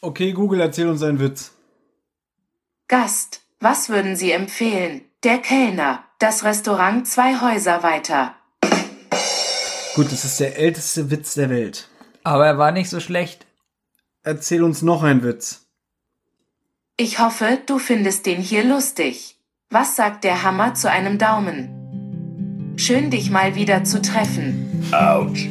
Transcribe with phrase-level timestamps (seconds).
[0.00, 1.52] Okay, Google, erzähl uns einen Witz.
[2.86, 5.02] Gast, was würden Sie empfehlen?
[5.24, 8.36] Der Kellner, das Restaurant zwei Häuser weiter.
[9.96, 11.88] Gut, das ist der älteste Witz der Welt.
[12.22, 13.46] Aber er war nicht so schlecht.
[14.22, 15.66] Erzähl uns noch einen Witz.
[16.96, 19.36] Ich hoffe, du findest den hier lustig.
[19.70, 22.74] Was sagt der Hammer zu einem Daumen?
[22.76, 24.88] Schön dich mal wieder zu treffen.
[24.92, 25.48] Autsch.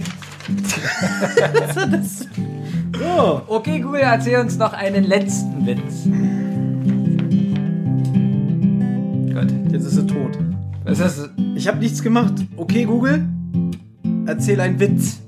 [2.99, 6.05] So, Okay, Google, erzähl uns noch einen letzten Witz.
[9.33, 9.71] Gut.
[9.71, 10.37] jetzt ist er tot.
[10.83, 11.29] Was ist das?
[11.55, 12.33] Ich habe nichts gemacht.
[12.55, 13.27] Okay, Google,
[14.25, 15.19] erzähl einen Witz.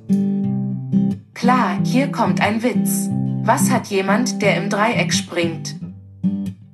[1.33, 3.09] Klar, hier kommt ein Witz.
[3.43, 5.75] Was hat jemand, der im Dreieck springt?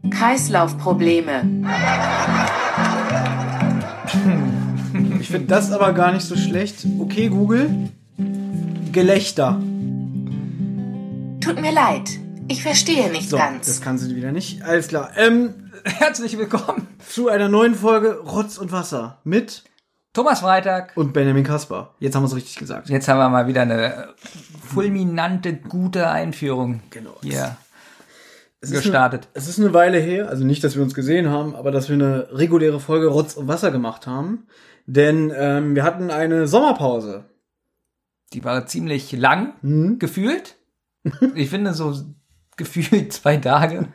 [0.10, 1.44] Kreislaufprobleme.
[5.20, 6.86] Ich finde das aber gar nicht so schlecht.
[7.00, 7.70] Okay, Google,
[8.92, 9.60] Gelächter.
[11.46, 12.10] Tut mir leid,
[12.48, 13.82] ich verstehe nicht So, das ganz.
[13.82, 14.64] kann sie wieder nicht.
[14.64, 15.12] Alles klar.
[15.16, 16.88] Ähm, Herzlich willkommen.
[17.08, 19.64] zu einer neuen Folge Rotz und Wasser mit
[20.14, 20.94] Thomas Freitag.
[20.96, 21.94] und Benjamin Kasper.
[22.00, 22.90] Jetzt haben wir es richtig gesagt.
[22.90, 24.16] Jetzt haben wir mal wieder eine
[24.68, 27.16] fulminante, gute Einführung Genau.
[27.22, 27.56] hier
[28.62, 29.28] Es ist gestartet.
[29.28, 31.90] Eine, es ist eine Weile her, also nicht, dass wir uns gesehen haben, aber dass
[31.90, 34.48] wir eine reguläre Folge Rotz und Wasser gemacht haben.
[34.88, 37.26] Denn ähm, wir hatten eine Sommerpause.
[38.34, 40.00] Die war ziemlich lang Hm?
[40.00, 40.56] gefühlt.
[41.36, 41.94] Ich finde so
[42.58, 43.88] gefühlt zwei Tage.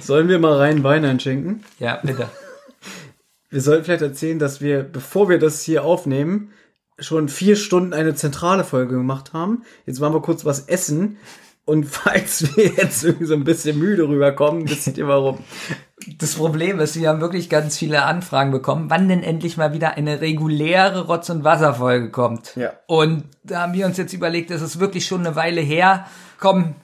[0.00, 1.64] Sollen wir mal rein Wein einschenken?
[1.78, 2.28] Ja, bitte.
[3.50, 6.50] Wir sollten vielleicht erzählen, dass wir, bevor wir das hier aufnehmen,
[6.98, 9.62] schon vier Stunden eine zentrale Folge gemacht haben.
[9.86, 11.18] Jetzt waren wir kurz was essen.
[11.64, 15.38] Und falls wir jetzt irgendwie so ein bisschen müde rüberkommen, wisst ihr warum.
[16.18, 19.94] Das Problem ist, wir haben wirklich ganz viele Anfragen bekommen, wann denn endlich mal wieder
[19.94, 22.54] eine reguläre Rotz- und Wasserfolge kommt.
[22.56, 22.72] Ja.
[22.86, 26.06] Und da haben wir uns jetzt überlegt, es ist wirklich schon eine Weile her.
[26.38, 26.74] Komm,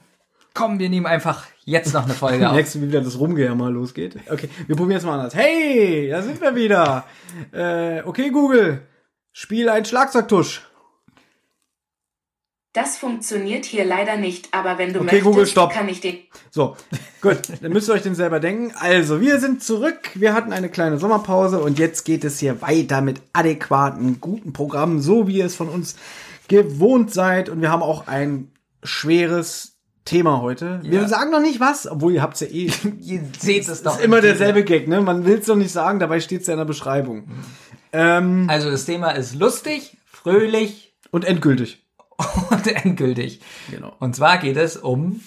[0.53, 2.55] komm, wir nehmen einfach jetzt noch eine Folge auf.
[2.55, 4.17] Nächste, wie wieder das Rumgejammer losgeht.
[4.29, 5.35] Okay, wir probieren es mal anders.
[5.35, 7.05] Hey, da sind wir wieder.
[7.51, 8.81] Äh, okay, Google,
[9.33, 10.61] spiel einen Schlagzeugtusch.
[12.73, 15.73] Das funktioniert hier leider nicht, aber wenn du Okay, möchtest, Google, stopp.
[15.73, 16.19] kann ich dir...
[16.51, 16.77] So,
[17.21, 18.73] gut, dann müsst ihr euch den selber denken.
[18.79, 20.11] Also, wir sind zurück.
[20.15, 25.01] Wir hatten eine kleine Sommerpause und jetzt geht es hier weiter mit adäquaten, guten Programmen,
[25.01, 25.97] so wie ihr es von uns
[26.47, 27.49] gewohnt seid.
[27.49, 28.49] Und wir haben auch ein
[28.83, 30.79] schweres Thema heute.
[30.83, 31.07] Wir Ja.
[31.07, 32.71] sagen noch nicht was, obwohl ihr habt's ja eh.
[33.01, 33.97] Ihr seht es doch.
[33.97, 35.01] ist immer derselbe Gag, ne?
[35.01, 37.29] Man will's doch nicht sagen, dabei steht's ja in der Beschreibung.
[37.93, 41.85] Ähm, Also das Thema ist lustig, fröhlich und endgültig.
[42.49, 43.41] und endgültig.
[43.69, 43.95] Genau.
[43.99, 45.21] Und zwar geht es um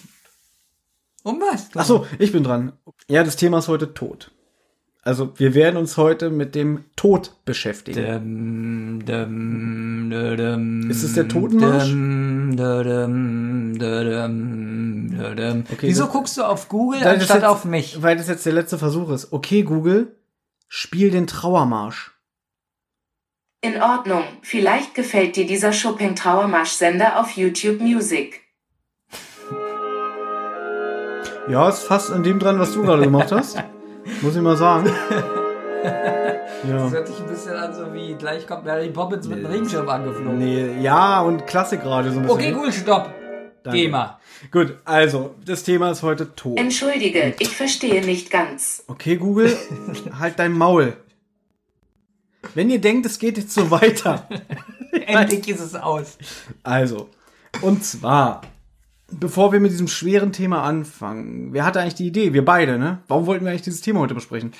[1.22, 1.68] um was?
[1.74, 2.72] Ach so, ich bin dran.
[3.08, 4.30] Ja, das Thema ist heute Tod.
[5.06, 9.02] Also, wir werden uns heute mit dem Tod beschäftigen.
[9.04, 11.90] Dum, dum, dum, Ist es der Totenmarsch?
[11.90, 15.64] dum, dum, dum, dum, dum.
[15.70, 18.02] Okay, Wieso das- guckst du auf Google anstatt jetzt- auf mich?
[18.02, 19.30] Weil das jetzt der letzte Versuch ist.
[19.32, 20.16] Okay, Google,
[20.68, 22.12] spiel den Trauermarsch.
[23.60, 28.40] In Ordnung, vielleicht gefällt dir dieser Chopin-Trauermarsch-Sender auf YouTube Music.
[31.48, 33.62] Ja, ist fast an dem dran, was du gerade gemacht hast.
[34.22, 34.90] Muss ich mal sagen.
[35.84, 36.90] Das Ja.
[36.90, 40.38] hört sich ein bisschen an, so wie gleich kommt Mary Poppins mit einem Regenschirm angeflogen.
[40.38, 42.38] Nee, ja, und Klassik gerade so ein bisschen.
[42.38, 43.12] Okay, Google, stopp.
[43.62, 43.88] Danke.
[43.90, 44.18] Mal.
[44.50, 46.58] Gut, also, das Thema ist heute Tod.
[46.58, 48.84] Entschuldige, ich verstehe nicht ganz.
[48.88, 49.54] Okay, Google,
[50.18, 50.96] halt dein Maul.
[52.54, 54.26] Wenn ihr denkt, es geht jetzt so weiter.
[55.06, 56.16] Endlich ist es aus.
[56.62, 57.08] Also,
[57.60, 58.40] und zwar,
[59.10, 62.32] bevor wir mit diesem schweren Thema anfangen, wer hatte eigentlich die Idee?
[62.32, 62.98] Wir beide, ne?
[63.08, 64.52] Warum wollten wir eigentlich dieses Thema heute besprechen?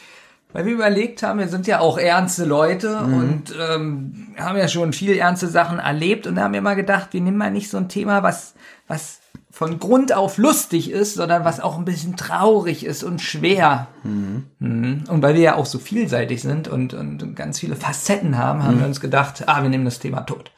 [0.53, 3.15] Weil wir überlegt haben, wir sind ja auch ernste Leute Mhm.
[3.15, 7.09] und ähm, haben ja schon viel ernste Sachen erlebt und da haben wir mal gedacht,
[7.13, 8.55] wir nehmen mal nicht so ein Thema, was,
[8.87, 9.19] was
[9.51, 13.89] von Grund auf lustig ist, sondern was auch ein bisschen traurig ist und schwer.
[14.05, 15.05] Mhm.
[15.09, 18.77] Und weil wir ja auch so vielseitig sind und, und ganz viele Facetten haben, haben
[18.77, 18.81] Mhm.
[18.81, 20.53] wir uns gedacht, ah, wir nehmen das Thema Tod.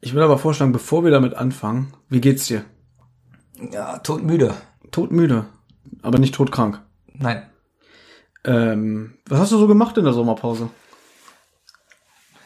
[0.00, 2.64] Ich würde aber vorschlagen, bevor wir damit anfangen, wie geht's dir?
[3.70, 4.54] Ja, todmüde.
[4.90, 5.46] Todmüde,
[6.02, 6.80] aber nicht todkrank.
[7.14, 7.42] Nein.
[8.44, 10.68] Ähm, was hast du so gemacht in der Sommerpause?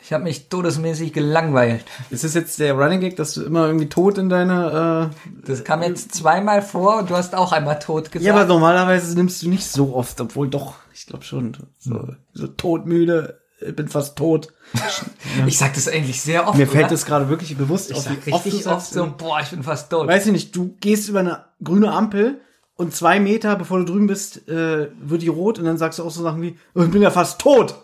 [0.02, 1.84] Ich habe mich todesmäßig gelangweilt.
[2.10, 5.10] Ist es jetzt der Running Gag, dass du immer irgendwie tot in deine...
[5.12, 8.24] Äh Das kam jetzt zweimal vor und du hast auch einmal tot gesagt.
[8.24, 11.56] ja, aber normalerweise nimmst du nicht so oft, obwohl doch, ich glaube schon.
[11.78, 13.40] So, so todmüde,
[13.74, 14.52] bin fast tot.
[15.46, 16.58] ich sag das eigentlich sehr oft.
[16.58, 16.90] Mir fällt oder?
[16.90, 19.62] das gerade wirklich bewusst Ich auf, sag oft richtig oft sagst, so, boah, ich bin
[19.62, 20.06] fast tot.
[20.06, 22.40] Weiß ich nicht, du gehst über eine grüne Ampel
[22.76, 26.04] und zwei Meter, bevor du drüben bist, äh, wird die rot und dann sagst du
[26.04, 27.74] auch so Sachen wie, oh, ich bin ja fast tot.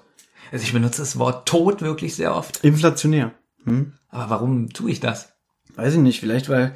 [0.51, 2.63] Also ich benutze das Wort tot wirklich sehr oft.
[2.63, 3.33] Inflationär.
[4.11, 5.31] Aber warum tue ich das?
[5.77, 6.75] Weiß ich nicht, vielleicht weil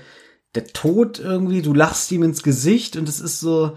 [0.55, 3.77] der Tod irgendwie, du lachst ihm ins Gesicht und es ist so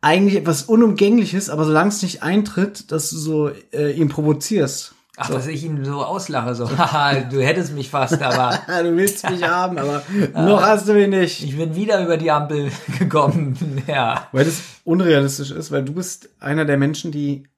[0.00, 4.94] eigentlich etwas Unumgängliches, aber solange es nicht eintritt, dass du so äh, ihn provozierst.
[5.18, 9.28] Ach, dass ich ihn so auslache, so, haha, du hättest mich fast, aber du willst
[9.30, 10.02] mich haben, aber
[10.34, 11.42] noch hast du mich nicht.
[11.42, 13.82] ich bin wieder über die Ampel gekommen.
[13.86, 14.28] Ja.
[14.32, 17.48] Weil das unrealistisch ist, weil du bist einer der Menschen, die,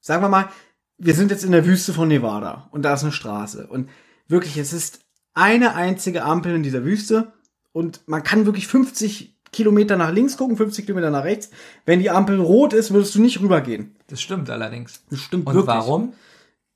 [0.00, 0.48] sagen wir mal,
[0.96, 3.88] wir sind jetzt in der Wüste von Nevada und da ist eine Straße und
[4.28, 5.00] wirklich, es ist
[5.34, 7.32] eine einzige Ampel in dieser Wüste
[7.72, 11.50] und man kann wirklich 50 Kilometer nach links gucken, 50 Kilometer nach rechts.
[11.86, 13.96] Wenn die Ampel rot ist, würdest du nicht rübergehen.
[14.08, 15.02] Das stimmt allerdings.
[15.10, 15.74] Das stimmt Und wirklich.
[15.74, 16.12] warum?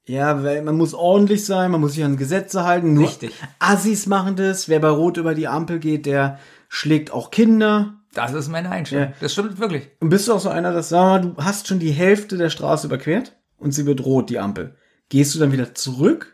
[0.05, 2.95] Ja, weil man muss ordentlich sein, man muss sich an Gesetze halten.
[2.95, 3.33] Nur Richtig.
[3.61, 4.69] Assis machen das.
[4.69, 6.39] Wer bei Rot über die Ampel geht, der
[6.69, 7.95] schlägt auch Kinder.
[8.15, 9.07] Das ist meine Einstellung.
[9.11, 9.13] Ja.
[9.21, 9.89] Das stimmt wirklich.
[10.01, 12.51] Und bist du auch so einer, dass, sag mal, du hast schon die Hälfte der
[12.51, 14.75] Straße überquert und sie wird rot, die Ampel.
[15.09, 16.32] Gehst du dann wieder zurück?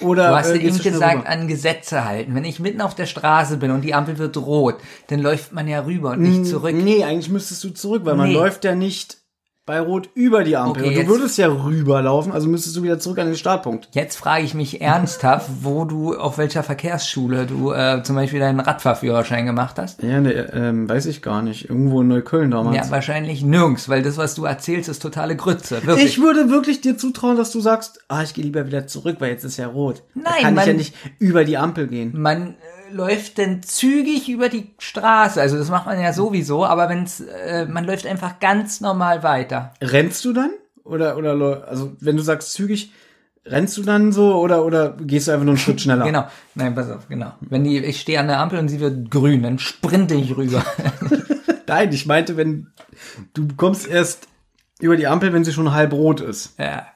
[0.00, 1.28] Oder Du hast äh, eben gesagt, rüber?
[1.28, 2.34] an Gesetze halten.
[2.34, 4.76] Wenn ich mitten auf der Straße bin und die Ampel wird rot,
[5.08, 6.74] dann läuft man ja rüber und nicht zurück.
[6.74, 8.34] Nee, eigentlich müsstest du zurück, weil man Nee.
[8.34, 9.18] läuft ja nicht
[9.68, 10.82] bei Rot über die Ampel.
[10.84, 13.88] Okay, und du würdest ja rüberlaufen, also müsstest du wieder zurück an den Startpunkt.
[13.92, 18.60] Jetzt frage ich mich ernsthaft, wo du, auf welcher Verkehrsschule du äh, zum Beispiel deinen
[18.60, 20.02] Radfahrführerschein gemacht hast.
[20.02, 21.68] Ja, ne, ähm, weiß ich gar nicht.
[21.68, 22.76] Irgendwo in Neukölln damals.
[22.76, 25.86] Ja, wahrscheinlich nirgends, weil das, was du erzählst, ist totale Grütze.
[25.86, 26.06] Wirklich.
[26.06, 29.30] Ich würde wirklich dir zutrauen, dass du sagst, ah, ich gehe lieber wieder zurück, weil
[29.32, 30.02] jetzt ist ja rot.
[30.14, 32.12] da Nein, kann ich ja man- nicht über die Ampel gehen.
[32.16, 32.54] man
[32.92, 37.66] läuft denn zügig über die Straße, also das macht man ja sowieso, aber wenn's, äh,
[37.66, 39.74] man läuft einfach ganz normal weiter.
[39.80, 40.50] Rennst du dann?
[40.84, 42.92] Oder, oder, also, wenn du sagst zügig,
[43.44, 46.04] rennst du dann so oder, oder gehst du einfach nur einen Schritt schneller?
[46.04, 46.26] Genau.
[46.54, 47.32] Nein, pass auf, genau.
[47.40, 50.64] Wenn die, ich stehe an der Ampel und sie wird grün, dann sprinte ich rüber.
[51.66, 52.68] Nein, ich meinte, wenn
[53.34, 54.28] du kommst erst
[54.80, 56.58] über die Ampel, wenn sie schon halb rot ist.
[56.58, 56.86] ja.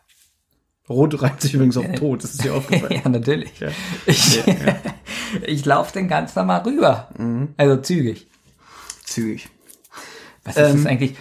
[0.88, 3.00] Rot reimt sich übrigens auf tot, das ist dir aufgefallen.
[3.05, 3.52] ja, natürlich.
[4.06, 4.43] Ich,
[5.46, 7.08] ich laufe dann ganz normal rüber.
[7.17, 7.55] Mhm.
[7.56, 8.26] Also zügig.
[9.05, 9.49] Zügig.
[10.44, 11.14] Was ist Ähm, das eigentlich?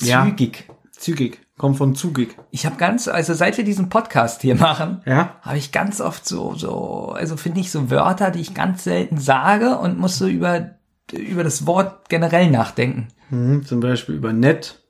[0.00, 0.24] ja.
[0.24, 0.64] Zügig.
[0.92, 1.40] Zügig.
[1.58, 2.36] Kommt von zugig.
[2.50, 5.36] Ich habe ganz, also seit wir diesen Podcast hier machen, Ja?
[5.40, 9.16] habe ich ganz oft so, so, also finde ich so Wörter, die ich ganz selten
[9.18, 10.72] sage und muss so über,
[11.12, 13.08] über das Wort generell nachdenken.
[13.30, 14.82] Mhm, zum Beispiel über nett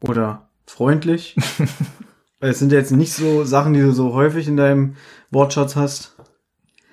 [0.00, 1.36] oder freundlich.
[2.42, 4.96] Weil es sind ja jetzt nicht so Sachen, die du so häufig in deinem
[5.30, 6.16] Wortschatz hast.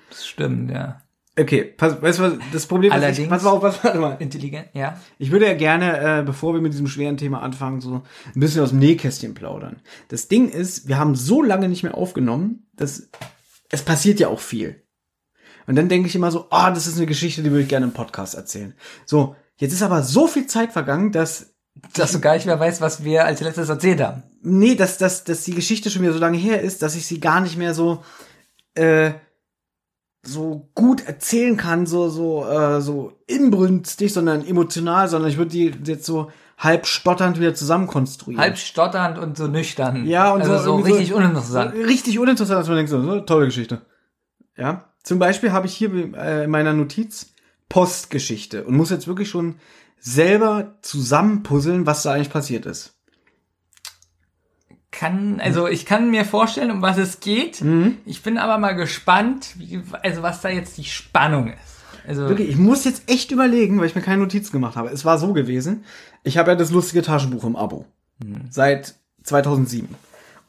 [0.08, 1.02] Das stimmt, ja.
[1.36, 3.98] Okay, pass, weißt du was, das Problem ist, ich, Allerdings- pass mal auf, pass, warte
[3.98, 4.16] mal.
[4.20, 5.00] Intelligent, ja.
[5.18, 7.94] Ich würde ja gerne, äh, bevor wir mit diesem schweren Thema anfangen, so
[8.32, 9.82] ein bisschen aus dem Nähkästchen plaudern.
[10.06, 13.08] Das Ding ist, wir haben so lange nicht mehr aufgenommen, dass
[13.70, 14.84] es passiert ja auch viel.
[15.66, 17.86] Und dann denke ich immer so, ah, das ist eine Geschichte, die würde ich gerne
[17.86, 18.74] im Podcast erzählen.
[19.04, 21.54] So, jetzt ist aber so viel Zeit vergangen, dass
[21.94, 24.22] Dass du gar nicht mehr weißt, was wir als letztes erzählt haben.
[24.42, 27.20] Nee, dass, dass, dass die Geschichte schon wieder so lange her ist, dass ich sie
[27.20, 28.02] gar nicht mehr so,
[28.74, 29.12] äh,
[30.22, 35.72] so gut erzählen kann, so, so, äh, so inbrünstig, sondern emotional, sondern ich würde die
[35.84, 38.42] jetzt so halb stotternd wieder zusammenkonstruieren.
[38.42, 40.04] Halb stotternd und so nüchtern.
[40.06, 41.74] ja, und also so, so, richtig uninteressant.
[41.74, 43.80] So, richtig uninteressant, als man denkt, so, so tolle Geschichte.
[44.56, 44.84] Ja.
[45.02, 47.32] Zum Beispiel habe ich hier äh, in meiner Notiz
[47.70, 49.56] Postgeschichte und muss jetzt wirklich schon
[50.00, 52.94] selber zusammenpuzzeln, was da eigentlich passiert ist.
[54.90, 57.62] Kann, also ich kann mir vorstellen, um was es geht.
[57.62, 57.98] Mhm.
[58.06, 61.80] Ich bin aber mal gespannt, wie, also was da jetzt die Spannung ist.
[62.08, 64.88] Also Wirklich, ich muss jetzt echt überlegen, weil ich mir keine Notizen gemacht habe.
[64.88, 65.84] Es war so gewesen,
[66.24, 67.84] ich habe ja das lustige Taschenbuch im Abo.
[68.50, 69.94] Seit 2007.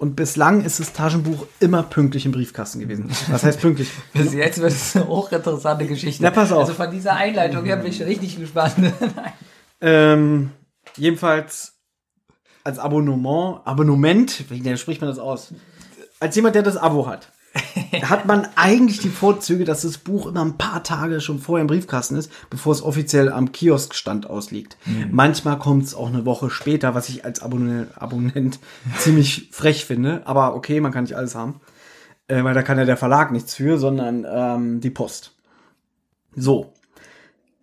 [0.02, 3.12] Und bislang ist das Taschenbuch immer pünktlich im Briefkasten gewesen.
[3.28, 3.88] Was heißt pünktlich?
[4.14, 6.24] bis jetzt wird es eine hochinteressante Geschichte.
[6.24, 6.62] Na, pass auf.
[6.62, 8.74] Also von dieser Einleitung her bin ich richtig gespannt.
[9.82, 10.50] ähm,
[10.98, 11.76] jedenfalls
[12.64, 15.54] als Abonnement, Abonnement, wie spricht man das aus?
[16.20, 17.32] Als jemand, der das Abo hat,
[18.04, 21.68] hat man eigentlich die Vorzüge, dass das Buch immer ein paar Tage schon vorher im
[21.68, 24.78] Briefkasten ist, bevor es offiziell am Kioskstand ausliegt.
[25.12, 28.60] Manchmal kommt es auch eine Woche später, was ich als Abonnent, Abonnent
[28.98, 30.22] ziemlich frech finde.
[30.26, 31.60] Aber okay, man kann nicht alles haben.
[32.28, 35.34] Äh, weil da kann ja der Verlag nichts für, sondern ähm, die Post.
[36.36, 36.72] So.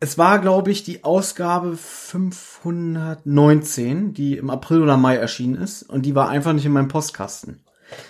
[0.00, 5.82] Es war, glaube ich, die Ausgabe 519, die im April oder Mai erschienen ist.
[5.82, 7.58] Und die war einfach nicht in meinem Postkasten.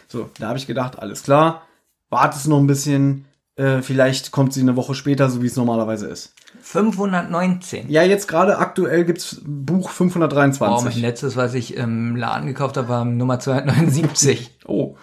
[0.09, 1.63] So, da habe ich gedacht, alles klar,
[2.11, 6.07] wartest noch ein bisschen, äh, vielleicht kommt sie eine Woche später, so wie es normalerweise
[6.07, 6.35] ist.
[6.62, 7.91] 519.
[7.91, 10.95] Ja, jetzt gerade aktuell gibt's Buch Wow, 523.
[10.95, 14.59] mein letztes, was ich im Laden gekauft habe, war Nummer 279.
[14.67, 14.97] oh,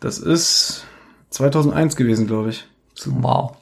[0.00, 0.84] das ist
[1.30, 2.66] 2001 gewesen, glaube ich.
[3.06, 3.56] wow.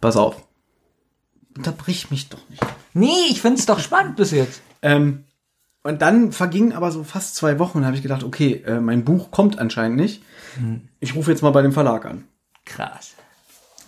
[0.00, 0.46] Pass auf.
[1.56, 2.64] Unterbrich mich doch nicht.
[2.94, 4.62] Nee, ich find's doch spannend bis jetzt.
[4.82, 5.24] Ähm,
[5.82, 9.04] und dann vergingen aber so fast zwei Wochen und habe ich gedacht, okay, äh, mein
[9.04, 10.22] Buch kommt anscheinend nicht.
[11.00, 12.24] Ich rufe jetzt mal bei dem Verlag an.
[12.66, 13.14] Krass.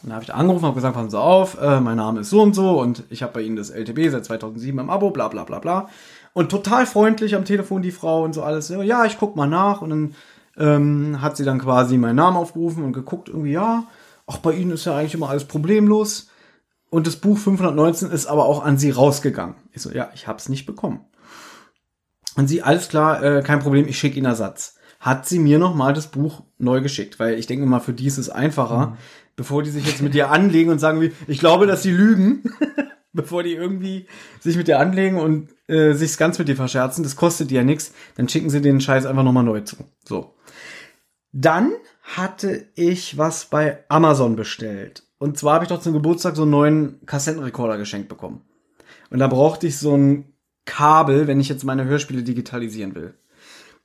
[0.03, 2.43] Dann habe ich da angerufen, habe gesagt, passen Sie auf, äh, mein Name ist so
[2.43, 5.45] und so und ich habe bei Ihnen das LTB seit 2007 im Abo, bla bla
[5.45, 5.89] bla bla.
[6.33, 8.71] Und total freundlich am Telefon die Frau und so alles.
[8.71, 10.15] Ja, ich guck mal nach und dann
[10.57, 13.85] ähm, hat sie dann quasi meinen Namen aufgerufen und geguckt, irgendwie, ja,
[14.27, 16.29] ach, bei Ihnen ist ja eigentlich immer alles problemlos.
[16.91, 19.55] Und das Buch 519 ist aber auch an Sie rausgegangen.
[19.73, 21.01] Ich so, ja, ich hab's nicht bekommen.
[22.37, 24.77] Und sie, alles klar, äh, kein Problem, ich schicke Ihnen Ersatz.
[25.01, 28.19] Hat sie mir nochmal das Buch neu geschickt, weil ich denke mal, für die ist
[28.19, 28.97] es einfacher, mhm.
[29.37, 32.45] bevor die sich jetzt mit dir anlegen und sagen, wie, ich glaube, dass sie lügen,
[33.12, 34.07] bevor die irgendwie
[34.41, 37.65] sich mit dir anlegen und äh, sich's ganz mit dir verscherzen, das kostet dir ja
[37.65, 39.77] nichts, dann schicken sie den Scheiß einfach nochmal neu zu.
[40.05, 40.35] So.
[41.33, 41.73] Dann
[42.03, 45.03] hatte ich was bei Amazon bestellt.
[45.19, 48.43] Und zwar habe ich doch zum Geburtstag so einen neuen Kassettenrekorder geschenkt bekommen.
[49.11, 50.32] Und da brauchte ich so ein
[50.64, 53.14] Kabel, wenn ich jetzt meine Hörspiele digitalisieren will.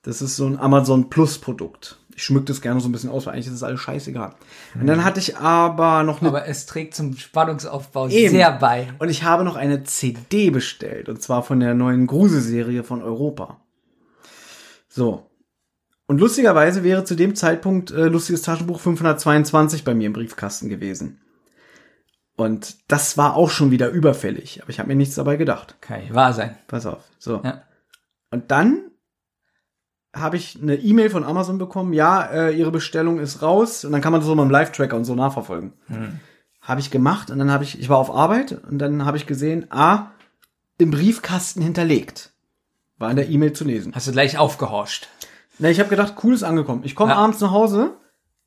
[0.03, 1.97] Das ist so ein Amazon Plus Produkt.
[2.15, 4.33] Ich schmück das gerne so ein bisschen aus, weil eigentlich ist das alles scheißegal.
[4.73, 4.81] Mhm.
[4.81, 6.29] Und dann hatte ich aber noch eine.
[6.29, 8.31] Aber es trägt zum Spannungsaufbau Eben.
[8.31, 8.93] sehr bei.
[8.99, 11.09] Und ich habe noch eine CD bestellt.
[11.09, 13.59] Und zwar von der neuen Gruselserie von Europa.
[14.87, 15.29] So.
[16.07, 21.19] Und lustigerweise wäre zu dem Zeitpunkt äh, lustiges Taschenbuch 522 bei mir im Briefkasten gewesen.
[22.37, 25.75] Und das war auch schon wieder überfällig, aber ich habe mir nichts dabei gedacht.
[25.81, 26.55] Kann okay, wahr sein.
[26.67, 27.03] Pass auf.
[27.17, 27.41] So.
[27.43, 27.63] Ja.
[28.29, 28.91] Und dann
[30.15, 34.01] habe ich eine E-Mail von Amazon bekommen, ja, äh, ihre Bestellung ist raus und dann
[34.01, 35.73] kann man das so mit dem Live-Tracker und so nachverfolgen.
[35.87, 36.19] Hm.
[36.61, 39.25] Habe ich gemacht und dann habe ich, ich war auf Arbeit und dann habe ich
[39.25, 40.11] gesehen, ah,
[40.77, 42.33] im Briefkasten hinterlegt.
[42.99, 43.93] War in der E-Mail zu lesen.
[43.95, 45.09] Hast du gleich aufgehorcht?
[45.57, 46.81] Na, ich habe gedacht, cool ist angekommen.
[46.83, 47.17] Ich komme ja.
[47.17, 47.97] abends nach Hause,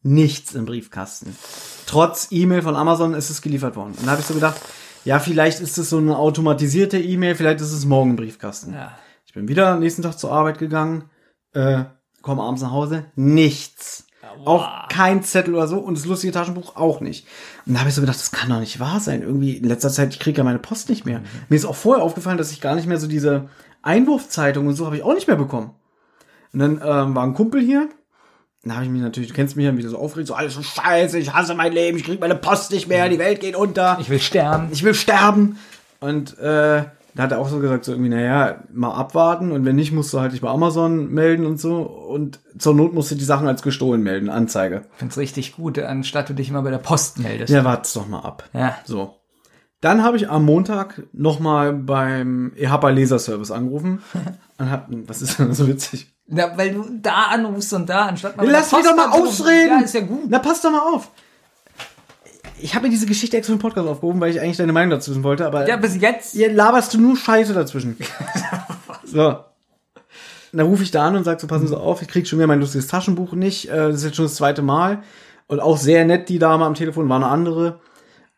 [0.02, 1.37] nichts im Briefkasten.
[1.90, 3.94] Trotz E-Mail von Amazon ist es geliefert worden.
[3.99, 4.61] Und da habe ich so gedacht,
[5.04, 8.75] ja, vielleicht ist es so eine automatisierte E-Mail, vielleicht ist es morgen im Briefkasten.
[8.75, 8.92] Ja.
[9.26, 11.11] Ich bin wieder am nächsten Tag zur Arbeit gegangen,
[11.52, 11.82] äh,
[12.23, 14.06] komme abends nach Hause, nichts.
[14.38, 14.47] Wow.
[14.47, 17.26] Auch kein Zettel oder so und das lustige Taschenbuch auch nicht.
[17.66, 19.23] Und da habe ich so gedacht, das kann doch nicht wahr sein.
[19.23, 21.18] Irgendwie in letzter Zeit, ich kriege ja meine Post nicht mehr.
[21.18, 21.25] Mhm.
[21.49, 23.49] Mir ist auch vorher aufgefallen, dass ich gar nicht mehr so diese
[23.82, 25.75] Einwurfzeitung und so habe ich auch nicht mehr bekommen.
[26.52, 27.88] Und dann ähm, war ein Kumpel hier.
[28.62, 30.62] Dann habe ich mich natürlich, du kennst mich ja wieder so aufgeregt, so alles so
[30.62, 33.97] scheiße, ich hasse mein Leben, ich krieg meine Post nicht mehr, die Welt geht unter.
[34.00, 34.69] Ich will sterben.
[34.71, 35.59] Ich will sterben.
[36.00, 39.76] Und äh, da hat er auch so gesagt, so irgendwie, naja, mal abwarten und wenn
[39.76, 41.83] nicht, musst du halt dich bei Amazon melden und so.
[41.83, 44.83] Und zur Not musst du die Sachen als gestohlen melden, Anzeige.
[44.93, 47.52] Ich find's richtig gut, anstatt du dich immer bei der Post meldest.
[47.52, 48.49] Ja, wart's doch mal ab.
[48.52, 48.76] Ja.
[48.85, 49.17] So.
[49.81, 54.02] Dann habe ich am Montag nochmal beim EHPA Laserservice angerufen.
[54.59, 56.12] und hab, was ist denn so witzig?
[56.32, 58.49] Na, weil du da anrufst und da, anstatt mal.
[58.49, 59.80] Lass mich doch mal ausreden!
[59.80, 60.22] Ja, ist ja gut.
[60.28, 61.10] Na, pass doch mal auf.
[62.60, 65.10] Ich habe mir diese Geschichte extra im Podcast aufgehoben, weil ich eigentlich deine Meinung dazu
[65.10, 65.66] wissen wollte, aber.
[65.68, 66.32] Ja, bis jetzt.
[66.32, 67.96] Hier laberst du nur Scheiße dazwischen.
[69.04, 69.40] so.
[70.52, 72.49] Dann rufe ich da an und sag so, passen Sie auf, ich krieg schon wieder
[72.49, 73.68] mein lustiges Taschenbuch nicht.
[73.68, 75.02] Äh, das ist jetzt schon das zweite Mal.
[75.49, 77.80] Und auch sehr nett, die Dame am Telefon, war eine andere.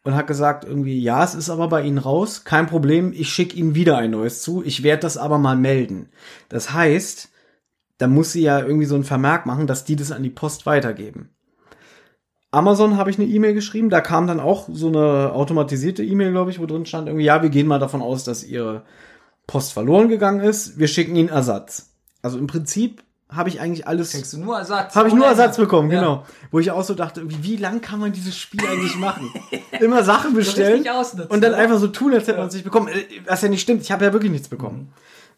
[0.02, 3.56] Und hat gesagt, irgendwie, ja, es ist aber bei Ihnen raus, kein Problem, ich schicke
[3.56, 6.08] Ihnen wieder ein neues zu, ich werde das aber mal melden.
[6.48, 7.31] Das heißt,
[8.02, 10.66] da muss sie ja irgendwie so ein Vermerk machen, dass die das an die Post
[10.66, 11.30] weitergeben.
[12.50, 16.50] Amazon habe ich eine E-Mail geschrieben, da kam dann auch so eine automatisierte E-Mail, glaube
[16.50, 18.82] ich, wo drin stand irgendwie, ja, wir gehen mal davon aus, dass ihre
[19.46, 21.90] Post verloren gegangen ist, wir schicken ihnen Ersatz.
[22.22, 24.10] Also im Prinzip habe ich eigentlich alles.
[24.10, 24.96] Kriegst du nur Ersatz?
[24.96, 26.00] Habe ich nur Ersatz bekommen, ja.
[26.00, 26.26] genau.
[26.50, 29.32] Wo ich auch so dachte, wie, lang kann man dieses Spiel eigentlich machen?
[29.80, 30.84] Immer Sachen bestellen
[31.28, 32.88] und dann einfach so tun, als hätte man es nicht bekommen.
[32.88, 34.78] Äh, was ja nicht stimmt, ich habe ja wirklich nichts bekommen.
[34.78, 34.88] Mhm.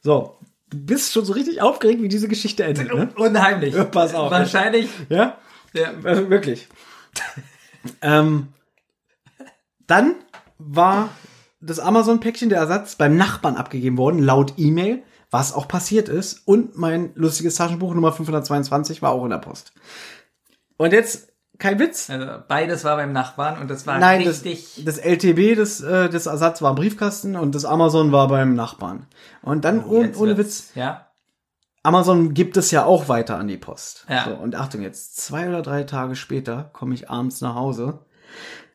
[0.01, 0.39] So,
[0.71, 2.93] du bist schon so richtig aufgeregt, wie diese Geschichte endet.
[2.93, 3.09] Ne?
[3.17, 3.75] Unheimlich.
[3.91, 4.31] Pass auf.
[4.31, 4.89] Wahrscheinlich.
[5.09, 5.39] Ja?
[5.73, 5.93] Ja.
[6.03, 6.69] Also wirklich.
[8.03, 8.49] ähm,
[9.87, 10.15] dann
[10.59, 11.11] war
[11.61, 16.47] das Amazon-Päckchen der Ersatz beim Nachbarn abgegeben worden, laut E-Mail, was auch passiert ist.
[16.47, 19.73] Und mein lustiges Taschenbuch Nummer 522 war auch in der Post.
[20.77, 22.11] Und jetzt kein Witz.
[22.11, 24.83] Also beides war beim Nachbarn und das war Nein, richtig.
[24.85, 28.55] Das, das LTB des, äh, des Ersatz war im Briefkasten und das Amazon war beim
[28.55, 29.07] Nachbarn.
[29.43, 30.73] Und dann oh, ohne, ohne Witz.
[30.75, 31.09] Ja.
[31.83, 34.07] Amazon gibt es ja auch weiter an die Post.
[34.09, 34.25] Ja.
[34.25, 38.01] So, und Achtung jetzt, zwei oder drei Tage später komme ich abends nach Hause.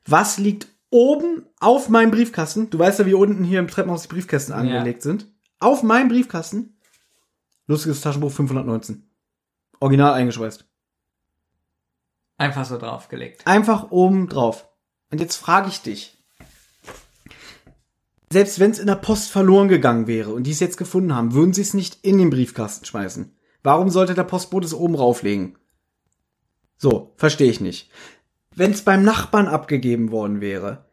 [0.06, 2.70] Was liegt oben auf meinem Briefkasten?
[2.70, 5.12] Du weißt ja, wie unten hier im Treppenhaus die Briefkästen angelegt ja.
[5.12, 5.28] sind.
[5.60, 6.78] Auf meinem Briefkasten.
[7.68, 9.10] Lustiges Taschenbuch 519.
[9.80, 10.69] Original eingeschweißt.
[12.40, 13.46] Einfach so draufgelegt.
[13.46, 14.70] Einfach oben drauf.
[15.12, 16.18] Und jetzt frage ich dich.
[18.32, 21.34] Selbst wenn es in der Post verloren gegangen wäre und die es jetzt gefunden haben,
[21.34, 23.36] würden sie es nicht in den Briefkasten schmeißen.
[23.62, 25.58] Warum sollte der Postbote es oben rauflegen?
[26.78, 27.92] So, verstehe ich nicht.
[28.56, 30.86] Wenn es beim Nachbarn abgegeben worden wäre,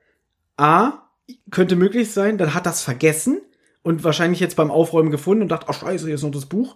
[0.56, 1.10] A,
[1.52, 3.40] könnte möglich sein, dann hat das vergessen
[3.82, 6.74] und wahrscheinlich jetzt beim Aufräumen gefunden und dachte, ach scheiße, hier ist noch das Buch.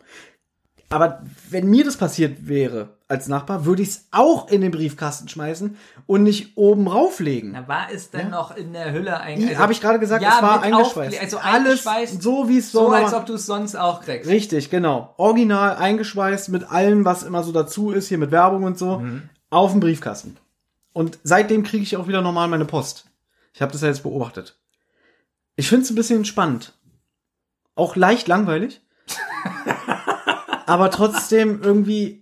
[0.91, 5.29] Aber wenn mir das passiert wäre, als Nachbar, würde ich es auch in den Briefkasten
[5.29, 5.77] schmeißen
[6.07, 7.53] und nicht oben rauflegen.
[7.53, 9.59] Na, war es denn noch in der Hülle ein?
[9.59, 11.21] Habe ich gerade gesagt, ja, es war eingeschweißt.
[11.21, 14.31] Also Alles eingeschweißt, so, wie es so, so als ob du es sonst auch kriegst.
[14.31, 15.15] Richtig, genau.
[15.17, 19.29] Original eingeschweißt mit allem, was immer so dazu ist, hier mit Werbung und so, Mhm.
[19.51, 20.37] auf den Briefkasten.
[20.93, 23.07] Und seitdem kriege ich auch wieder normal meine Post.
[23.53, 24.57] Ich habe das ja jetzt beobachtet.
[25.57, 26.75] Ich finde es ein bisschen spannend.
[27.75, 28.81] Auch leicht langweilig.
[30.67, 32.20] aber trotzdem irgendwie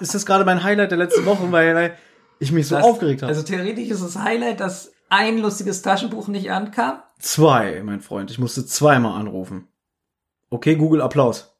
[0.00, 1.98] ist das gerade mein Highlight der letzten Wochen, weil, weil
[2.38, 3.30] ich mich so Das- aufgeregt habe.
[3.30, 7.02] Also theoretisch ist das Highlight, dass ein lustiges Taschenbuch nicht ankam.
[7.18, 8.30] Zwei, mein Freund.
[8.30, 9.68] Ich musste zweimal anrufen.
[10.50, 11.56] Okay, Google Applaus.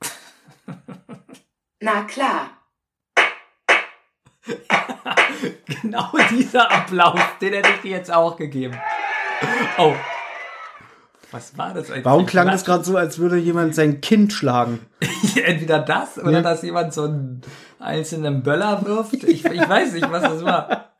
[1.80, 2.50] Na klar.
[5.82, 8.76] Genau dieser Applaus, den hätte ich dir jetzt auch gegeben.
[9.76, 9.94] Oh.
[11.30, 12.04] Was war das eigentlich?
[12.06, 14.80] Warum klang das gerade so, als würde jemand sein Kind schlagen?
[15.44, 16.40] Entweder das oder Ja.
[16.42, 17.42] dass jemand so einen
[17.78, 19.14] einzelnen Böller wirft.
[19.24, 20.84] Ich, ich weiß nicht, was das war.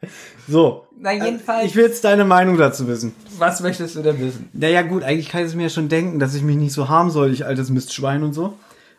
[0.47, 0.87] So.
[0.99, 3.15] Na, jedenfalls, Ich will jetzt deine Meinung dazu wissen.
[3.37, 4.49] was möchtest du denn wissen?
[4.55, 6.89] Naja, gut, eigentlich kann ich es mir ja schon denken, dass ich mich nicht so
[6.89, 8.55] harm soll, ich altes Mistschwein und so.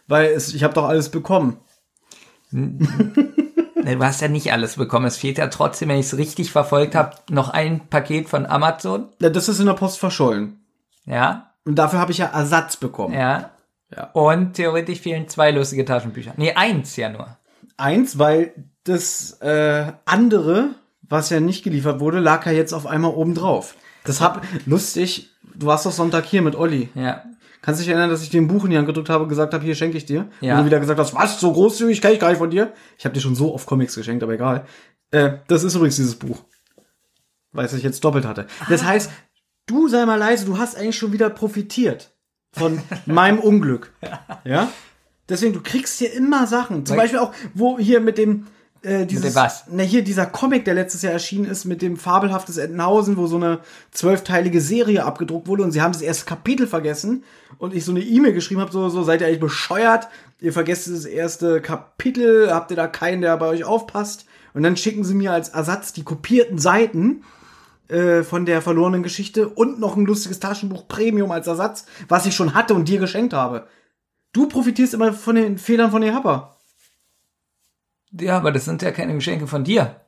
[0.07, 1.57] Weil es, ich habe doch alles bekommen.
[2.51, 5.05] Ne, Du hast ja nicht alles bekommen.
[5.05, 9.07] Es fehlt ja trotzdem, wenn ich es richtig verfolgt habe, noch ein Paket von Amazon.
[9.21, 10.59] Ja, Das ist in der Post verschollen.
[11.09, 13.13] Ja, Und dafür habe ich ja Ersatz bekommen.
[13.13, 13.51] ja.
[13.95, 14.03] Ja.
[14.13, 16.33] Und theoretisch fehlen zwei lustige Taschenbücher.
[16.37, 17.37] Nee, eins ja nur.
[17.75, 23.09] Eins, weil das äh, andere, was ja nicht geliefert wurde, lag ja jetzt auf einmal
[23.15, 23.73] oben drauf.
[24.03, 25.31] Das hab lustig.
[25.55, 26.89] Du warst doch Sonntag hier mit Olli.
[26.93, 27.23] Ja.
[27.63, 29.29] Kannst du dich erinnern, dass ich dir ein Buch in die Hand gedrückt habe und
[29.29, 30.29] gesagt habe, hier schenke ich dir?
[30.39, 30.53] Ja.
[30.53, 32.73] Und du wieder gesagt hast, was, so großzügig kann ich gar nicht von dir?
[32.99, 34.65] Ich habe dir schon so oft Comics geschenkt, aber egal.
[35.09, 36.43] Äh, das ist übrigens dieses Buch.
[37.53, 38.45] Weil ich jetzt doppelt hatte.
[38.69, 39.09] Das heißt,
[39.69, 42.11] du sei mal leise, du hast eigentlich schon wieder profitiert
[42.51, 43.93] von meinem Unglück.
[44.45, 44.71] Ja?
[45.27, 46.85] Deswegen, du kriegst hier immer Sachen.
[46.85, 48.47] Zum Beispiel auch, wo hier mit dem,
[48.81, 49.65] äh, dieses, was?
[49.69, 53.35] Na, hier dieser Comic, der letztes Jahr erschienen ist, mit dem fabelhaftes Entenhausen, wo so
[53.35, 53.59] eine
[53.91, 57.23] zwölfteilige Serie abgedruckt wurde und sie haben das erste Kapitel vergessen
[57.57, 60.07] und ich so eine E-Mail geschrieben habe, so, so, seid ihr eigentlich bescheuert?
[60.39, 64.25] Ihr vergesst das erste Kapitel, habt ihr da keinen, der bei euch aufpasst?
[64.53, 67.23] Und dann schicken sie mir als Ersatz die kopierten Seiten
[67.89, 72.35] äh, von der verlorenen Geschichte und noch ein lustiges Taschenbuch Premium als Ersatz, was ich
[72.35, 73.67] schon hatte und dir geschenkt habe.
[74.31, 76.55] Du profitierst immer von den Fehlern von Happer.
[78.11, 80.01] Ja, aber das sind ja keine Geschenke von dir.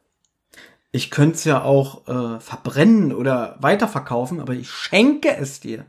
[0.92, 5.86] Ich könnte es ja auch äh, verbrennen oder weiterverkaufen, aber ich schenke es dir.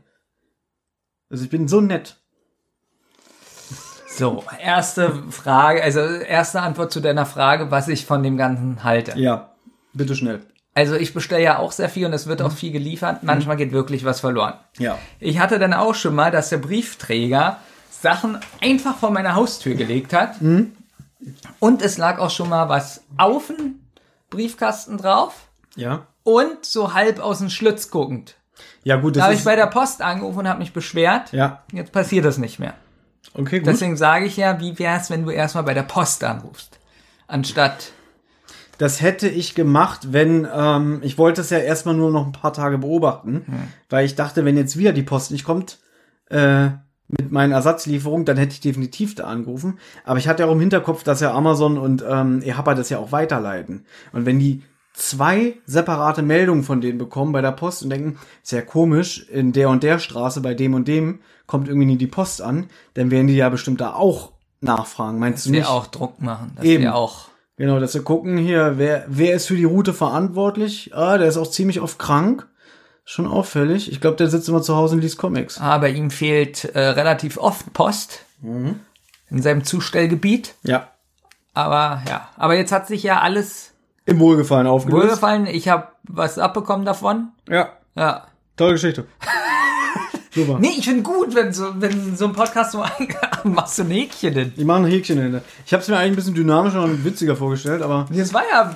[1.29, 2.17] Also ich bin so nett.
[4.07, 9.17] So, erste Frage, also erste Antwort zu deiner Frage, was ich von dem Ganzen halte.
[9.19, 9.55] Ja,
[9.93, 10.41] bitte schnell.
[10.75, 13.21] Also ich bestelle ja auch sehr viel und es wird auch viel geliefert.
[13.23, 14.55] Manchmal geht wirklich was verloren.
[14.79, 14.97] Ja.
[15.19, 17.57] Ich hatte dann auch schon mal, dass der Briefträger
[17.91, 20.35] Sachen einfach vor meine Haustür gelegt hat.
[21.59, 23.79] Und es lag auch schon mal was auf dem
[24.29, 26.07] Briefkasten drauf Ja.
[26.23, 28.35] und so halb aus dem Schlitz guckend.
[28.83, 31.31] Ja, gut, Da habe ich bei der Post angerufen und habe mich beschwert.
[31.31, 31.63] Ja.
[31.71, 32.73] Jetzt passiert das nicht mehr.
[33.35, 33.67] Okay, gut.
[33.67, 36.79] Deswegen sage ich ja, wie wär's, wenn du erstmal bei der Post anrufst?
[37.27, 37.91] Anstatt.
[38.77, 42.53] Das hätte ich gemacht, wenn, ähm, ich wollte es ja erstmal nur noch ein paar
[42.53, 43.45] Tage beobachten,
[43.89, 45.79] weil ich dachte, wenn jetzt wieder die Post nicht kommt,
[46.29, 46.69] äh,
[47.07, 49.79] mit meinen Ersatzlieferungen, dann hätte ich definitiv da angerufen.
[50.03, 53.11] Aber ich hatte auch im Hinterkopf, dass ja Amazon und ähm, EHPA das ja auch
[53.11, 53.85] weiterleiten.
[54.11, 58.51] Und wenn die zwei separate Meldungen von denen bekommen bei der Post und denken, ist
[58.51, 62.07] ja komisch, in der und der Straße bei dem und dem kommt irgendwie nie die
[62.07, 65.19] Post an, dann werden die ja bestimmt da auch nachfragen.
[65.19, 65.69] Meinst Dass du wir nicht?
[65.69, 66.53] auch Druck machen.
[66.55, 66.83] Dass Eben.
[66.83, 67.27] wir auch.
[67.57, 70.91] Genau, dass wir gucken hier, wer, wer ist für die Route verantwortlich?
[70.95, 72.47] Ah, der ist auch ziemlich oft krank.
[73.05, 73.91] Schon auffällig.
[73.91, 75.59] Ich glaube, der sitzt immer zu Hause und liest Comics.
[75.59, 78.21] Ah, bei ihm fehlt äh, relativ oft Post.
[78.41, 80.55] In seinem Zustellgebiet.
[80.63, 80.89] Ja.
[81.53, 82.29] Aber ja.
[82.37, 83.71] Aber jetzt hat sich ja alles
[84.05, 85.03] Im Wohlgefallen aufgelöst.
[85.03, 85.45] wohlgefallen.
[85.47, 87.29] Ich habe was abbekommen davon.
[87.47, 88.25] Ja, Ja.
[88.57, 89.05] tolle Geschichte.
[90.35, 90.57] Super.
[90.59, 92.83] Nee, ich finde gut, wenn so, wenn so ein Podcast so
[93.43, 94.53] machst du ein Häkchen denn.
[94.55, 95.41] Ich mache ein Häkchen hinter.
[95.65, 98.75] Ich habe es mir eigentlich ein bisschen dynamischer und witziger vorgestellt, aber Das war ja.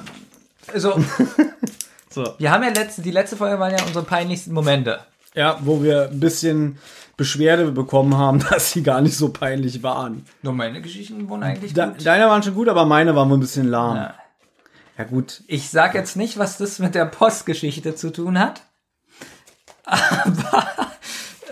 [0.71, 0.99] Also,
[2.09, 2.33] so.
[2.37, 4.99] wir haben ja letzte, die letzte Folge waren ja unsere peinlichsten Momente.
[5.33, 6.77] Ja, wo wir ein bisschen
[7.15, 10.25] Beschwerde bekommen haben, dass sie gar nicht so peinlich waren.
[10.43, 12.05] Nur meine Geschichten wurden eigentlich Da, gut.
[12.05, 13.95] deine waren schon gut, aber meine waren wohl ein bisschen lahm.
[13.95, 14.13] Ja.
[14.99, 15.41] ja gut.
[15.47, 18.61] Ich sag jetzt nicht, was das mit der Postgeschichte zu tun hat.
[19.85, 20.67] Aber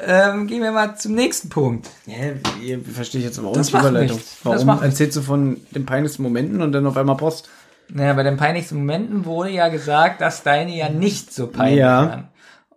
[0.03, 1.89] ähm, gehen wir mal zum nächsten Punkt.
[2.05, 2.15] Ja,
[2.61, 4.17] ihr verstehe ich jetzt aber auch Das nicht macht Überleitung.
[4.17, 4.37] nichts.
[4.37, 7.49] Das Warum macht erzählst du von den peinlichsten Momenten und dann auf einmal Post?
[7.89, 12.09] Naja, bei den peinlichsten Momenten wurde ja gesagt, dass deine ja nicht so peinlich Ja.
[12.09, 12.27] waren.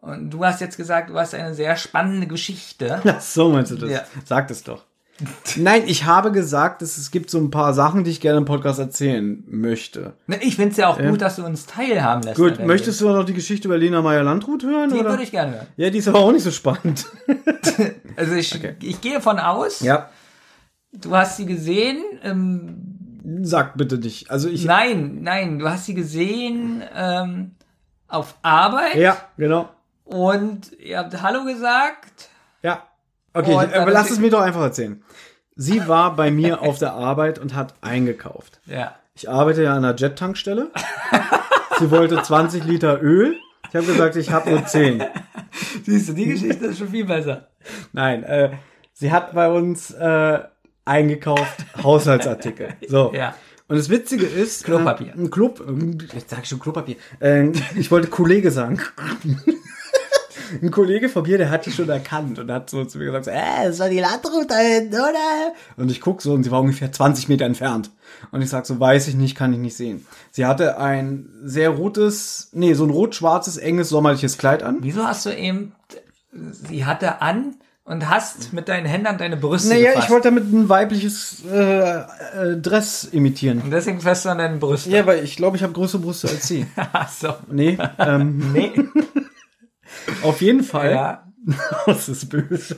[0.00, 3.00] Und du hast jetzt gesagt, du hast eine sehr spannende Geschichte.
[3.04, 3.90] Ach so meinst du das?
[3.90, 4.02] Ja.
[4.24, 4.84] Sag das doch.
[5.56, 8.44] Nein, ich habe gesagt, dass es gibt so ein paar Sachen, die ich gerne im
[8.44, 10.14] Podcast erzählen möchte.
[10.40, 12.36] Ich finde es ja auch gut, dass du uns teilhaben lässt.
[12.36, 14.90] Gut, möchtest du noch die Geschichte über Lena Meyer-Landrut hören?
[14.90, 15.10] Die oder?
[15.10, 15.66] würde ich gerne hören.
[15.76, 17.06] ja, die ist aber auch nicht so spannend.
[18.16, 18.52] Also ich,
[18.82, 20.10] ich gehe von aus, ja.
[20.90, 22.02] du hast sie gesehen.
[22.24, 22.98] Ähm,
[23.42, 24.28] Sag bitte nicht.
[24.28, 24.64] Also ich.
[24.64, 27.52] nein, nein, du hast sie gesehen ähm,
[28.08, 29.68] auf Arbeit Ja, genau.
[30.04, 32.28] und ihr habt Hallo gesagt.
[33.38, 35.02] Okay, ich, dann aber lass es mir doch einfach erzählen.
[35.56, 38.60] Sie war bei mir auf der Arbeit und hat eingekauft.
[38.66, 38.94] Ja.
[39.14, 40.70] Ich arbeite ja an einer Jet-Tankstelle.
[41.78, 43.36] Sie wollte 20 Liter Öl.
[43.68, 45.02] Ich habe gesagt, ich habe nur 10.
[45.84, 47.48] Siehst du, die Geschichte ist schon viel besser.
[47.92, 48.50] Nein, äh,
[48.92, 50.38] sie hat bei uns äh,
[50.84, 52.74] eingekauft Haushaltsartikel.
[52.88, 53.12] So.
[53.14, 53.34] Ja.
[53.68, 54.64] Und das Witzige ist.
[54.64, 55.08] Klopapier.
[55.08, 55.62] Äh, ein Klop,
[56.14, 56.96] jetzt sag ich schon Klopapier.
[57.20, 58.80] Äh, ich wollte Kollege sagen.
[60.62, 63.24] Ein Kollege von mir, der hat die schon erkannt und hat so zu mir gesagt,
[63.26, 65.52] so, äh, das war die Landrut da hinten, oder?
[65.76, 67.90] Und ich guck so und sie war ungefähr 20 Meter entfernt.
[68.32, 70.06] Und ich sag so, weiß ich nicht, kann ich nicht sehen.
[70.30, 74.78] Sie hatte ein sehr rotes, nee, so ein rot-schwarzes, enges, sommerliches Kleid an.
[74.80, 75.72] Wieso hast du eben,
[76.32, 80.06] sie hatte an und hast mit deinen Händen deine Brüste Naja, gefasst?
[80.06, 83.62] ich wollte damit ein weibliches äh, äh, Dress imitieren.
[83.62, 84.92] und deswegen fest du an deinen Brüsten.
[84.92, 86.66] Ja, weil ich glaube, ich habe größere Brüste als sie.
[86.76, 87.34] Ach so.
[87.50, 88.72] Nee, ähm, Nee.
[90.22, 90.90] auf jeden Fall.
[90.92, 91.24] Ja.
[91.86, 92.76] Das ist böse.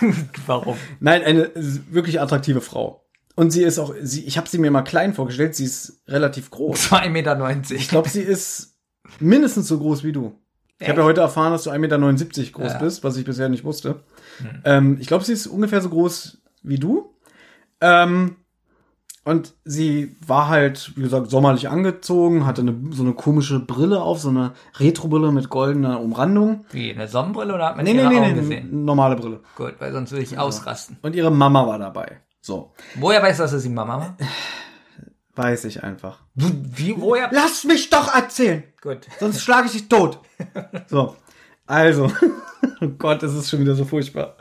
[0.46, 0.76] Warum?
[0.98, 1.50] Nein, eine
[1.90, 3.06] wirklich attraktive Frau.
[3.34, 6.50] Und sie ist auch, sie, ich habe sie mir mal klein vorgestellt, sie ist relativ
[6.50, 6.90] groß.
[6.92, 7.60] 2,90 Meter.
[7.70, 8.76] Ich glaube, sie ist
[9.20, 10.38] mindestens so groß wie du.
[10.78, 11.98] Ich habe ja heute erfahren, dass du 1,79 Meter
[12.52, 12.78] groß Ja.
[12.78, 14.02] bist, was ich bisher nicht wusste.
[14.64, 17.14] Ähm, ich glaube, sie ist ungefähr so groß wie du.
[17.80, 18.36] Ähm,
[19.30, 24.18] und sie war halt, wie gesagt, sommerlich angezogen, hatte eine, so eine komische Brille auf,
[24.18, 26.64] so eine Retro-Brille mit goldener Umrandung.
[26.72, 28.84] Wie, eine Sonnenbrille oder hat man Nee, nee, ihre nee, Augen nee, gesehen?
[28.84, 29.38] normale Brille.
[29.56, 30.98] Gut, weil sonst würde ich ausrasten.
[31.02, 32.20] Und ihre Mama war dabei.
[32.40, 34.16] So, Woher weißt du, dass es die Mama war?
[35.36, 36.18] weiß ich einfach.
[36.34, 37.30] Wie, woher?
[37.32, 38.64] Lass mich doch erzählen!
[38.82, 39.06] Gut.
[39.20, 40.18] Sonst schlage ich dich tot.
[40.88, 41.16] So,
[41.66, 42.10] also.
[42.82, 44.36] Oh Gott, das ist schon wieder so furchtbar.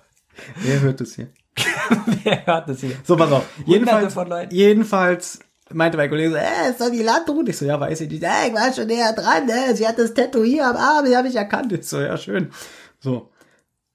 [0.58, 1.28] Wer hört das hier?
[2.24, 2.96] Wer hört das hier?
[3.04, 3.46] So, pass auf.
[3.66, 4.16] Jedenfalls,
[4.52, 5.40] jedenfalls
[5.72, 7.50] meinte mein Kollege so, äh, ist doch die Landrut.
[7.50, 8.24] Ich so, ja, weiß ich nicht.
[8.24, 11.16] Äh, ich war schon näher dran, äh, sie hat das Tattoo hier am Arm, die
[11.16, 11.72] habe ich erkannt.
[11.72, 12.52] Ich so, ja, schön.
[13.00, 13.30] So.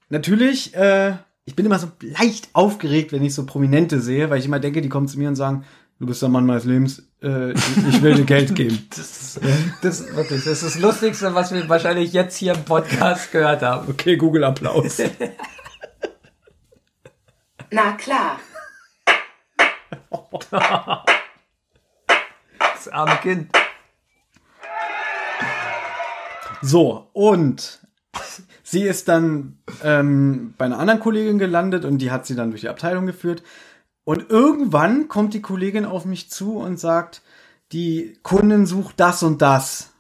[0.09, 4.47] Natürlich, äh, ich bin immer so leicht aufgeregt, wenn ich so Prominente sehe, weil ich
[4.47, 5.65] immer denke, die kommen zu mir und sagen,
[5.99, 8.87] du bist der Mann meines Lebens, äh, ich, will dir Geld geben.
[8.91, 9.41] Das ist,
[9.83, 13.89] das, wirklich, das ist das Lustigste, was wir wahrscheinlich jetzt hier im Podcast gehört haben.
[13.89, 14.99] Okay, Google Applaus.
[17.75, 18.39] Na klar.
[22.59, 23.51] Das arme Kind.
[26.63, 27.81] So, und
[28.63, 32.61] sie ist dann ähm, bei einer anderen Kollegin gelandet und die hat sie dann durch
[32.61, 33.43] die Abteilung geführt.
[34.05, 37.23] Und irgendwann kommt die Kollegin auf mich zu und sagt,
[37.73, 39.94] die Kundin sucht das und das.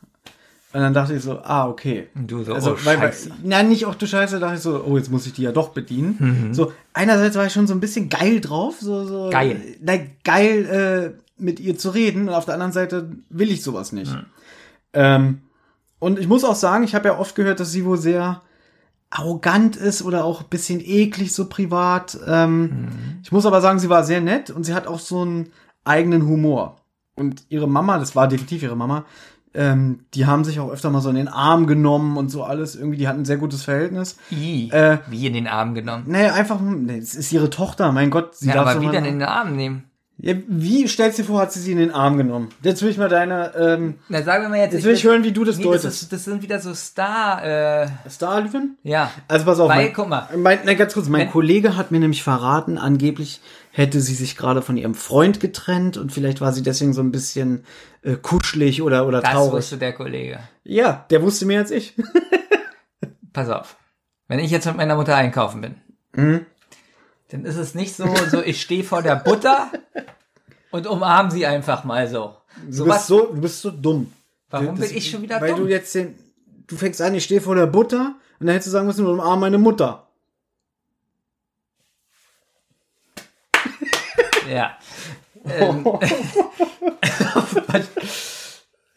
[0.74, 2.08] Und dann dachte ich so, ah, okay.
[2.16, 3.30] Du so, also, oh, weil, weil, Scheiße.
[3.44, 5.68] nein, nicht auch du Scheiße, dachte ich so, oh, jetzt muss ich die ja doch
[5.68, 6.48] bedienen.
[6.52, 9.30] So, einerseits war ich schon so ein bisschen geil drauf, so, so.
[9.30, 9.60] Geil.
[9.80, 12.28] Nein, geil, äh, mit ihr zu reden.
[12.28, 14.16] Und auf der anderen Seite will ich sowas nicht.
[14.92, 15.42] Ähm,
[16.00, 18.42] und ich muss auch sagen, ich habe ja oft gehört, dass sie wohl sehr
[19.10, 22.18] arrogant ist oder auch ein bisschen eklig so privat.
[22.26, 22.88] Ähm,
[23.22, 25.52] Ich muss aber sagen, sie war sehr nett und sie hat auch so einen
[25.84, 26.80] eigenen Humor.
[27.14, 29.04] Und ihre Mama, das war definitiv ihre Mama,
[29.54, 32.74] ähm, die haben sich auch öfter mal so in den Arm genommen und so alles.
[32.76, 34.16] Irgendwie, die hatten ein sehr gutes Verhältnis.
[34.30, 36.04] I, Äh, wie in den Arm genommen.
[36.06, 38.34] Nee, einfach, nee, es ist ihre Tochter, mein Gott.
[38.36, 39.84] Sie Ja, darf aber wie denn in den Arm nehmen?
[40.18, 42.48] ja, wie stellst du dir vor, hat sie sie in den Arm genommen?
[42.62, 44.72] Jetzt will ich mal deine, ähm, Na, sagen wir mal jetzt.
[44.72, 46.02] jetzt will ich hören, wie du das nee, das, deutest.
[46.04, 48.76] ist, das sind wieder so Star, äh, Starlivin?
[48.84, 49.10] ja.
[49.26, 50.28] Also pass auf, Weil, mein, guck mal.
[50.36, 53.40] Mein, na, ganz kurz, mein Kollege hat mir nämlich verraten, angeblich
[53.76, 57.10] hätte sie sich gerade von ihrem Freund getrennt und vielleicht war sie deswegen so ein
[57.10, 57.64] bisschen
[58.02, 59.52] äh, kuschelig oder, oder Das traurig.
[59.54, 60.38] wusste der Kollege.
[60.62, 61.94] Ja, der wusste mehr als ich.
[63.32, 63.76] Pass auf.
[64.28, 65.74] Wenn ich jetzt mit meiner Mutter einkaufen bin,
[66.16, 66.46] Mhm.
[67.30, 69.72] dann ist es nicht so, so ich stehe vor der Butter
[70.70, 72.37] und umarm sie einfach mal so.
[72.66, 74.12] Du So bist was, so, du bist so dumm.
[74.50, 75.64] warum Das- bin ich schon wieder Weil dumm?
[75.64, 76.14] du jetzt den,
[76.68, 79.40] du fängst an, ich stehe vor der Butter und dann hättest du sagen müssen, umarm
[79.40, 80.03] meine Mutter.
[84.54, 84.76] Ja.
[85.44, 85.84] Ähm,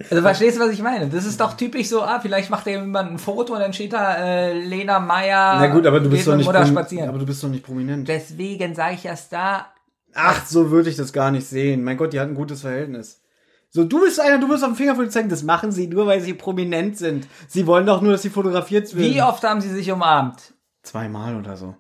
[0.09, 1.07] also verstehst du, was ich meine?
[1.07, 3.93] Das ist doch typisch so, ah, vielleicht macht da jemand ein Foto und dann steht
[3.93, 5.57] da äh, Lena Meyer.
[5.59, 7.09] Na gut, aber du bist doch nicht, spazieren.
[7.09, 8.07] aber du bist doch nicht prominent.
[8.07, 9.73] Deswegen sage ich ja Star.
[10.13, 11.83] Ach, so würde ich das gar nicht sehen.
[11.83, 13.21] Mein Gott, die hatten ein gutes Verhältnis.
[13.69, 16.07] So, du bist einer, du bist auf dem Finger von zeigen, das machen sie nur,
[16.07, 17.27] weil sie prominent sind.
[17.47, 19.13] Sie wollen doch nur, dass sie fotografiert werden.
[19.13, 20.53] Wie oft haben sie sich umarmt?
[20.83, 21.75] Zweimal oder so.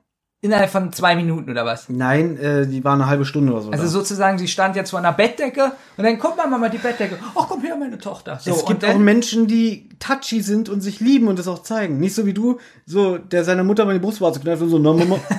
[0.47, 1.89] Innerhalb von zwei Minuten oder was?
[1.89, 3.71] Nein, äh, die war eine halbe Stunde oder so.
[3.71, 3.89] Also da.
[3.89, 7.19] sozusagen, sie stand jetzt vor einer Bettdecke und dann guck mal Mama die Bettdecke.
[7.35, 8.39] Ach komm her, meine Tochter.
[8.41, 11.99] So, es gibt auch Menschen, die touchy sind und sich lieben und das auch zeigen.
[11.99, 14.93] Nicht so wie du, so der seiner Mutter mal die Brustwarze kneift und so, na
[14.93, 15.19] Mama.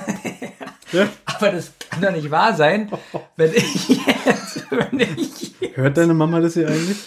[0.91, 1.07] ja?
[1.25, 2.91] Aber das kann doch nicht wahr sein,
[3.35, 3.89] wenn ich
[4.25, 6.97] jetzt, wenn ich, Hört deine Mama das hier eigentlich?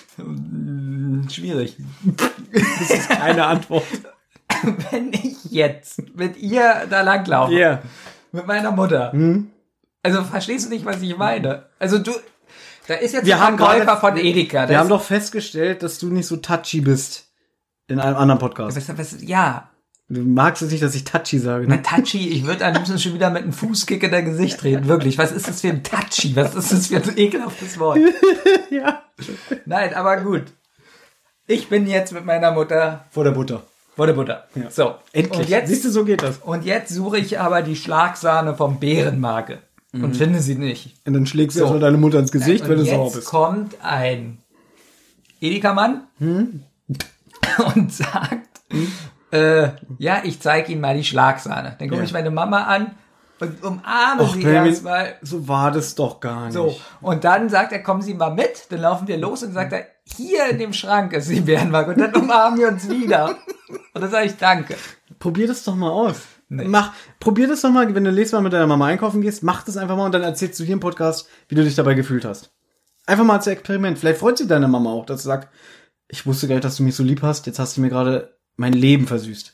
[1.31, 1.77] schwierig.
[2.53, 3.85] Das ist keine Antwort.
[4.91, 7.83] Wenn ich jetzt mit ihr da langlaufe, Ja.
[8.33, 9.51] mit meiner Mutter, Hm?
[10.03, 11.67] also verstehst du nicht, was ich meine?
[11.79, 12.13] Also du,
[12.89, 14.69] da ist jetzt Wir ein haben Verkäufer von Edeka.
[14.69, 17.29] Wir haben doch festgestellt, dass du nicht so touchy bist.
[17.89, 18.77] In einem anderen Podcast.
[18.77, 19.69] was, was, ja,
[20.09, 21.83] Du magst es nicht, dass ich touchy sage, Na, ne?
[21.83, 24.87] Touchy, ich würde am liebsten schon wieder mit einem Fußkick in dein Gesicht treten.
[24.87, 26.37] Wirklich, was ist das für ein Touchy?
[26.37, 27.99] Was ist das für ein ekelhaftes Wort?
[28.71, 29.03] ja.
[29.65, 30.45] Nein, aber gut.
[31.47, 33.63] Ich bin jetzt mit meiner Mutter Vor der Butter.
[33.97, 34.45] Vor der Butter.
[34.71, 35.41] So, Endlich.
[35.41, 36.39] Und jetzt, Siehst du, so geht das.
[36.39, 39.59] und jetzt suche ich aber die Schlagsahne vom Bärenmarke
[39.93, 40.97] und finde sie nicht.
[41.07, 41.65] Und dann schlägst du So.
[41.67, 43.27] erstmal deine Mutter ins Gesicht, wenn und du sauer jetzt bist.
[43.29, 44.39] kommt ein
[45.41, 48.49] Edeka-Mann und sagt,
[49.33, 51.77] äh, ja, ich zeige Ihnen mal die Schlagsahne.
[51.79, 52.05] Dann gucke Ja.
[52.07, 52.93] ich meine Mama an
[53.43, 55.15] und umarme Och, sie Benjamin, erstmal.
[55.21, 56.55] so war das doch gar nicht.
[56.55, 58.67] So, und dann sagt er, kommen Sie mal mit.
[58.71, 61.91] Dann laufen wir los und sagt er, hier in dem Schrank ist die Bärenmarke.
[61.91, 63.37] Und dann umarmen wir uns wieder.
[63.95, 64.77] Und dann sage ich Danke.
[65.19, 66.21] Probier das doch mal aus.
[66.49, 66.67] Nee.
[66.69, 69.63] Mach, probier das doch mal, wenn du nächstes Mal mit deiner Mama einkaufen gehst, mach
[69.65, 72.25] das einfach mal und dann erzählst du hier im Podcast, wie du dich dabei gefühlt
[72.25, 72.53] hast.
[73.07, 73.99] Einfach mal als Experiment.
[73.99, 75.49] Vielleicht freut sich deine Mama auch, dass sie sagt,
[76.09, 78.37] ich wusste gar nicht, dass du mich so lieb hast, jetzt hast du mir gerade
[78.57, 79.53] mein Leben versüßt.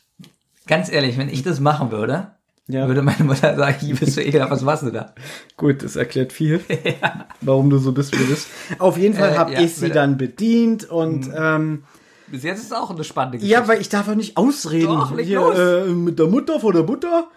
[0.66, 2.32] Ganz ehrlich, wenn ich das machen würde,
[2.70, 2.86] Ja.
[2.86, 5.14] würde meine Mutter sagen, hier bist du ekelhaft, was machst du da?
[5.56, 6.60] Gut, das erklärt viel,
[7.40, 8.48] warum du so bist, wie du bist.
[8.78, 11.84] Auf jeden Fall Äh, habe ja, ich sie dann bedient und ähm,
[12.26, 13.58] Bis jetzt ist es auch eine spannende Geschichte.
[13.58, 14.86] ja, weil ich darf auch nicht ausreden.
[14.88, 15.58] Doch, leg Hier, los.
[15.58, 17.28] äh, mit der Mutter vor der Butter.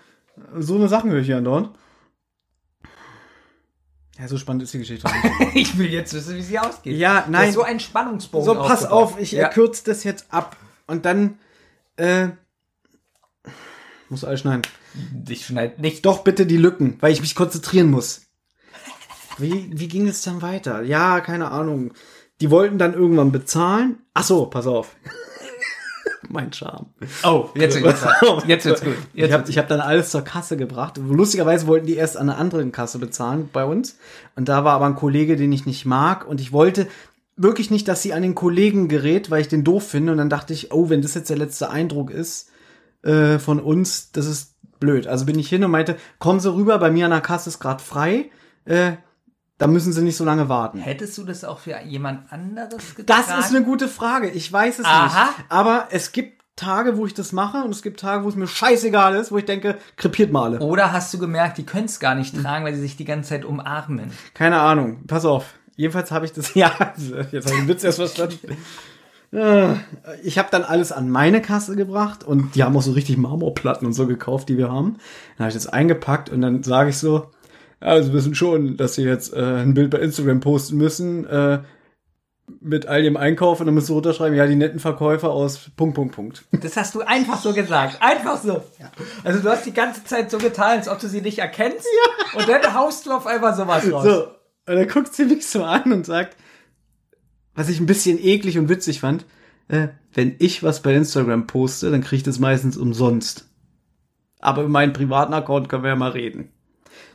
[0.60, 1.70] So eine Sachen höre ich hier andauernd.
[4.20, 5.10] Ja, so spannend ist die Geschichte.
[5.54, 6.98] ich will jetzt wissen, wie sie ausgeht.
[6.98, 7.48] Ja, nein.
[7.48, 8.91] hast so ein Spannungsbogen So, pass aufgebaut.
[9.13, 9.48] auf, ich ja.
[9.48, 10.58] kürze das jetzt ab.
[10.88, 11.39] Und dann,
[11.96, 12.28] äh,
[14.10, 14.63] muss alles schneiden.
[15.27, 16.06] Ich schneid nicht.
[16.06, 18.23] Doch bitte die Lücken, weil ich mich konzentrieren muss.
[19.38, 20.82] Wie, wie ging es dann weiter?
[20.84, 21.93] Ja, keine Ahnung.
[22.41, 23.99] Die wollten dann irgendwann bezahlen.
[24.13, 24.95] Ach so, pass auf.
[26.30, 26.88] mein Charme.
[27.23, 28.06] Oh, jetzt, jetzt,
[28.47, 28.95] jetzt wird's gut.
[29.13, 30.97] Jetzt ich habe wird's hab dann alles zur Kasse gebracht.
[30.97, 33.97] Lustigerweise wollten die erst an einer anderen Kasse bezahlen bei uns.
[34.36, 36.27] Und da war aber ein Kollege, den ich nicht mag.
[36.27, 36.88] Und ich wollte
[37.36, 40.12] wirklich nicht, dass sie an den Kollegen gerät, weil ich den doof finde.
[40.12, 42.49] Und dann dachte ich, oh, wenn das jetzt der letzte Eindruck ist
[43.04, 44.51] äh, von uns, das ist
[44.82, 45.08] blöd.
[45.08, 47.60] Also bin ich hin und meinte, kommen Sie rüber, bei mir an der Kasse ist
[47.60, 48.30] gerade frei.
[48.65, 48.94] Äh,
[49.58, 50.80] da müssen Sie nicht so lange warten.
[50.80, 53.06] Hättest du das auch für jemand anderes getan?
[53.15, 54.30] Das ist eine gute Frage.
[54.30, 55.26] Ich weiß es Aha.
[55.26, 55.46] nicht.
[55.48, 58.48] Aber es gibt Tage, wo ich das mache und es gibt Tage, wo es mir
[58.48, 60.60] scheißegal ist, wo ich denke, krepiert mal alle.
[60.60, 63.30] Oder hast du gemerkt, die können es gar nicht tragen, weil sie sich die ganze
[63.30, 64.12] Zeit umarmen?
[64.34, 65.06] Keine Ahnung.
[65.08, 65.54] Pass auf.
[65.76, 66.54] Jedenfalls habe ich das.
[66.56, 66.94] Ja,
[67.32, 68.58] jetzt habe ich den Witz erst verstanden.
[69.34, 69.74] Äh,
[70.24, 73.86] Ich habe dann alles an meine Kasse gebracht und die haben auch so richtig Marmorplatten
[73.88, 74.98] und so gekauft, die wir haben.
[75.38, 77.28] Dann habe ich das eingepackt und dann sage ich so,
[77.82, 81.60] ja, Sie wissen schon, dass Sie jetzt äh, ein Bild bei Instagram posten müssen äh,
[82.60, 85.96] mit all dem Einkauf und dann müssen Sie runterschreiben, ja, die netten Verkäufer aus Punkt,
[85.96, 86.44] Punkt, Punkt.
[86.52, 87.98] Das hast du einfach so gesagt.
[88.02, 88.62] Einfach so.
[89.24, 91.88] Also du hast die ganze Zeit so getan, als ob du sie nicht erkennst.
[92.36, 94.04] Und dann haust du auf einmal sowas raus.
[94.04, 94.24] So,
[94.67, 96.36] und dann guckt sie mich so an und sagt,
[97.56, 99.26] was ich ein bisschen eklig und witzig fand,
[99.68, 103.48] äh, wenn ich was bei Instagram poste, dann kriege ich das meistens umsonst.
[104.40, 106.50] Aber über meinen privaten Account können wir ja mal reden.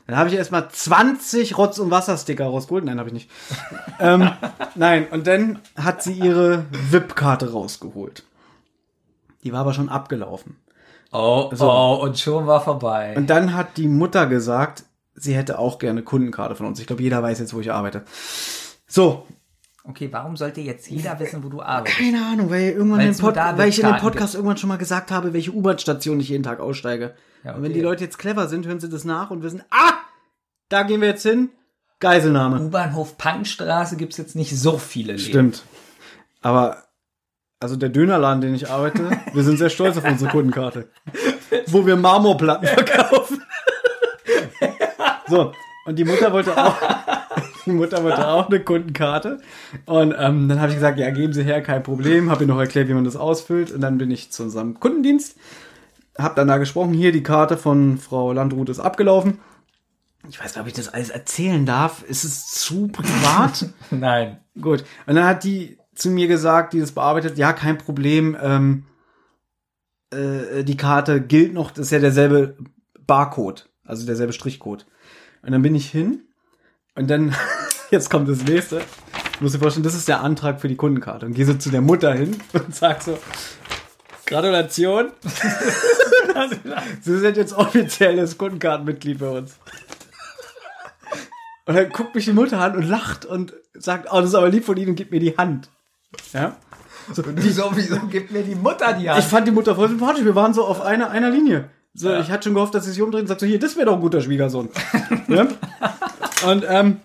[0.07, 2.85] Dann habe ich erstmal 20 Rotz- und Wassersticker rausgeholt.
[2.85, 3.31] Nein, habe ich nicht.
[4.01, 4.31] ähm,
[4.77, 8.23] nein, und dann hat sie ihre VIP-Karte rausgeholt.
[9.43, 10.57] Die war aber schon abgelaufen.
[11.13, 11.71] Oh, So.
[11.71, 13.15] oh, und schon war vorbei.
[13.17, 16.79] Und dann hat die Mutter gesagt, sie hätte auch gerne Kundenkarte von uns.
[16.79, 18.05] Ich glaube, jeder weiß jetzt, wo ich arbeite.
[18.87, 19.27] So,
[19.89, 21.99] Okay, warum sollte jetzt jeder wissen, wo du arbeitest?
[21.99, 25.13] keine Ahnung, weil, irgendwann in Pod weil ich in dem Podcast irgendwann schon mal gesagt
[25.13, 27.15] habe, welche U-Bahn-Station ich jeden Tag aussteige.
[27.45, 27.79] Ja, Und wenn okay.
[27.79, 29.93] die Leute jetzt clever sind, hören sie das nach und wissen, ah,
[30.69, 31.51] da gehen wir jetzt hin.
[32.01, 32.61] Geiselnahme.
[32.61, 35.25] U-Bahnhof Punkstraße gibt's jetzt nicht so viele Läden.
[35.25, 35.63] Stimmt.
[36.43, 36.83] Aber,
[37.61, 40.89] also der Dönerladen, den ich arbeite, wir sind sehr stolz auf unsere Kundenkarte.
[41.69, 43.43] wo wir Marmorplatten verkaufen.
[45.29, 45.53] so,
[45.87, 46.77] und die Mutter wollte auch,
[47.67, 49.39] die Mutter wollte auch eine Kundenkarte.
[49.85, 52.31] Und ähm, dann habe ich gesagt, ja, geben Sie her, kein Problem.
[52.31, 53.71] Habe ihr noch erklärt, wie man das ausfüllt.
[53.73, 55.37] Und dann bin ich zu unserem Kundendienst.
[56.17, 59.39] Hab dann da gesprochen, hier, die Karte von Frau Landrut ist abgelaufen.
[60.29, 62.03] Ich weiß nicht, ob ich das alles erzählen darf.
[62.03, 63.67] Ist es zu privat?
[63.91, 64.39] Nein.
[64.61, 64.85] Gut.
[65.07, 68.85] Und dann hat die zu mir gesagt, die das bearbeitet, ja, kein Problem, ähm,
[70.11, 72.57] äh, die Karte gilt noch, das ist ja derselbe
[73.07, 73.69] Barcode.
[73.85, 74.87] Also derselbe Strichcode.
[75.43, 76.26] Und dann bin ich hin
[76.97, 77.35] und dann,
[77.91, 78.79] jetzt kommt das nächste.
[78.79, 81.27] Du musst dir vorstellen, das ist der Antrag für die Kundenkarte.
[81.27, 83.19] Und gehe so zu der Mutter hin und sag so,
[84.27, 85.13] Gratulation.
[87.01, 89.57] Sie sind jetzt offizielles Kundenkartenmitglied bei uns.
[91.67, 94.49] Und dann guckt mich die Mutter an und lacht und sagt, oh, das ist aber
[94.49, 95.69] lieb von Ihnen und gibt mir die Hand.
[96.33, 96.57] Ja?
[97.13, 99.21] So, Wieso, wieso gibt mir die Mutter die Hand?
[99.21, 100.25] ich fand die Mutter voll sympathisch.
[100.25, 101.71] Wir waren so auf einer, einer Linie.
[101.97, 103.87] So, Ich hatte schon gehofft, dass sie sich umdreht und sagt so, hier, das wäre
[103.87, 104.69] doch ein guter Schwiegersohn.
[105.29, 105.47] ja?
[106.47, 106.99] Und ähm,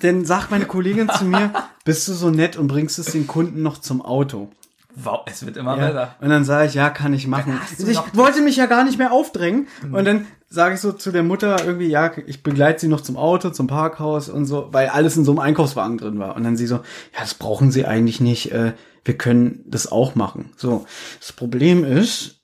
[0.00, 1.50] dann sagt meine Kollegin zu mir,
[1.84, 4.50] bist du so nett und bringst es den Kunden noch zum Auto.
[4.94, 5.86] wow, es wird immer Ja.
[5.86, 6.14] besser.
[6.20, 7.58] Und dann sage ich, ja, kann ich machen.
[7.78, 9.66] Ich wollte mich ja gar nicht mehr aufdrängen.
[9.90, 13.16] Und dann sage ich so zu der Mutter irgendwie, ja, ich begleite sie noch zum
[13.16, 16.36] Auto, zum Parkhaus und so, weil alles in so einem Einkaufswagen drin war.
[16.36, 18.52] Und dann sie so, ja, das brauchen sie eigentlich nicht.
[18.52, 20.50] Äh, wir können das auch machen.
[20.56, 20.84] So,
[21.20, 22.37] das Problem ist,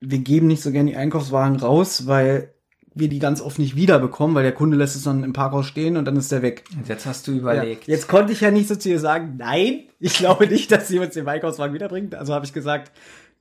[0.00, 2.52] wir geben nicht so gerne die Einkaufswagen raus, weil
[2.94, 5.96] wir die ganz oft nicht wiederbekommen, weil der Kunde lässt es dann im Parkhaus stehen
[5.96, 6.64] und dann ist der weg.
[6.76, 7.38] Und jetzt hast du Ja.
[7.38, 7.86] überlegt.
[7.86, 10.98] Jetzt konnte ich ja nicht so zu ihr sagen, nein, ich glaube nicht, dass sie
[10.98, 12.14] uns den Einkaufswagen wiederbringt.
[12.14, 12.90] Also habe ich gesagt,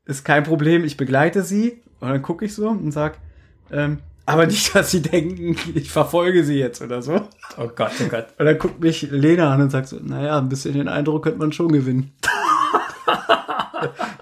[0.06, 1.82] ist kein Problem, ich begleite sie.
[2.00, 3.18] Und dann gucke ich so und sag,
[3.72, 7.16] ähm, aber nicht, dass sie denken, ich verfolge sie jetzt oder so.
[7.58, 8.28] Oh Gott, oh Gott.
[8.38, 11.40] Und dann guckt mich Lena an und sagt so, naja, ein bisschen den Eindruck könnte
[11.40, 12.12] man schon gewinnen.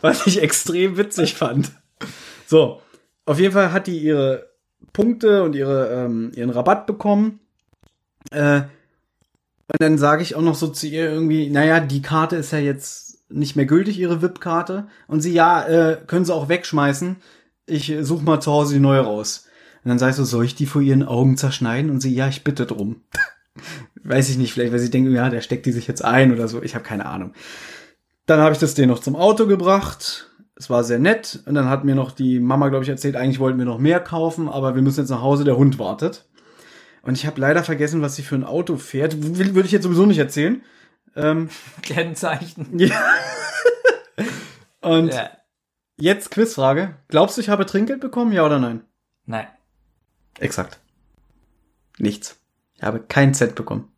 [0.01, 1.71] Was ich extrem witzig fand.
[2.45, 2.81] So,
[3.25, 4.49] auf jeden Fall hat die ihre
[4.93, 7.39] Punkte und ihre, ähm, ihren Rabatt bekommen.
[8.31, 8.61] Äh,
[9.67, 12.59] und dann sage ich auch noch so zu ihr irgendwie, naja, die Karte ist ja
[12.59, 14.87] jetzt nicht mehr gültig, ihre VIP-Karte.
[15.07, 17.17] Und sie, ja, äh, können sie auch wegschmeißen.
[17.65, 19.47] Ich äh, suche mal zu Hause die neue raus.
[19.83, 21.89] Und dann sag ich so, soll ich die vor ihren Augen zerschneiden?
[21.89, 23.01] Und sie, ja, ich bitte drum.
[24.03, 26.47] Weiß ich nicht, vielleicht, weil sie denken, ja, der steckt die sich jetzt ein oder
[26.47, 26.61] so.
[26.61, 27.33] Ich habe keine Ahnung.
[28.27, 30.29] Dann habe ich das denen noch zum Auto gebracht.
[30.55, 31.39] Es war sehr nett.
[31.45, 33.99] Und dann hat mir noch die Mama, glaube ich, erzählt, eigentlich wollten wir noch mehr
[33.99, 36.25] kaufen, aber wir müssen jetzt nach Hause, der Hund wartet.
[37.01, 39.37] Und ich habe leider vergessen, was sie für ein Auto fährt.
[39.37, 40.61] Will, würde ich jetzt sowieso nicht erzählen.
[41.15, 41.49] Ähm,
[41.81, 42.79] Kennzeichen.
[42.79, 42.95] ja.
[44.81, 45.29] Und Ja.
[45.97, 46.95] jetzt Quizfrage.
[47.07, 48.81] Glaubst du, ich habe Trinkgeld bekommen, ja oder nein?
[49.25, 49.47] Nein.
[50.39, 50.79] Exakt.
[51.97, 52.37] Nichts.
[52.75, 53.91] Ich habe keinen Cent bekommen.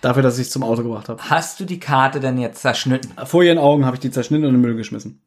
[0.00, 1.22] Dafür, dass ich es zum Auto gebracht habe.
[1.30, 3.12] Hast du die Karte denn jetzt zerschnitten?
[3.26, 5.22] Vor ihren Augen habe ich die zerschnitten und in den Müll geschmissen.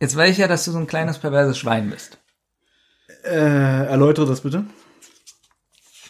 [0.00, 2.18] Jetzt weiß ich ja, dass du so ein kleines perverses Schwein bist.
[3.24, 4.64] Äh, erläutere das bitte.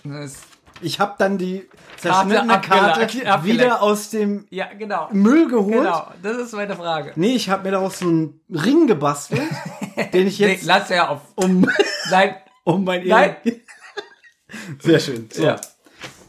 [0.04, 0.36] Das-
[0.80, 3.44] Ich habe dann die zerschnittene Karte abgeleckt.
[3.44, 5.08] wieder aus dem Ja, genau.
[5.12, 5.74] Müll geholt.
[5.76, 7.12] Genau, das ist meine Frage.
[7.14, 9.42] Nee, ich habe mir daraus so einen Ring gebastelt,
[10.12, 11.20] den ich Nee, jetzt lass ja auf.
[11.36, 11.68] um,
[12.10, 13.36] Nein, um mein Nein.
[14.80, 15.28] Sehr schön.
[15.32, 15.44] So.
[15.44, 15.60] Ja.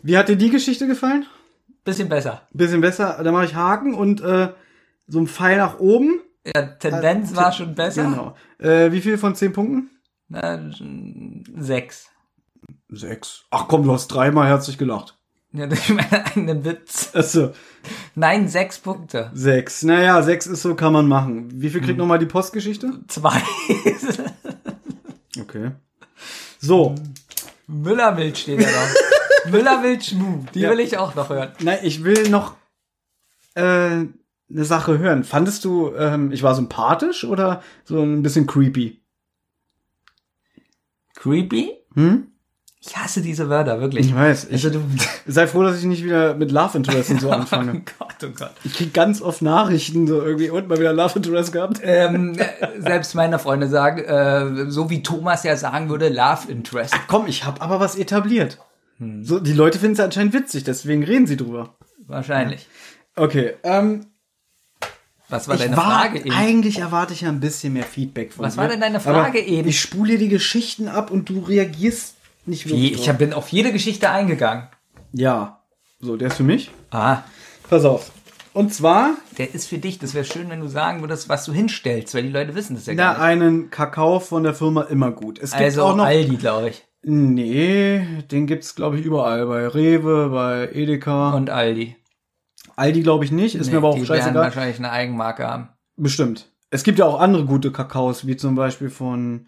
[0.03, 1.25] Wie hat dir die Geschichte gefallen?
[1.85, 2.47] bisschen besser.
[2.51, 3.19] Bisschen besser.
[3.23, 4.49] Da mache ich Haken und äh,
[5.07, 6.21] so ein Pfeil nach oben.
[6.45, 8.03] Ja, Tendenz war schon besser.
[8.03, 8.35] Genau.
[8.59, 9.89] Äh, wie viel von zehn Punkten?
[10.27, 10.59] Na,
[11.57, 12.07] sechs.
[12.89, 13.45] Sechs.
[13.51, 15.17] Ach komm, du hast dreimal herzlich gelacht.
[15.51, 17.11] Ja, durch meinen eigenen Witz.
[17.13, 17.51] Achso,
[18.15, 19.29] Nein, sechs Punkte.
[19.33, 19.83] sechs.
[19.83, 21.49] Naja, sechs ist so, kann man machen.
[21.61, 21.85] Wie viel Hm.
[21.87, 22.91] kriegt nochmal die Postgeschichte?
[23.07, 23.41] Zwei.
[25.39, 25.71] Okay.
[26.59, 26.93] So,
[27.67, 29.51] Müllermilch steht da noch.
[29.51, 30.45] Müllermilch Schmu.
[30.53, 30.69] Die Ja.
[30.69, 31.51] will ich auch noch hören.
[31.59, 32.55] na, ich will noch
[33.55, 34.05] äh,
[34.53, 35.23] eine Sache hören.
[35.23, 39.01] Fandest du, ähm, ich war sympathisch oder so ein bisschen creepy?
[41.15, 41.71] Creepy?
[41.95, 42.27] Hm?
[42.85, 44.07] Ich hasse diese Wörter, wirklich.
[44.07, 44.47] Ich weiß.
[44.49, 44.81] Ich Also du.
[45.25, 47.83] sei froh, dass ich nicht wieder mit Love Interest und so Oh anfange.
[47.97, 48.51] Gott, oh Gott.
[48.65, 51.79] Ich krieg ganz oft Nachrichten, so irgendwie, und mal wieder Love Interest gehabt.
[51.81, 56.93] Ähm, äh, selbst meine Freunde sagen, äh, so wie Thomas ja sagen würde, Love Interest.
[57.07, 58.57] Komm, ich hab aber was etabliert.
[58.97, 59.23] Hm.
[59.23, 61.77] So, die Leute finden es anscheinend witzig, deswegen reden sie drüber.
[62.05, 62.67] Wahrscheinlich.
[63.15, 64.07] Okay, ähm,
[65.33, 66.31] Was war ich deine war, Frage eben?
[66.31, 68.61] eigentlich erwarte ich ja ein bisschen mehr Feedback von Was dir.
[68.61, 69.67] war denn deine Frage aber eben?
[69.67, 72.15] Ich spule dir die Geschichten ab und du reagierst
[72.45, 72.71] nicht Wie?
[72.71, 72.93] wirklich.
[72.93, 73.17] Ich drauf.
[73.17, 74.67] bin auf jede Geschichte eingegangen.
[75.11, 75.59] ja.
[75.99, 76.69] So, der ist für mich.
[76.91, 77.19] Ah,
[77.69, 78.11] Pass auf.
[78.51, 79.99] Und zwar, der ist für dich.
[79.99, 82.85] Das wäre schön, wenn du sagen würdest, was du hinstellst, weil die Leute wissen das
[82.87, 83.21] ja na, gar nicht.
[83.21, 85.39] einen Kakao von der Firma immer gut.
[85.39, 86.03] Es gibt Also auch noch.
[86.05, 86.83] Aldi, glaube ich.
[87.03, 89.45] Nee, den gibt's glaube ich überall.
[89.47, 91.31] Bei Rewe, bei Edeka.
[91.31, 91.95] Und Aldi.
[92.75, 93.55] Aldi glaube ich nicht.
[93.55, 94.43] Ist Nee, mir aber auch die werden scheißegal.
[94.43, 95.69] wahrscheinlich eine Eigenmarke haben.
[95.95, 96.49] Bestimmt.
[96.69, 99.47] Es gibt ja auch andere gute Kakaos, wie zum Beispiel von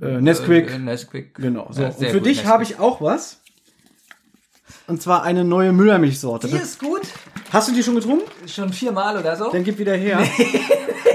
[0.00, 0.70] äh, Nesquik.
[0.70, 1.34] Äh, Nesquik.
[1.34, 1.68] genau.
[1.70, 1.82] So.
[1.82, 3.42] Ja, Und für dich habe ich auch was.
[4.86, 6.48] Und zwar eine neue Müllermilchsorte.
[6.48, 7.02] Die ist gut.
[7.52, 8.24] Hast du die schon getrunken?
[8.48, 9.50] Schon viermal oder so.
[9.50, 10.20] Dann gib wieder her.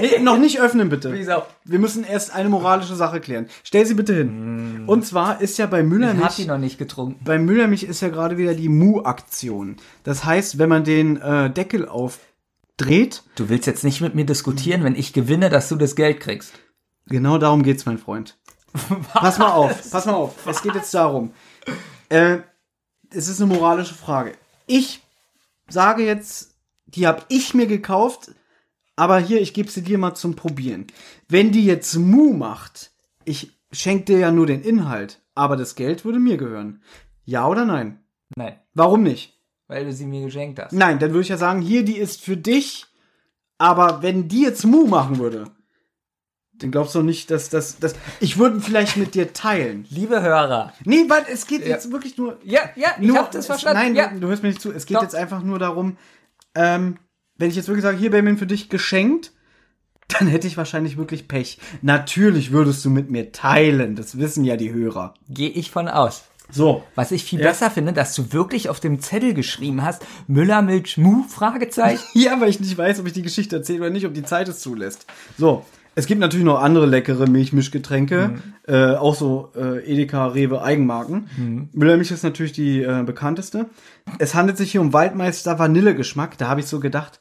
[0.00, 1.12] Nee, noch nicht öffnen, bitte.
[1.12, 1.42] Wieso?
[1.64, 3.46] Wir müssen erst eine moralische Sache klären.
[3.62, 4.82] Stell sie bitte hin.
[4.86, 7.22] Und zwar ist ja bei Ich hab die Müllermilch, noch nicht getrunken.
[7.24, 9.76] bei Müllermilch ist ja gerade wieder die Mu-Aktion.
[10.02, 14.82] Das heißt, wenn man den äh, Deckel aufdreht, Du willst jetzt nicht mit mir diskutieren,
[14.82, 16.52] wenn ich gewinne, dass du das Geld kriegst.
[17.06, 18.36] genau darum geht's, mein Freund.
[19.12, 20.34] Pass mal auf, pass mal auf.
[20.46, 21.32] Es geht jetzt darum.
[22.08, 22.38] Äh,
[23.10, 24.32] es ist eine moralische Frage.
[24.66, 25.01] Ich
[25.72, 26.56] sage jetzt,
[26.86, 28.32] die habe ich mir gekauft,
[28.96, 30.86] aber hier, ich gebe sie dir mal zum Probieren.
[31.28, 32.92] Wenn die jetzt Mu macht,
[33.24, 36.82] ich schenke dir ja nur den Inhalt, aber das Geld würde mir gehören.
[37.24, 38.00] Ja oder nein?
[38.36, 39.38] Nein, Warum nicht?
[39.68, 40.72] weil du sie mir geschenkt hast.
[40.74, 42.84] Nein, dann würde ich ja sagen, hier, die ist für dich,
[43.56, 45.44] aber wenn die jetzt Mu machen würde,
[46.62, 49.86] dann glaubst du nicht, dass das, das, ich würde vielleicht mit dir teilen.
[49.90, 50.72] Liebe Hörer.
[50.84, 53.82] Nee, weil es geht jetzt wirklich nur, Ja, ja, ich nur, hab das es- verstanden.
[53.82, 54.08] Nein, ja.
[54.08, 54.72] du, du hörst mir nicht zu.
[54.72, 55.02] Es geht Doch.
[55.02, 55.96] jetzt einfach nur darum,
[56.54, 56.96] ähm,
[57.36, 59.32] wenn ich jetzt wirklich sage, hier Benjamin für dich geschenkt,
[60.08, 61.58] dann hätte ich wahrscheinlich wirklich Pech.
[61.80, 65.14] Natürlich würdest du mit mir teilen, das wissen ja die Hörer.
[65.28, 66.24] Gehe ich von aus.
[66.50, 66.84] So.
[66.96, 67.46] Was ich viel Ja.
[67.48, 72.02] besser finde, dass du wirklich auf dem Zettel geschrieben hast, Müllermilch Mu, Fragezeichen.
[72.12, 74.48] Ja, weil ich nicht weiß, ob ich die Geschichte erzähle oder nicht, ob die Zeit
[74.48, 75.06] es zulässt.
[75.38, 75.64] So.
[75.94, 78.36] Es gibt natürlich noch andere leckere Milchmischgetränke,
[78.66, 81.68] äh, auch so äh, Edeka, Rewe, Eigenmarken.
[81.72, 83.66] Müllermilch ist natürlich die äh, bekannteste.
[84.18, 86.38] Es handelt sich hier um Waldmeister Vanillegeschmack.
[86.38, 87.20] Da habe ich so gedacht,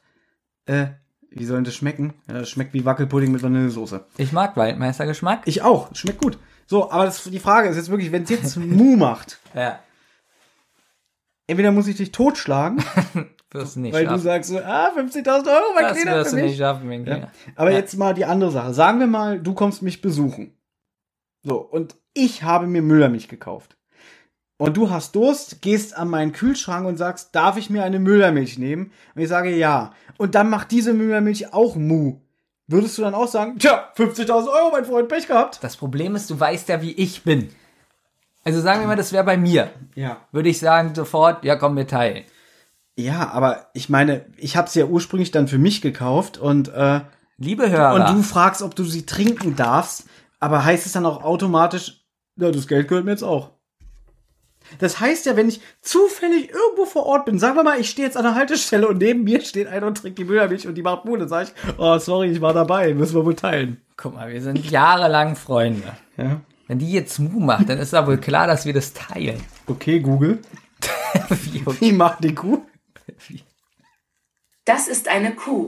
[0.66, 0.88] äh,
[1.30, 2.14] wie soll denn das schmecken?
[2.28, 4.06] Ja, das schmeckt wie Wackelpudding mit Vanillesoße.
[4.18, 5.42] Ich mag Waldmeistergeschmack.
[5.46, 6.38] Ich auch, schmeckt gut.
[6.66, 9.80] So, aber das, die Frage ist jetzt wirklich, wenn es jetzt Mu macht, Ja.
[11.48, 12.84] Entweder muss ich dich totschlagen,
[13.54, 14.24] Wirst du nicht weil du schaffen.
[14.24, 17.32] sagst so, ah, 50.000 Euro, mein das Kleiner, wirst für du nicht schaffen, mein Ja.
[17.58, 17.78] Aber Ja.
[17.78, 18.74] jetzt mal die andere Sache.
[18.74, 20.54] Sagen wir mal, du kommst mich besuchen.
[21.44, 23.76] So, und ich habe mir Müllermilch gekauft.
[24.58, 28.58] Und du hast Durst, gehst an meinen Kühlschrank und sagst, darf ich mir eine Müllermilch
[28.60, 28.92] nehmen?
[29.16, 29.94] Und ich sage ja.
[30.18, 32.20] Und dann macht diese Müllermilch auch Mu.
[32.68, 35.60] Würdest du dann auch sagen, tja, 50.000 Euro, mein Freund, Pech gehabt?
[35.64, 37.50] Das Problem ist, du weißt ja, wie ich bin.
[38.44, 39.70] Also sagen wir mal, das wäre bei mir.
[39.96, 40.18] Ja.
[40.32, 42.24] Würde ich sagen sofort, ja komm, wir teilen.
[42.96, 47.02] Ja, aber ich meine, ich habe sie ja ursprünglich dann für mich gekauft und, äh,
[47.38, 50.06] Liebe Hörer, und du fragst, ob du sie trinken darfst,
[50.40, 53.52] aber heißt es dann auch automatisch, ja, das Geld gehört mir jetzt auch.
[54.80, 58.08] Das heißt ja, wenn ich zufällig irgendwo vor Ort bin, sagen wir mal, ich stehe
[58.08, 60.82] jetzt an der Haltestelle und neben mir steht einer und trinkt die Müllermilch und die
[60.82, 63.82] macht Mut, dann sage ich, oh, sorry, ich war dabei, müssen wir wohl teilen.
[63.98, 65.94] guck mal, wir sind jahrelang Freunde.
[66.18, 66.42] Ja.
[66.72, 69.44] Wenn die jetzt Mu macht, dann ist da wohl klar, dass wir das teilen.
[69.68, 70.40] Okay, Google.
[71.30, 71.78] Wie, okay.
[71.82, 72.62] Wie macht die Kuh?
[74.64, 75.68] Das ist eine Kuh.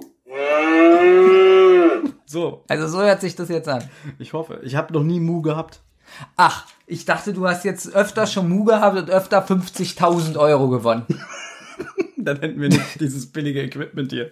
[2.26, 3.84] So, Also so hört sich das jetzt an.
[4.18, 4.62] ich hoffe.
[4.64, 5.82] Ich habe noch nie Mu gehabt.
[6.38, 11.06] Ach, ich dachte, du hast jetzt öfter schon Mu gehabt und öfter 50.000 Euro gewonnen.
[12.18, 14.32] Dann hätten wir nicht dieses billige Equipment hier.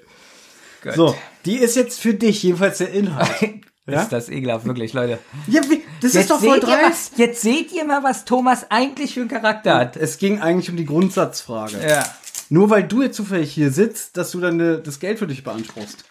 [0.83, 0.93] Gut.
[0.93, 3.59] So, die ist jetzt für dich, jedenfalls der Inhalt.
[3.87, 4.03] Ja?
[4.03, 5.17] Ist das ekelhaft, wirklich, Leute.
[5.47, 7.13] Ja, wie, das ist doch voll dreist.
[7.17, 9.97] jetzt seht ihr mal, was Thomas eigentlich für einen Charakter hat.
[9.97, 11.79] Es ging eigentlich um die Grundsatzfrage.
[11.87, 12.05] Ja.
[12.49, 15.43] Nur weil du jetzt zufällig hier sitzt, dass du dann äh, das Geld für dich
[15.43, 16.03] beanspruchst.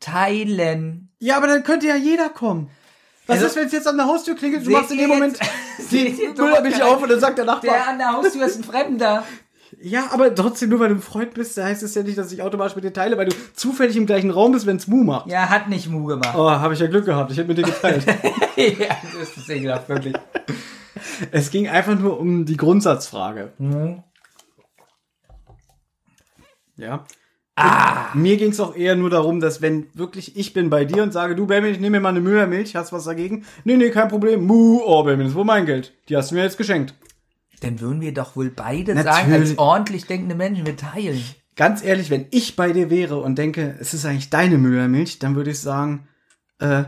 [0.00, 1.10] Teilen.
[1.18, 2.70] Ja, aber dann könnte ja jeder kommen.
[3.26, 4.64] Was Also- ist, wenn es jetzt an der Haustür klingelt?
[4.64, 5.38] Du machst in dem Moment
[5.78, 7.62] jetzt- die Thomas auf und dann sagt der Nachbar.
[7.74, 9.24] Der an der Haustür ist ein Fremder.
[9.80, 12.32] Ja, aber trotzdem, nur weil du ein Freund bist, da heißt es ja nicht, dass
[12.32, 15.02] ich automatisch mit dir teile, weil du zufällig im gleichen Raum bist, wenn es Mu
[15.02, 15.28] macht.
[15.28, 16.34] Ja, hat nicht Mu gemacht.
[16.36, 17.30] Oh, habe ich ja Glück gehabt.
[17.30, 18.04] Ich hätte mit dir geteilt.
[18.56, 20.14] ja, das ist ekelhaft, wirklich.
[21.30, 23.52] es ging einfach nur um die Grundsatzfrage.
[23.58, 24.02] Mhm.
[26.76, 27.04] Ja.
[28.12, 31.12] Mir ging es auch eher nur darum, dass wenn wirklich ich bin bei dir und
[31.12, 33.46] sage, du Baby, ich nehme mir mal eine Müllermilch, hast was dagegen?
[33.64, 34.46] Nee, nee, kein Problem.
[34.46, 35.92] Mu, oh Baby, das ist wohl mein Geld.
[36.08, 36.94] Die hast du mir jetzt geschenkt.
[37.60, 39.16] Dann würden wir doch wohl beide Natürlich.
[39.16, 41.22] sagen, als ordentlich denkende Menschen, wir teilen.
[41.56, 45.36] Ganz ehrlich, wenn ich bei dir wäre und denke, es ist eigentlich deine Müllermilch, dann
[45.36, 46.06] würde ich sagen,
[46.58, 46.84] äh,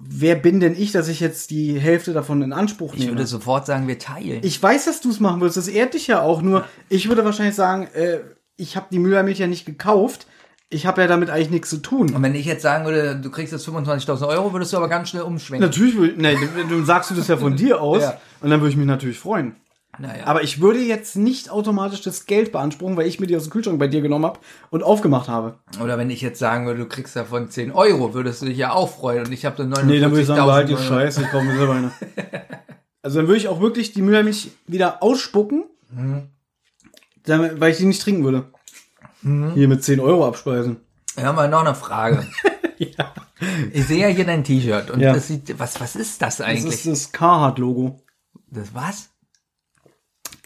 [0.00, 3.12] wer bin denn ich, dass ich jetzt die Hälfte davon in Anspruch Ich nehme?
[3.12, 4.40] würde sofort sagen, wir teilen.
[4.42, 7.24] Ich weiß, dass du es machen würdest, das ehrt dich ja auch, nur ich würde
[7.24, 8.18] wahrscheinlich sagen, äh,
[8.56, 10.26] ich habe die Müllermilch ja nicht gekauft,
[10.70, 12.12] ich habe ja damit eigentlich nichts zu tun.
[12.14, 15.08] Und wenn ich jetzt sagen würde, du kriegst jetzt 25.000 Euro, würdest du aber ganz
[15.08, 15.66] schnell umschwenken.
[15.66, 16.36] Natürlich, nee,
[16.68, 18.20] du sagst du das ja von dir aus Ja.
[18.40, 19.54] und dann würde ich mich natürlich freuen.
[19.98, 20.26] Naja.
[20.26, 23.50] Aber ich würde jetzt nicht automatisch das Geld beanspruchen, weil ich mir die aus dem
[23.50, 24.38] Kühlschrank bei dir genommen habe
[24.70, 25.58] und aufgemacht habe.
[25.82, 28.72] Oder wenn ich jetzt sagen würde, du kriegst davon 10 Euro, würdest du dich ja
[28.72, 29.26] auch freuen.
[29.26, 30.76] Und ich habe dann 49.000 Nee, dann würde ich sagen, behalt die.
[30.76, 31.92] Scheiße, ich mir selber eine.
[33.00, 35.64] Also dann würde ich auch wirklich die Müllermilch wieder ausspucken,
[37.24, 38.44] damit, weil ich die nicht trinken würde.
[39.54, 40.78] Hier mit 10 Euro abspeisen.
[41.14, 42.26] Wir haben mal noch eine Frage.
[43.72, 45.12] Ich sehe ja hier dein T-Shirt und Ja.
[45.12, 46.74] das sieht, was, was ist das Das eigentlich?
[46.74, 48.00] ist das Carhartt-Logo.
[48.50, 49.10] Das, was?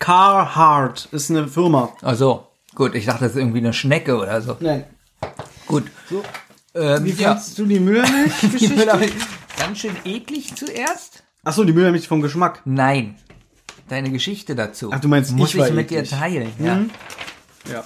[0.02, 1.92] Carhartt ist eine Firma.
[2.02, 2.48] Ach so.
[2.74, 4.56] Gut, ich dachte, das ist irgendwie eine Schnecke oder so.
[4.58, 4.84] Nein.
[5.66, 5.84] Gut.
[6.10, 6.22] So.
[6.74, 7.28] Ähm, Wie ja.
[7.30, 8.74] fandst du die Die Müllermilch-Geschichte?
[8.76, 9.12] Müllermilch.
[9.58, 11.22] Ganz schön eklig zuerst?
[11.44, 12.62] Achso, die Müllermilch vom Geschmack.
[12.64, 13.16] Nein.
[13.88, 14.90] Deine Geschichte dazu.
[14.92, 16.08] Ach, du meinst, Muss ich war ich mit eklig.
[16.10, 16.52] dir teilen.
[16.58, 16.74] Ja.
[16.76, 16.90] Mhm.
[17.70, 17.84] Ja.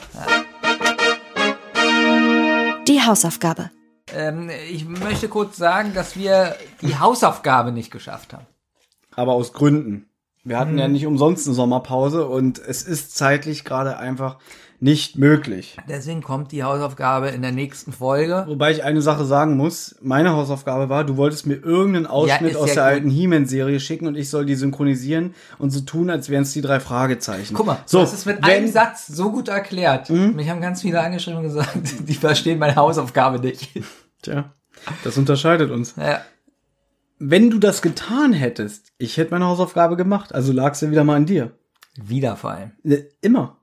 [2.88, 3.70] Die Hausaufgabe.
[4.14, 8.46] Ähm, ich möchte kurz sagen, dass wir die Hausaufgabe nicht geschafft haben.
[9.14, 10.08] aber aus Gründen.
[10.46, 14.36] Wir hatten ja nicht umsonst eine Sommerpause und es ist zeitlich gerade einfach
[14.78, 15.76] nicht möglich.
[15.88, 18.44] Deswegen kommt die Hausaufgabe in der nächsten Folge.
[18.46, 19.96] Wobei ich eine Sache sagen muss.
[20.02, 24.06] Meine Hausaufgabe war, du wolltest mir irgendeinen Ausschnitt ist aus ja der alten He-Man-Serie schicken
[24.06, 27.54] und ich soll die synchronisieren und so tun, als wären es die drei Fragezeichen.
[27.54, 30.10] Guck mal, so, hast es mit wenn- einem Satz so gut erklärt.
[30.10, 31.70] Mich haben ganz viele angeschrieben und gesagt,
[32.06, 33.70] die verstehen meine Hausaufgabe nicht.
[34.22, 34.52] Tja,
[35.02, 35.94] das unterscheidet uns.
[35.96, 36.20] Ja.
[37.18, 40.34] Wenn du das getan hättest, ich hätte meine Hausaufgabe gemacht.
[40.34, 41.52] Also lag's ja wieder mal an dir.
[41.96, 42.72] Wieder vor allem.
[42.82, 43.58] Ne, Immer.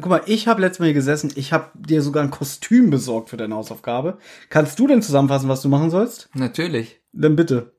[0.00, 3.30] Guck mal, ich habe letztes Mal hier gesessen, ich habe dir sogar ein Kostüm besorgt
[3.30, 4.18] für deine Hausaufgabe.
[4.48, 6.28] Kannst du denn zusammenfassen, was du machen sollst?
[6.34, 7.00] Natürlich.
[7.12, 7.72] Dann bitte.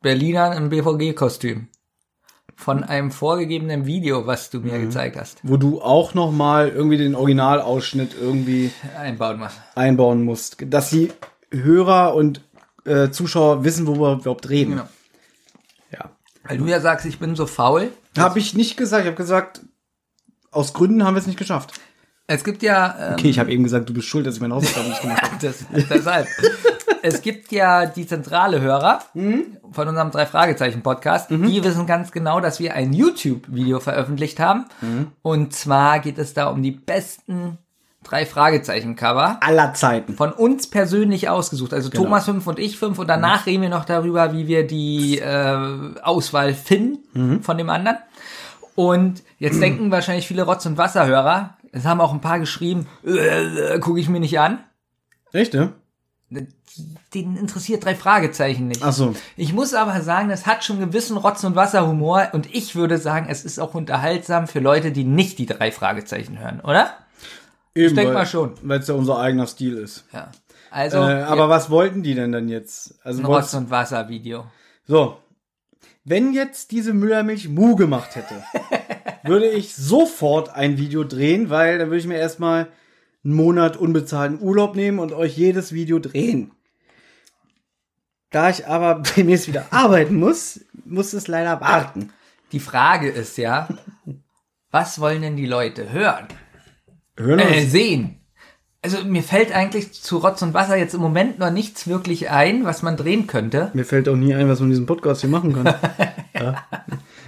[0.00, 1.68] Berliner im BVG-Kostüm.
[2.56, 5.38] Von einem vorgegebenen Video, was du mir gezeigt hast.
[5.44, 9.54] Wo du auch noch mal irgendwie den Originalausschnitt irgendwie Einbauen was.
[9.76, 11.12] einbauen musst, dass die
[11.52, 12.47] Hörer und
[12.88, 14.72] äh, Zuschauer wissen, wo wir überhaupt reden.
[14.72, 14.88] Genau.
[15.92, 16.10] Ja.
[16.44, 17.92] Weil du ja sagst, ich bin so faul.
[18.16, 19.02] Habe ich nicht gesagt.
[19.02, 19.60] Ich habe gesagt,
[20.50, 21.78] aus Gründen haben wir es nicht geschafft.
[22.26, 24.54] Es gibt ja ähm, Okay, ich habe eben gesagt, du bist schuld, dass ich meine
[24.54, 25.36] Hausaufgaben nicht gemacht habe.
[25.40, 26.26] Das, deshalb.
[27.02, 31.30] es gibt ja die zentrale Hörer von unserem drei Fragezeichen Podcast.
[31.30, 34.66] Die wissen ganz genau, dass wir ein YouTube-Video veröffentlicht haben.
[35.22, 37.58] Und zwar geht es da um die besten
[38.08, 39.38] drei Fragezeichen Cover.
[39.40, 40.14] Aller Zeiten.
[40.14, 41.74] Von uns persönlich ausgesucht.
[41.74, 42.98] Also Thomas 5 und ich 5.
[42.98, 47.98] Und danach reden wir noch darüber, wie wir die äh, Auswahl finden von dem anderen.
[48.74, 53.78] Und jetzt denken wahrscheinlich viele Rotz- und Wasserhörer, es haben auch ein paar geschrieben, äh,
[53.80, 54.60] gucke ich mir nicht an.
[55.32, 55.72] Echt, ne?
[57.14, 58.82] Den interessiert drei Fragezeichen nicht.
[58.84, 59.14] Ach so.
[59.36, 63.26] Ich muss aber sagen, es hat schon gewissen Rotz- und Wasserhumor und ich würde sagen,
[63.28, 66.90] es ist auch unterhaltsam für Leute, die nicht die drei Fragezeichen hören, oder?
[67.74, 68.54] Eben, denk weil- mal schon.
[68.62, 70.04] Weil es ja unser eigener Stil ist.
[70.12, 70.30] Ja.
[70.70, 72.98] Also, äh, aber was wollten die denn dann jetzt?
[73.02, 74.46] Also ein Rotz- und Wasser-Video.
[74.86, 75.18] So.
[76.04, 78.42] Wenn jetzt diese Müllermilch Mu gemacht hätte,
[79.24, 82.68] würde ich sofort ein Video drehen, weil dann würde ich mir erstmal
[83.24, 86.52] einen Monat unbezahlten Urlaub nehmen und euch jedes Video drehen.
[88.30, 92.12] Da ich aber demnächst wieder arbeiten muss, muss es leider warten.
[92.52, 93.68] Die Frage ist ja,
[94.70, 96.28] was wollen denn die Leute hören?
[97.18, 98.14] Hören Äh, sehen.
[98.80, 102.64] Also mir fällt eigentlich zu Rotz und Wasser jetzt im Moment noch nichts wirklich ein,
[102.64, 103.70] was man drehen könnte.
[103.74, 105.74] Mir fällt auch nie ein, was man in diesem Podcast hier machen kann.
[106.34, 106.64] ja.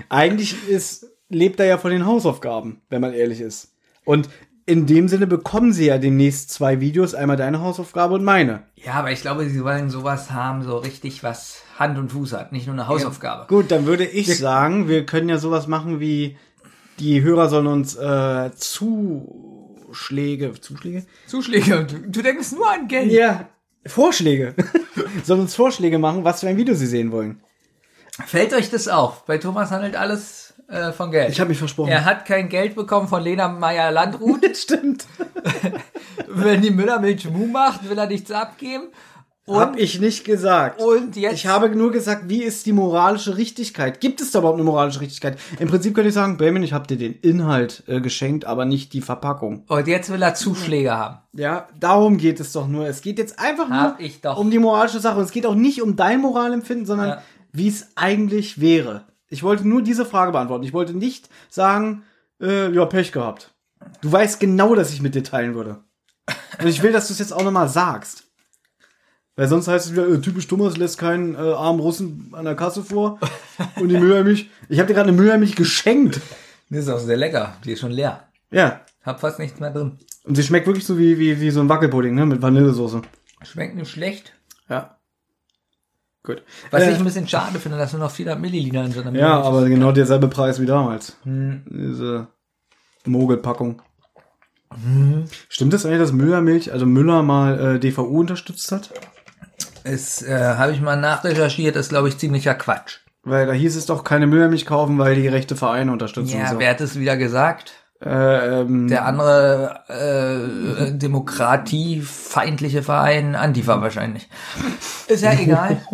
[0.08, 3.72] Eigentlich ist, lebt er ja von den Hausaufgaben, wenn man ehrlich ist.
[4.04, 4.28] Und
[4.64, 8.62] in dem Sinne bekommen sie ja demnächst zwei Videos, einmal deine Hausaufgabe und meine.
[8.76, 12.52] Ja, aber ich glaube, sie wollen sowas haben, so richtig was Hand und Fuß hat,
[12.52, 13.46] nicht nur eine Hausaufgabe.
[13.48, 16.36] Gut, dann würde ich sagen, wir können ja sowas machen wie,
[17.00, 18.52] die Hörer sollen uns äh,
[19.90, 21.04] Zuschläge, Zuschläge?
[21.26, 23.10] Zuschläge, du, du denkst nur an Geld.
[23.10, 23.48] Ja,
[23.86, 24.54] Vorschläge.
[25.24, 27.40] sollen uns Vorschläge machen, was für ein Video sie sehen wollen.
[28.24, 29.24] Fällt euch das auf?
[29.24, 31.30] Bei Thomas handelt alles äh, von Geld.
[31.30, 31.90] Ich habe mich versprochen.
[31.90, 34.44] er hat kein Geld bekommen von Lena Meyer-Landrut.
[34.56, 35.06] Stimmt.
[36.28, 38.84] Wenn die Müllermilch Mu macht, will er nichts abgeben.
[39.58, 40.80] Hab ich nicht gesagt.
[40.80, 44.00] Und jetzt Ich habe nur gesagt, wie ist die moralische Richtigkeit?
[44.00, 45.38] Gibt es da überhaupt eine moralische Richtigkeit?
[45.58, 48.92] Im Prinzip könnte ich sagen, Benjamin, ich habe dir den Inhalt äh, geschenkt, aber nicht
[48.92, 49.64] die Verpackung.
[49.68, 51.18] und jetzt will er Zuschläge haben.
[51.32, 52.86] Ja, darum geht es doch nur.
[52.86, 55.18] Es geht jetzt einfach nur um die moralische Sache.
[55.18, 57.22] Und es geht auch nicht um dein Moralempfinden, sondern Ja.
[57.52, 59.04] wie es eigentlich wäre.
[59.28, 60.64] Ich wollte nur diese Frage beantworten.
[60.64, 62.02] Ich wollte nicht sagen,
[62.42, 63.52] äh, ja, Pech gehabt.
[64.02, 65.78] Du weißt genau, dass ich mit dir teilen würde.
[66.60, 68.24] Und ich will, dass du es jetzt auch nochmal sagst.
[69.36, 72.56] Weil sonst heißt es wieder, äh, typisch Thomas lässt keinen äh, armen Russen an der
[72.56, 73.18] Kasse vor.
[73.76, 76.20] Und die Müllermilch, ich habe dir gerade eine Müllermilch geschenkt.
[76.68, 77.56] Die ist auch sehr lecker.
[77.64, 78.24] Die ist schon leer.
[78.50, 78.80] Ja.
[79.02, 79.98] Hab fast nichts mehr drin.
[80.24, 82.26] Und sie schmeckt wirklich so wie, wie, wie so ein Wackelpudding, ne?
[82.26, 83.02] Mit Vanillesoße.
[83.42, 84.34] Schmeckt nicht schlecht.
[84.68, 84.96] Ja.
[86.22, 86.42] Gut.
[86.70, 89.18] Was Äh, ich ein bisschen schade finde, dass nur noch 400 Milliliter in so einer
[89.18, 91.16] Ja, aber genau derselbe Preis wie damals.
[91.22, 91.62] Hm.
[91.66, 92.28] Diese
[93.06, 93.80] Mogelpackung.
[95.48, 98.92] Stimmt das eigentlich, dass Müllermilch, also Müller mal äh, DVU unterstützt hat?
[99.84, 102.98] Es äh, habe ich mal nachrecherchiert, ist glaube ich ziemlicher Quatsch.
[103.22, 106.38] Weil da hieß es doch keine Müllermilch kaufen, weil die rechte Vereine unterstützen.
[106.38, 106.58] Ja, so.
[106.58, 107.72] wer hat es wieder gesagt?
[108.02, 114.28] äh, ähm, Der andere äh, demokratiefeindliche Verein, Antifa wahrscheinlich.
[115.06, 115.82] Ist ja egal.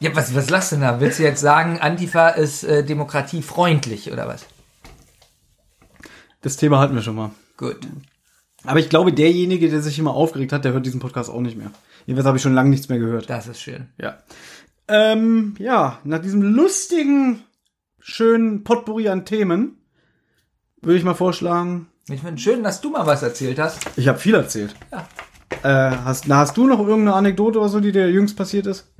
[0.00, 0.98] Ja, was, was lachst du denn da?
[0.98, 4.46] Willst du jetzt sagen, Antifa ist äh, demokratiefreundlich oder was?
[6.40, 7.30] das Thema hatten wir schon mal.
[7.56, 7.78] Gut.
[8.64, 11.56] Aber ich glaube, derjenige, der sich immer aufgeregt hat, der hört diesen Podcast auch nicht
[11.56, 11.70] mehr.
[12.06, 13.28] Jedenfalls habe ich schon lange nichts mehr gehört.
[13.30, 13.88] Das ist schön.
[13.98, 14.18] Ja.
[14.88, 17.42] Ähm, ja, nach diesem lustigen,
[17.98, 19.78] schönen Potpourri an Themen
[20.80, 23.86] würde ich mal vorschlagen, Ich finde schön, dass du mal was erzählt hast.
[23.96, 24.74] ich habe viel erzählt.
[24.90, 25.08] Ja.
[25.62, 28.90] Äh, hast, na, hast du noch irgendeine Anekdote oder so, die dir jüngst passiert ist?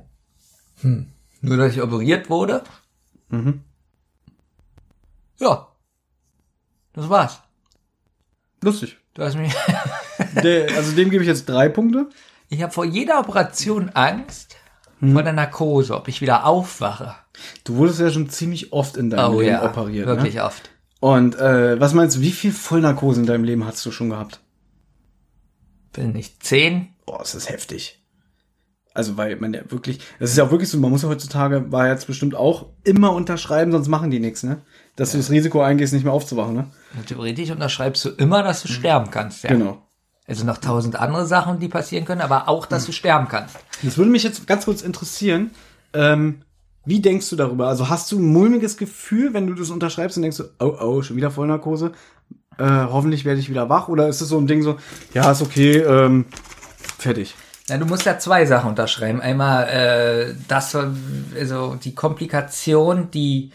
[0.81, 2.63] Nur, dass ich operiert wurde.
[5.39, 5.67] Ja.
[6.93, 7.41] Das war's.
[8.61, 8.97] Lustig.
[9.13, 9.53] Du hast mich.
[10.41, 12.09] Der, also dem gebe ich jetzt drei Punkte.
[12.53, 14.55] Ich habe vor jeder Operation Angst
[14.99, 17.15] vor der Narkose, ob ich wieder aufwache.
[17.63, 20.05] Du wurdest ja schon ziemlich oft in deinem Leben operiert.
[20.05, 20.43] wirklich Ne?
[20.45, 20.69] oft.
[20.99, 24.39] Und äh, was meinst du, wie viel Vollnarkose in deinem Leben hast du schon gehabt?
[25.93, 26.89] Bin ich zehn?
[27.05, 27.99] Boah, ist das heftig.
[28.93, 31.71] Also, weil man ja wirklich, das ist ja auch wirklich so, man muss ja heutzutage,
[31.71, 34.61] war jetzt bestimmt auch immer unterschreiben, sonst machen die nichts, ne?
[34.95, 36.69] Dass du das Risiko eingehst, nicht mehr aufzuwachen, ne?
[37.07, 39.43] Theoretisch unterschreibst du immer, dass du sterben kannst.
[39.43, 39.49] Ja.
[39.49, 39.81] Genau.
[40.27, 43.57] Also noch tausend andere Sachen, die passieren können, aber auch, dass du sterben kannst.
[43.81, 45.51] Das würde mich jetzt ganz kurz interessieren.
[45.93, 46.43] Ähm,
[46.85, 47.67] wie denkst du darüber?
[47.67, 51.01] Also hast du ein mulmiges Gefühl, wenn du das unterschreibst und denkst du, oh, oh,
[51.01, 51.91] schon wieder Vollnarkose?
[52.57, 53.87] Äh, hoffentlich werde ich wieder wach?
[53.87, 54.77] Oder ist es so ein Ding so,
[55.13, 56.25] ja, ist okay, ähm,
[56.97, 57.35] fertig.
[57.69, 59.21] Ja, du musst ja zwei Sachen unterschreiben.
[59.21, 63.51] Einmal äh, das, also die Komplikation, die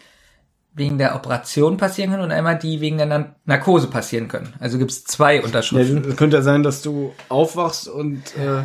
[0.79, 4.55] wegen der Operation passieren können und einmal die wegen der Nar- Narkose passieren können.
[4.61, 6.05] Also gibt's zwei Ja, Unterschriften.
[6.11, 8.63] es könnte ja sein, dass du aufwachst und äh,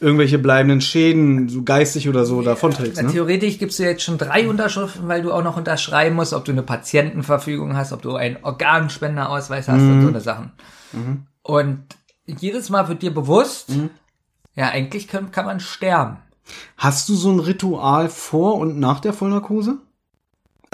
[0.00, 3.10] irgendwelche bleibenden Schäden, so geistig oder so, davonträgst, ne?
[3.10, 6.52] Theoretisch gibst du jetzt schon drei Unterschriften, weil du auch noch unterschreiben musst, ob du
[6.52, 9.90] eine Patientenverfügung hast, ob du einen Organspenderausweis hast Mhm.
[9.92, 10.52] und so eine Sachen.
[11.42, 11.84] Und
[12.26, 13.90] jedes Mal wird dir bewusst, Mhm.
[14.54, 16.18] ja, eigentlich kann, kann man sterben.
[16.76, 19.78] Hast du so ein Ritual vor und nach der Vollnarkose?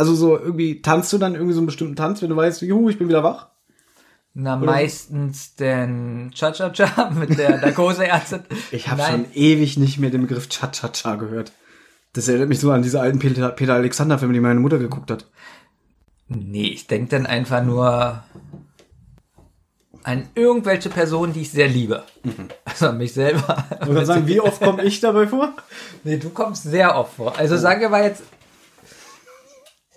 [0.01, 2.89] Also so irgendwie, tanzt du dann irgendwie so einen bestimmten Tanz, wenn du weißt, juhu,
[2.89, 3.49] ich bin wieder wach?
[4.33, 8.41] Na, meistens den Cha-Cha-Cha mit der Narkoseärztin.
[8.71, 11.53] Ich habe schon ewig nicht mehr den Begriff Cha-Cha-Cha gehört.
[12.15, 15.27] Das erinnert mich so an diese alten Peter, Peter Alexander-Filme, die meine Mutter geguckt hat.
[16.29, 18.23] Nee, ich denke dann einfach nur
[20.03, 22.05] an irgendwelche Personen, die ich sehr liebe.
[22.65, 23.67] Also an mich selber.
[23.87, 25.53] Ich sagen, wie oft komme ich dabei vor?
[26.05, 27.37] Nee, du kommst sehr oft vor.
[27.37, 28.23] Also sagen wir mal jetzt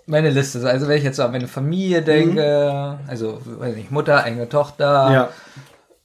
[0.06, 0.60] meine Liste.
[0.60, 0.66] so.
[0.68, 5.10] Also wenn ich jetzt so an meine Familie denke, also weiß nicht, Mutter, eigene Tochter
[5.12, 5.28] Ja.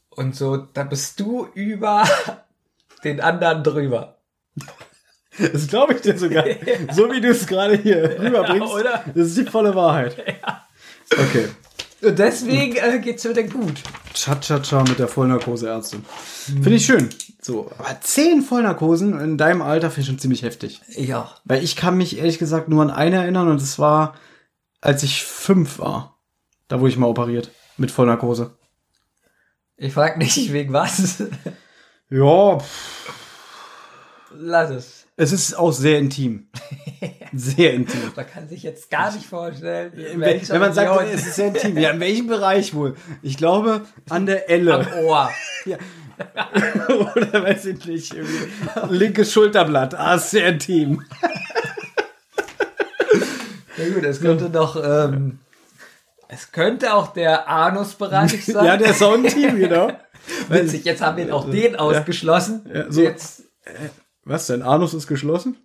[0.10, 2.04] und so, da bist du über
[3.04, 4.16] den anderen drüber.
[5.38, 6.44] Das glaube ich dir sogar.
[6.92, 8.74] So wie du es gerade hier rüberbringst.
[8.74, 9.04] oder?
[9.16, 10.16] Das ist die volle Wahrheit.
[11.12, 11.48] Okay.
[12.02, 13.82] Und deswegen äh, geht's mir denn gut.
[14.14, 16.06] Cha-Cha-Cha mit der Vollnarkoseärztin.
[16.06, 17.10] Finde ich schön.
[17.42, 20.82] So, aber zehn Vollnarkosen in deinem Alter finde ich schon ziemlich heftig.
[20.90, 21.36] Ich auch.
[21.46, 24.16] Weil ich kann mich ehrlich gesagt nur an eine erinnern und das war,
[24.82, 26.20] als ich fünf war.
[26.68, 27.52] Da wurde ich mal operiert.
[27.78, 28.52] Mit Vollnarkose.
[29.78, 31.24] Ich frag nicht wegen was.
[32.10, 33.14] Ja, pff,
[34.32, 34.99] Lass es.
[35.20, 36.48] Es ist auch sehr intim.
[37.32, 38.00] Sehr intim.
[38.16, 41.50] Man kann sich jetzt gar nicht vorstellen, in Wenn, wenn man sagt, es ist sehr
[41.50, 41.78] intim.
[41.78, 42.96] Ja, in welchem Bereich wohl?
[43.22, 44.74] Ich glaube, an der Elle.
[44.74, 45.30] am Ohr.
[47.16, 48.16] Oder weiß ich nicht.
[48.90, 49.94] Linkes Schulterblatt.
[49.94, 51.04] Ah, ist sehr intim.
[53.78, 55.38] Na gut, es könnte doch, ähm,
[56.30, 58.66] es könnte auch der Anusbereich sein.
[58.66, 59.92] Ja, der ist auch intim, genau.
[60.48, 62.68] Witzig, jetzt haben wir auch den ausgeschlossen.
[62.74, 63.02] Ja, so.
[63.02, 63.44] Jetzt,
[64.26, 64.62] Was denn?
[64.62, 65.56] Anus ist geschlossen?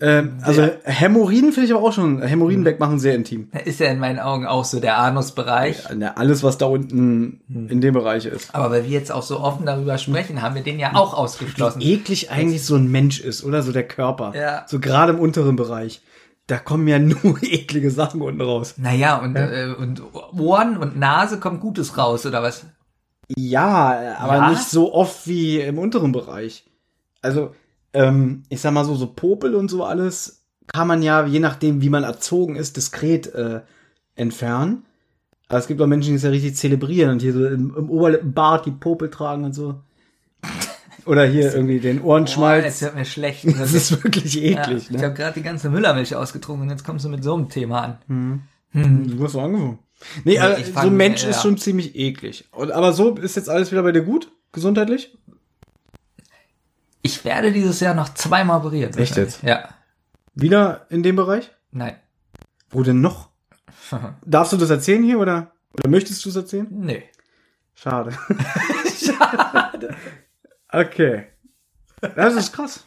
[0.00, 2.20] Ähm, also Hämorrhoiden finde ich aber auch schon.
[2.22, 3.50] Hämorrhoiden wegmachen sehr intim.
[3.64, 5.84] ist ja in meinen Augen auch so der Anusbereich.
[5.98, 8.54] Ja, alles, was da unten in dem Bereich ist.
[8.54, 11.80] Aber weil wir jetzt auch so offen darüber sprechen, haben wir den ja auch ausgeschlossen.
[11.80, 13.62] Eklig eigentlich so ein Mensch ist, oder?
[13.62, 14.32] So der Körper.
[14.36, 14.64] Ja.
[14.68, 16.00] So gerade im unteren Bereich.
[16.48, 18.74] Da kommen ja nur eklige Sachen unten raus.
[18.78, 20.02] Naja, und, äh, und
[20.38, 22.66] Ohren und Nase kommt Gutes raus, oder was?
[23.36, 24.50] Ja, aber Ja?
[24.50, 26.64] nicht so oft wie im unteren Bereich.
[27.20, 27.54] Also,
[27.98, 31.80] ähm, ich sag mal so, so Popel und so alles kann man ja, je nachdem,
[31.82, 33.60] wie man erzogen ist, diskret äh,
[34.14, 34.84] entfernen.
[35.48, 37.90] Aber es gibt auch Menschen, die es ja richtig zelebrieren und hier so im, im
[37.90, 39.80] Oberlippenbart die Popel tragen und so.
[41.06, 42.64] Oder hier irgendwie den Boah, Ohrenschmalz.
[42.64, 43.46] jetzt wird mir schlecht.
[43.58, 45.02] das ist wirklich ja, eklig, Ich ne?
[45.02, 48.42] habe gerade die ganze Müllermilch ausgetrunken und jetzt kommst du mit so einem Thema an.
[48.74, 49.78] Du hast so angefangen.
[50.24, 51.30] Nee, aber ich so ein Mensch ja.
[51.30, 52.44] ist schon ziemlich eklig.
[52.52, 54.30] Und, aber so ist jetzt alles wieder bei dir gut?
[54.52, 55.16] Gesundheitlich?
[57.02, 58.96] Ich werde dieses Jahr noch zweimal operiert.
[58.96, 59.42] Echt jetzt?
[59.42, 59.68] Ja.
[60.34, 61.50] Wieder in dem Bereich?
[61.70, 61.96] Nein.
[62.70, 63.30] Wo denn noch?
[64.24, 66.66] Darfst du das erzählen hier oder, oder möchtest du es erzählen?
[66.70, 67.04] Nee.
[67.74, 68.12] Schade.
[69.04, 69.96] Schade.
[70.70, 71.26] Okay.
[72.16, 72.84] Das ist krass.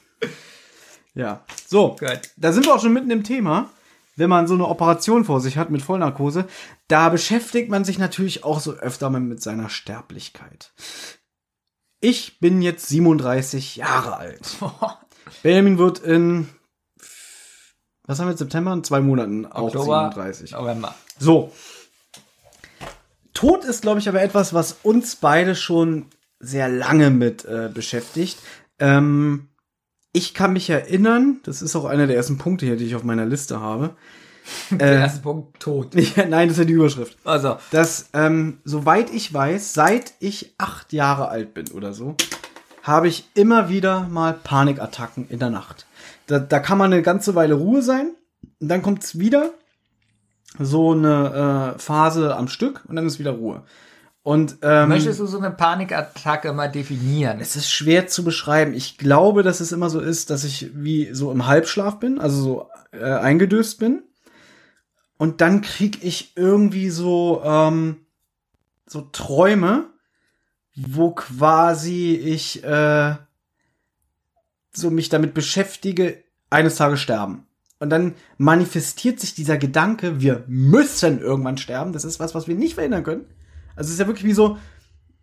[1.14, 1.44] Ja.
[1.68, 2.22] So, Gut.
[2.38, 3.70] da sind wir auch schon mitten im Thema.
[4.18, 6.46] Wenn man so eine Operation vor sich hat mit Vollnarkose,
[6.88, 10.74] da beschäftigt man sich natürlich auch so öfter mal mit seiner Sterblichkeit.
[12.02, 14.58] Ich bin jetzt 37 Jahre alt.
[15.44, 16.50] Benjamin wird in,
[18.06, 18.74] was haben wir jetzt, September?
[18.74, 20.52] In zwei Monaten auch Oktober, 37.
[20.52, 20.96] November.
[21.20, 21.52] So.
[23.36, 26.08] Tod ist, glaube ich, aber etwas, was uns beide schon
[26.40, 28.40] sehr lange mit äh, beschäftigt.
[28.80, 29.50] Ähm,
[30.12, 33.04] ich kann mich erinnern, das ist auch einer der ersten Punkte hier, die ich auf
[33.04, 33.96] meiner Liste habe.
[34.72, 35.96] Der erste Punkt, tot.
[36.16, 37.18] Ja, nein, das ist ja die Überschrift.
[37.24, 42.16] Also, Dass, ähm, soweit ich weiß, seit ich acht Jahre alt bin oder so,
[42.84, 45.86] habe ich immer wieder mal Panikattacken in der Nacht.
[46.28, 48.12] Da, da kann man eine ganze Weile Ruhe sein
[48.60, 49.52] und dann kommt's wieder
[50.60, 53.64] so eine äh, Phase am Stück und dann ist wieder Ruhe.
[54.24, 57.40] Und ähm, möchtest du so eine Panikattacke mal definieren?
[57.40, 58.74] es ist schwer zu beschreiben.
[58.76, 62.42] Ich glaube, dass es immer so ist, dass ich wie so im Halbschlaf bin, also
[62.42, 64.04] so äh, eingedöst bin.
[65.22, 67.98] Und dann krieg ich irgendwie so ähm,
[68.88, 69.92] so Träume,
[70.76, 73.14] wo quasi ich äh,
[74.74, 77.46] so mich damit beschäftige, eines Tages sterben.
[77.78, 81.94] Und dann manifestiert sich dieser Gedanke, wir müssen irgendwann sterben.
[81.94, 83.26] Das ist was, was wir nicht verhindern können.
[83.76, 84.58] Also es ist ja wirklich wie so,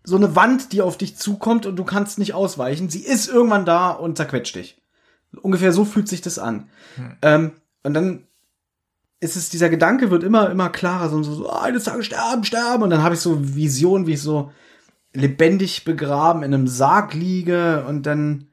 [0.04, 2.88] so eine Wand, die auf dich zukommt und du kannst nicht ausweichen.
[2.88, 4.80] Sie ist irgendwann da und zerquetscht dich.
[5.42, 6.70] Ungefähr so fühlt sich das an.
[7.20, 7.50] Ähm,
[7.82, 8.27] und dann
[9.20, 12.44] ist es, dieser Gedanke wird immer, immer klarer, so, so, so ah, eines Tages sterben,
[12.44, 12.82] sterben.
[12.82, 14.52] Und dann habe ich so Visionen, wie ich so
[15.12, 18.48] lebendig begraben in einem Sarg liege und dann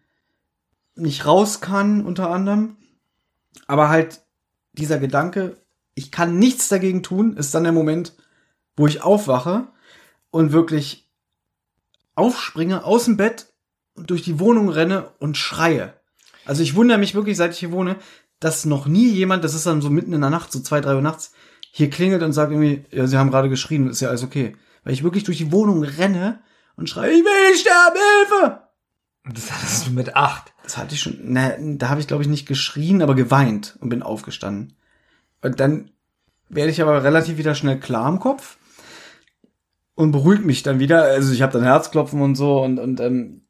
[0.96, 2.78] nicht raus kann, unter anderem.
[3.68, 4.22] Aber halt
[4.74, 5.58] dieser Gedanke,
[5.94, 8.14] ich kann nichts dagegen tun, ist dann der Moment,
[8.76, 9.68] wo ich aufwache
[10.32, 11.08] und wirklich
[12.16, 13.48] aufspringe aus dem Bett
[13.94, 15.94] und durch die Wohnung renne und schreie.
[16.46, 17.98] Also ich wundere mich wirklich, seit ich hier wohne,
[18.46, 20.94] dass noch nie jemand, das ist dann so mitten in der Nacht, so zwei, drei
[20.94, 21.34] Uhr nachts,
[21.72, 24.56] hier klingelt und sagt irgendwie, ja, sie haben gerade geschrien, ist ja alles okay.
[24.84, 26.40] Weil ich wirklich durch die Wohnung renne
[26.76, 28.62] und schreie, ich will nicht sterben, Hilfe!
[29.34, 30.54] Das hattest du mit acht.
[30.62, 33.90] Das hatte ich schon, ne, da habe ich glaube ich nicht geschrien, aber geweint und
[33.90, 34.74] bin aufgestanden.
[35.42, 35.90] Und dann
[36.48, 38.58] werde ich aber relativ wieder schnell klar im Kopf
[39.96, 41.04] und beruhigt mich dann wieder.
[41.06, 43.42] Also ich habe dann Herzklopfen und so und und ähm,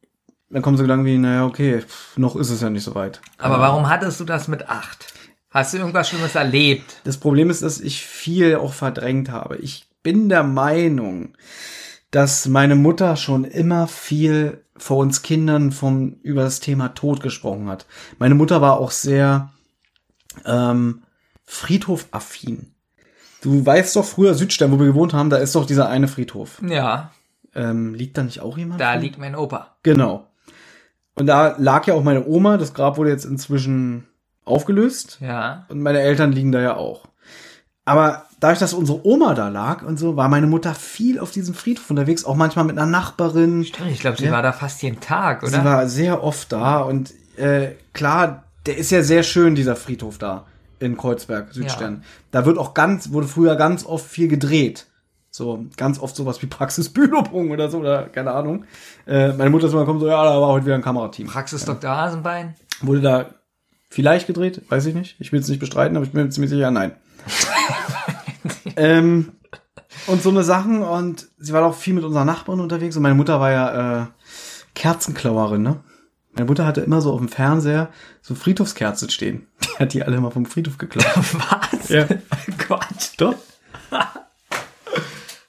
[0.49, 3.21] dann kommen so Gedanken wie, naja, okay, pff, noch ist es ja nicht so weit.
[3.37, 5.13] Aber warum hattest du das mit acht?
[5.49, 7.01] Hast du irgendwas Schlimmes erlebt?
[7.05, 9.57] Das Problem ist, dass ich viel auch verdrängt habe.
[9.57, 11.33] Ich bin der Meinung,
[12.11, 17.69] dass meine Mutter schon immer viel vor uns Kindern vom über das Thema Tod gesprochen
[17.69, 17.85] hat.
[18.19, 19.49] Meine Mutter war auch sehr
[20.45, 21.03] ähm,
[21.45, 22.71] Friedhof-affin.
[23.41, 26.61] Du weißt doch früher Südstern, wo wir gewohnt haben, da ist doch dieser eine Friedhof.
[26.67, 27.11] Ja,
[27.53, 28.81] Ähm, liegt da nicht auch jemand?
[28.81, 29.01] da drin?
[29.03, 29.75] liegt mein Opa.
[29.83, 30.27] Genau.
[31.16, 32.57] Und da lag ja auch meine Oma.
[32.57, 34.05] Das Grab wurde jetzt inzwischen
[34.43, 35.18] aufgelöst.
[35.22, 35.66] Ja.
[35.70, 37.07] Und meine Eltern liegen da ja auch.
[37.86, 41.53] Aber dadurch, dass unsere Oma da lag und so, war meine Mutter viel auf diesem
[41.53, 43.61] Friedhof unterwegs, auch manchmal mit einer Nachbarin.
[43.61, 44.32] Ich glaube, sie Ja.
[44.32, 45.63] war da fast jeden Tag, Sie oder?
[45.63, 50.45] war sehr oft da und äh, klar, der ist ja sehr schön, dieser Friedhof da
[50.80, 52.03] in Kreuzberg, Südstern.
[52.32, 54.88] Da wird auch ganz, wurde früher ganz oft viel gedreht.
[55.36, 56.93] So, ganz oft sowas wie Praxis
[57.33, 58.63] oder so, oder keine Ahnung.
[59.05, 61.27] Äh, meine Mutter ist mal gekommen, so, ja, da war heute wieder ein Kamerateam.
[61.27, 61.89] Praxis Dr.
[61.89, 62.55] Hasenbein.
[62.79, 63.25] Wurde da
[63.89, 64.61] vielleicht gedreht?
[64.69, 65.17] Weiß ich nicht.
[65.19, 66.93] Ich will es nicht bestreiten, aber ich bin mir ziemlich sicher, nein.
[68.77, 69.33] ähm,
[70.07, 73.15] und so eine Sachen und sie war auch viel mit unseren Nachbarn unterwegs und meine
[73.15, 74.05] Mutter war ja äh,
[74.73, 75.81] Kerzenklauerin, ne?
[76.31, 77.89] Meine Mutter hatte immer so auf dem Fernseher
[78.21, 79.47] so Friedhofskerzen stehen.
[79.61, 81.05] Die hat die alle immer vom Friedhof geklaut.
[81.17, 81.89] Was?
[81.89, 82.07] Ja.
[82.69, 83.11] Gott.
[83.17, 83.36] Doch.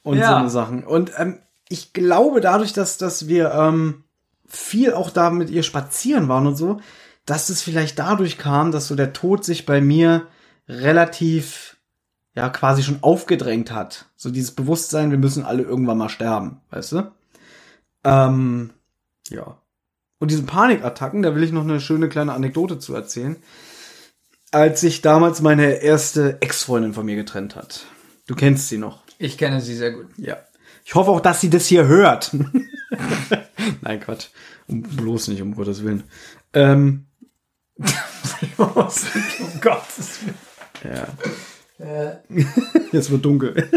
[0.06, 0.28] Und Ja.
[0.28, 0.84] so eine Sachen.
[0.84, 4.04] Und ähm, ich glaube, dadurch, dass, dass wir ähm,
[4.46, 6.80] viel auch da mit ihr spazieren waren und so,
[7.24, 10.28] dass es vielleicht dadurch kam, dass so der Tod sich bei mir
[10.68, 11.76] relativ,
[12.36, 14.06] ja, quasi schon aufgedrängt hat.
[14.16, 17.10] So dieses Bewusstsein, wir müssen alle irgendwann mal sterben, weißt du?
[18.04, 18.70] Ähm,
[19.28, 19.58] ja.
[20.20, 23.34] Und diese Panikattacken, da will ich noch eine schöne kleine Anekdote zu erzählen.
[24.52, 27.86] Als sich damals meine erste Ex-Freundin von mir getrennt hat.
[28.28, 29.05] Du kennst sie noch.
[29.18, 30.06] Ich kenne sie sehr gut.
[30.16, 30.36] Ja.
[30.84, 32.30] Ich hoffe auch, dass sie das hier hört.
[33.82, 34.26] Nein, Quatsch.
[34.68, 36.04] Um, bloß nicht, um Gottes Willen.
[36.52, 37.06] Ähm,
[38.58, 38.66] um
[39.60, 40.34] Gottes Willen.
[40.84, 41.06] ja.
[42.92, 43.68] Jetzt wird dunkel.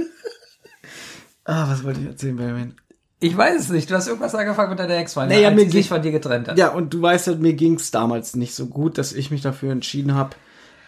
[1.45, 2.75] ah, was wollte ich erzählen, Benjamin?
[3.19, 3.89] Ich weiß es nicht.
[3.91, 6.11] Du hast irgendwas angefangen mit deiner Ex-Freundin, Naja, als mir sie sich ging- von dir
[6.11, 6.57] getrennt hat.
[6.57, 9.71] Ja, und du weißt ja, mir ging's damals nicht so gut, dass ich mich dafür
[9.73, 10.35] entschieden habe,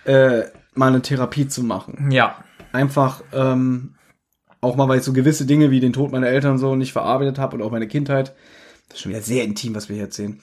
[0.06, 0.44] äh,
[0.74, 2.10] mal eine Therapie zu machen.
[2.12, 2.42] Ja.
[2.72, 3.96] Einfach, ähm,
[4.62, 7.40] auch mal, weil ich so gewisse Dinge wie den Tod meiner Eltern so nicht verarbeitet
[7.40, 8.36] habe und auch meine Kindheit.
[8.88, 10.40] Das ist schon wieder sehr intim, was wir hier erzählen.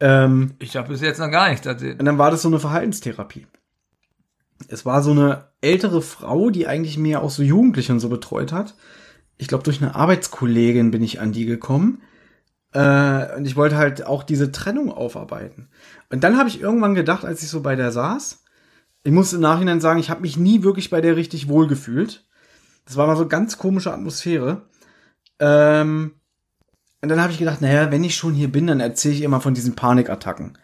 [0.00, 1.98] Ähm, Ich habe bis jetzt noch gar nichts erzählt.
[1.98, 3.46] Und dann war das so eine Verhaltenstherapie.
[4.68, 8.52] Es war so eine ältere Frau, die eigentlich mir auch so Jugendliche und so betreut
[8.52, 8.74] hat.
[9.36, 12.02] Ich glaube, durch eine Arbeitskollegin bin ich an die gekommen.
[12.72, 15.68] Äh, und ich wollte halt auch diese Trennung aufarbeiten.
[16.10, 18.44] Und dann habe ich irgendwann gedacht, als ich so bei der saß,
[19.04, 22.27] ich muss im Nachhinein sagen, ich habe mich nie wirklich bei der richtig wohl gefühlt.
[22.88, 24.62] Das war mal so ganz komische Atmosphäre.
[25.38, 26.12] Ähm,
[27.02, 29.42] und dann habe ich gedacht, naja, wenn ich schon hier bin, dann erzähle ich immer
[29.42, 30.56] von diesen Panikattacken.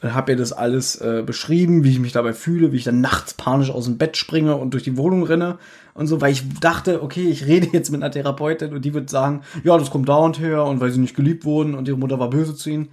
[0.00, 3.00] Und habe ihr das alles äh, beschrieben, wie ich mich dabei fühle, wie ich dann
[3.00, 5.58] nachts panisch aus dem Bett springe und durch die Wohnung renne
[5.94, 9.10] und so, weil ich dachte, okay, ich rede jetzt mit einer Therapeutin und die wird
[9.10, 11.98] sagen, ja, das kommt da und her und weil sie nicht geliebt wurden und ihre
[11.98, 12.90] Mutter war böse zu ihnen.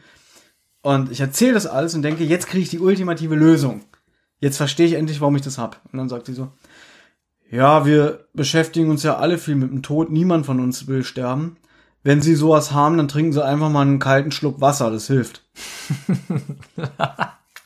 [0.82, 3.82] Und ich erzähle das alles und denke, jetzt kriege ich die ultimative Lösung.
[4.40, 5.80] Jetzt verstehe ich endlich, warum ich das hab.
[5.92, 6.50] Und dann sagt sie so,
[7.52, 11.58] ja, wir beschäftigen uns ja alle viel mit dem Tod, niemand von uns will sterben.
[12.02, 15.44] Wenn sie sowas haben, dann trinken sie einfach mal einen kalten Schluck Wasser, das hilft.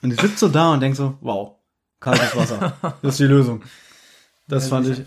[0.02, 1.56] und ich sitze so da und denk so, wow,
[2.00, 3.62] kaltes Wasser, das ist die Lösung.
[4.48, 5.02] Das fand ich,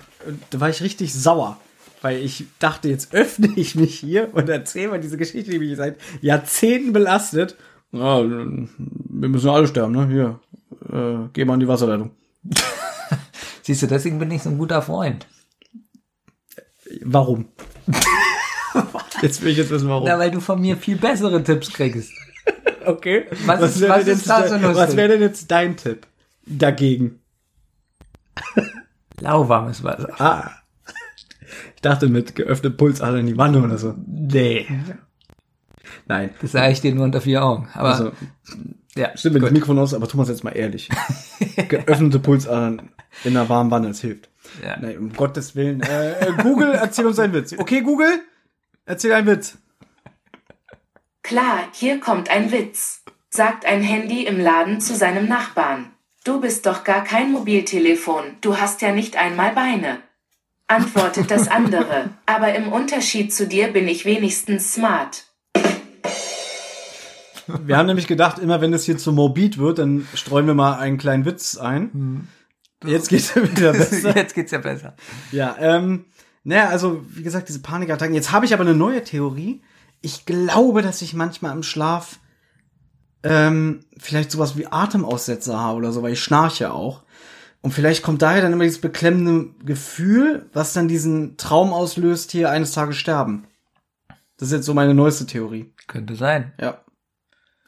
[0.51, 1.59] da war ich richtig sauer,
[2.01, 5.77] weil ich dachte, jetzt öffne ich mich hier und erzähle mal diese Geschichte, die mich
[5.77, 7.57] seit Jahrzehnten belastet.
[7.93, 10.09] Ja, wir müssen ja alle sterben, ne?
[10.09, 10.41] Hier,
[10.93, 12.13] äh, geh mal an die Wasserleitung.
[13.69, 15.27] Siehst du, deswegen bin ich so ein guter Freund.
[17.03, 17.49] Warum?
[19.21, 20.09] jetzt will ich jetzt wissen, warum.
[20.09, 22.11] Na, weil du von mir viel bessere Tipps kriegst.
[22.87, 23.27] Okay.
[23.45, 24.75] Was ist- was denn ist jetzt da so lustig?
[24.75, 26.07] Was wäre denn jetzt dein Tipp
[26.47, 27.21] dagegen?
[29.21, 30.19] Lauwarmes Wasser.
[30.19, 30.51] Ah.
[31.77, 33.95] Ich dachte mit geöffnetem Pulsader in die Wanne oder so.
[34.07, 34.67] Nee.
[36.07, 36.31] Nein.
[36.41, 37.69] Das sage ich dir nur unter vier Augen.
[37.75, 38.13] Aber Also,
[38.99, 39.53] ja, stimmt mit dem gut.
[39.53, 40.89] Mikrofon aus, aber Thomas jetzt mal ehrlich.
[41.69, 42.91] Geöffnete Pulsadern
[43.25, 44.29] in einer warmen Wanne, das hilft.
[44.63, 44.77] Ja.
[44.79, 45.81] Nein, um Gottes Willen.
[45.81, 47.55] Äh, Google, erzähl uns einen Witz.
[47.57, 48.21] Okay, Google,
[48.85, 49.59] erzähl einen Witz.
[51.23, 55.93] Klar, hier kommt ein Witz, sagt ein Handy im Laden zu seinem Nachbarn.
[56.25, 59.99] Du bist doch gar kein Mobiltelefon, du hast ja nicht einmal Beine.
[60.67, 65.25] Antwortet das andere, aber im Unterschied zu dir bin ich wenigstens smart.
[67.65, 70.79] Wir haben nämlich gedacht, immer wenn es hier zu morbid wird, dann streuen wir mal
[70.79, 72.29] einen kleinen Witz ein.
[72.85, 74.15] Jetzt geht's wieder besser.
[74.17, 74.95] Jetzt geht's ja besser.
[75.33, 76.05] Ja, ähm,
[76.45, 78.15] naja, also wie gesagt, diese Panikattacken.
[78.15, 79.63] Jetzt habe ich aber eine neue Theorie.
[80.01, 82.21] Ich glaube, dass ich manchmal im Schlaf
[83.23, 87.03] ähm, vielleicht sowas wie Atemaussetzer habe oder so, weil ich schnarche auch.
[87.61, 92.51] Und vielleicht kommt daher dann immer dieses beklemmende Gefühl, was dann diesen Traum auslöst, hier
[92.51, 93.47] eines Tages sterben.
[94.37, 95.75] Das ist jetzt so meine neueste Theorie.
[95.89, 96.53] Könnte sein.
[96.61, 96.81] Ja.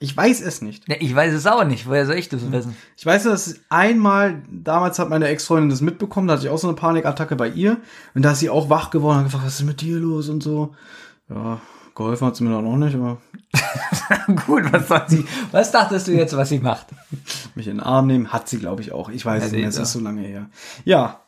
[0.02, 0.88] Ich weiß es nicht.
[0.88, 1.86] Ja, ich weiß es auch nicht.
[1.86, 2.74] Woher soll ich das wissen?
[2.96, 6.68] Ich weiß, dass einmal, damals hat meine Ex-Freundin das mitbekommen, da hatte ich auch so
[6.68, 7.76] eine Panikattacke bei ihr.
[8.14, 10.30] Und da ist sie auch wach geworden und hat gefragt, was ist mit dir los
[10.30, 10.74] und so.
[11.28, 11.60] Ja,
[11.94, 13.18] geholfen hat sie mir dann auch nicht, aber
[14.46, 15.26] Gut, was soll sie?
[15.52, 16.86] Was dachtest du jetzt, was sie macht?
[17.54, 19.10] mich in den Arm nehmen hat sie, glaube ich, auch.
[19.10, 20.48] Ich weiß es nicht, es ist so lange her.
[20.84, 21.20] Ja,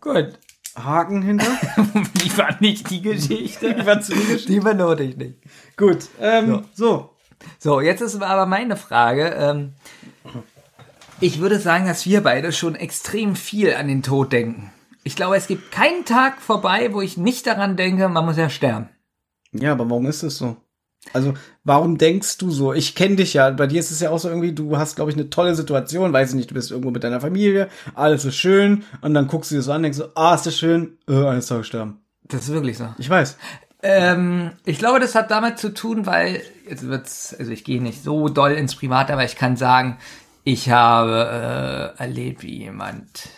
[0.00, 0.38] Gut.
[0.76, 1.46] Haken hinter.
[2.22, 3.74] Die war nicht die Geschichte.
[3.74, 4.52] Die war zu die Geschichte.
[4.52, 5.34] Die benote ich nicht.
[5.76, 6.86] Gut, ähm, so.
[6.86, 7.10] So,
[7.80, 9.34] jetzt ist aber meine Frage.
[9.38, 9.72] Ähm,
[11.20, 14.70] ich würde sagen, dass wir beide schon extrem viel an den Tod denken.
[15.04, 18.50] Ich glaube, es gibt keinen Tag vorbei, wo ich nicht daran denke, man muss ja
[18.50, 18.88] sterben.
[19.52, 20.56] Ja, aber warum ist es so?
[21.12, 21.34] Also,
[21.64, 22.74] warum denkst du so?
[22.74, 25.10] Ich kenne dich ja, bei dir ist es ja auch so irgendwie, du hast, glaube
[25.10, 28.36] ich, eine tolle Situation, weiß ich nicht, du bist irgendwo mit deiner Familie, alles ist
[28.36, 31.26] schön, und dann guckst du dir so an, denkst so, ah, ist das schön, äh,
[31.26, 32.02] eines Tages sterben.
[32.24, 32.88] Das ist wirklich so.
[32.98, 33.38] Ich weiß.
[33.82, 38.02] Ähm, ich glaube, das hat damit zu tun, weil jetzt wird's, also ich gehe nicht
[38.02, 39.98] so doll ins Private, aber ich kann sagen,
[40.44, 43.28] ich habe äh, erlebt, wie jemand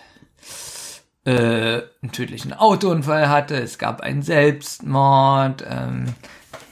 [1.24, 3.56] äh, einen tödlichen Autounfall hatte.
[3.56, 5.64] Es gab einen Selbstmord.
[5.68, 6.14] Ähm,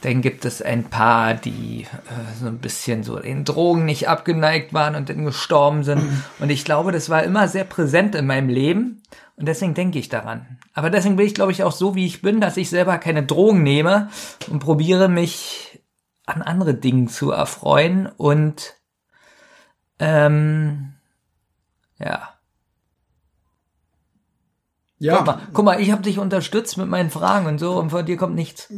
[0.02, 4.72] dann gibt es ein paar, die äh, so ein bisschen so den Drogen nicht abgeneigt
[4.72, 6.02] waren und dann gestorben sind.
[6.38, 9.02] Und ich glaube, das war immer sehr präsent in meinem Leben.
[9.38, 10.58] Und deswegen denke ich daran.
[10.74, 13.24] Aber deswegen bin ich, glaube ich, auch so, wie ich bin, dass ich selber keine
[13.24, 14.10] Drogen nehme
[14.50, 15.80] und probiere mich
[16.26, 18.74] an andere Dinge zu erfreuen und
[20.00, 20.94] ähm,
[21.98, 22.34] ja.
[24.98, 27.90] Ja, Guck mal, guck mal, ich habe dich unterstützt mit meinen Fragen und so und
[27.90, 28.72] von dir kommt nichts.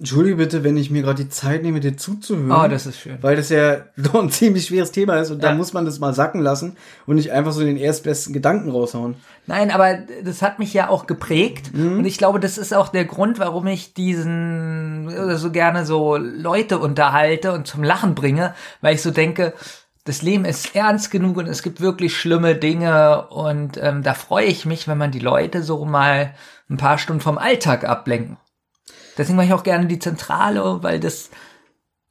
[0.00, 2.50] Entschuldige bitte, wenn ich mir gerade die Zeit nehme, dir zuzuhören.
[2.50, 3.18] Oh, das ist schön.
[3.22, 5.54] Weil das ja doch ein ziemlich schweres Thema ist und da Ja.
[5.54, 6.76] muss man das mal sacken lassen
[7.06, 9.14] und nicht einfach so den erstbesten Gedanken raushauen.
[9.46, 13.04] Nein, aber das hat mich ja auch geprägt und ich glaube, das ist auch der
[13.04, 18.94] Grund, warum ich diesen äh, so gerne so Leute unterhalte und zum Lachen bringe, weil
[18.94, 19.54] ich so denke,
[20.04, 24.46] das Leben ist ernst genug und es gibt wirklich schlimme Dinge und ähm, da freue
[24.46, 26.32] ich mich, wenn man die Leute so mal
[26.70, 28.38] ein paar Stunden vom Alltag ablenken.
[29.20, 31.28] Deswegen mache ich auch gerne die Zentrale, weil das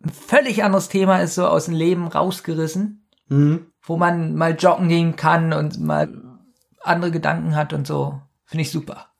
[0.04, 3.72] ein völlig anderes Thema ist, so aus dem Leben rausgerissen Mhm.
[3.84, 6.12] wo man mal joggen gehen kann und mal
[6.82, 8.22] andere Gedanken hat und so.
[8.46, 9.08] Finde ich super.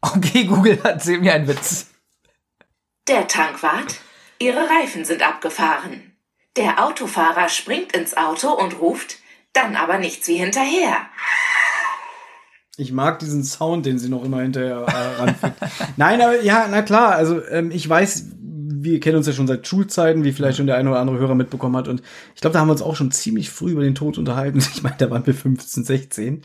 [0.00, 1.90] Okay, Google erzähl mir einen Witz.
[3.08, 3.96] Der Tankwart?
[4.38, 6.16] Ihre Reifen sind abgefahren.
[6.56, 9.16] Der Autofahrer springt ins Auto und ruft,
[9.52, 11.06] dann aber nichts wie hinterher.
[12.78, 15.54] Ich mag diesen Sound, den sie noch immer hinterher äh, ranfügt.
[15.96, 18.26] Nein, aber ja, na klar, also ähm, ich weiß,
[18.78, 21.34] wir kennen uns ja schon seit Schulzeiten, wie vielleicht schon der eine oder andere Hörer
[21.34, 21.88] mitbekommen hat.
[21.88, 22.02] Und
[22.34, 24.58] ich glaube, da haben wir uns auch schon ziemlich früh über den Tod unterhalten.
[24.74, 26.42] Ich meine, da waren wir 15, 16.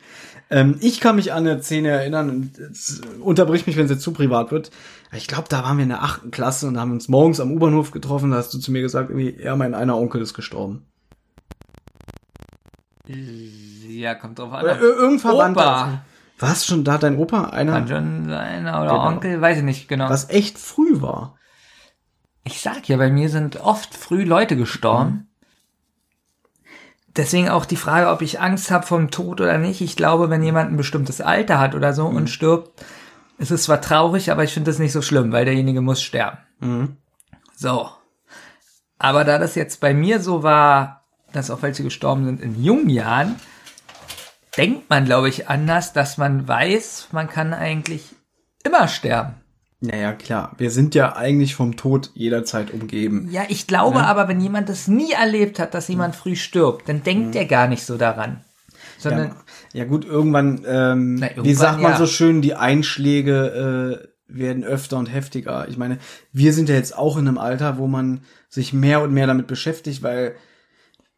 [0.50, 4.02] Ähm, ich kann mich an eine Szene erinnern und es unterbricht mich, wenn es jetzt
[4.04, 4.72] zu privat wird.
[5.14, 7.92] Ich glaube, da waren wir in der achten Klasse und haben uns morgens am U-Bahnhof
[7.92, 8.32] getroffen.
[8.32, 10.86] Da hast du zu mir gesagt, irgendwie, ja, mein einer Onkel ist gestorben.
[13.08, 14.66] Ja, kommt drauf an.
[14.66, 16.06] Ir- irgendwann Opa.
[16.42, 19.08] Was schon da dein Opa einer, Kann schon sein, oder Genau.
[19.08, 20.10] Onkel, weiß ich nicht genau.
[20.10, 21.38] was echt früh war.
[22.44, 25.28] Ich sag ja, bei mir sind oft früh Leute gestorben.
[27.16, 29.82] Deswegen auch die Frage, ob ich Angst habe vom Tod oder nicht.
[29.82, 32.84] Ich glaube, wenn jemand ein bestimmtes Alter hat oder so und stirbt,
[33.38, 36.98] ist es zwar traurig, aber ich finde es nicht so schlimm, weil derjenige muss sterben.
[37.56, 37.90] So.
[38.98, 42.90] Aber da das jetzt bei mir so war, dass auch welche gestorben sind in jungen
[42.90, 43.36] Jahren,
[44.58, 48.04] denkt man, glaube ich, anders, dass man weiß, man kann eigentlich
[48.64, 49.36] immer sterben.
[49.80, 50.54] Naja, klar.
[50.58, 53.30] Wir sind ja eigentlich vom Tod jederzeit umgeben.
[53.32, 57.02] Ja, ich glaube aber, wenn jemand das nie erlebt hat, dass jemand früh stirbt, dann
[57.02, 58.46] denkt er gar nicht so daran.
[59.00, 59.30] Sondern,
[59.74, 61.98] Ja, ja gut, irgendwann, ähm, Na, wie irgendwann sagt man ja.
[61.98, 65.68] so schön, die Einschläge äh, werden öfter und heftiger.
[65.68, 65.98] Ich meine,
[66.32, 69.48] wir sind ja jetzt auch in einem Alter, wo man sich mehr und mehr damit
[69.48, 70.36] beschäftigt, weil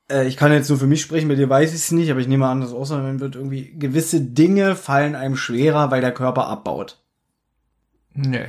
[0.10, 2.20] äh, ich kann jetzt nur für mich sprechen, bei dir weiß ich es nicht, aber
[2.20, 6.14] ich nehme an, dass außer man wird irgendwie gewisse Dinge fallen einem schwerer, weil der
[6.14, 7.00] Körper abbaut.
[8.14, 8.46] nö.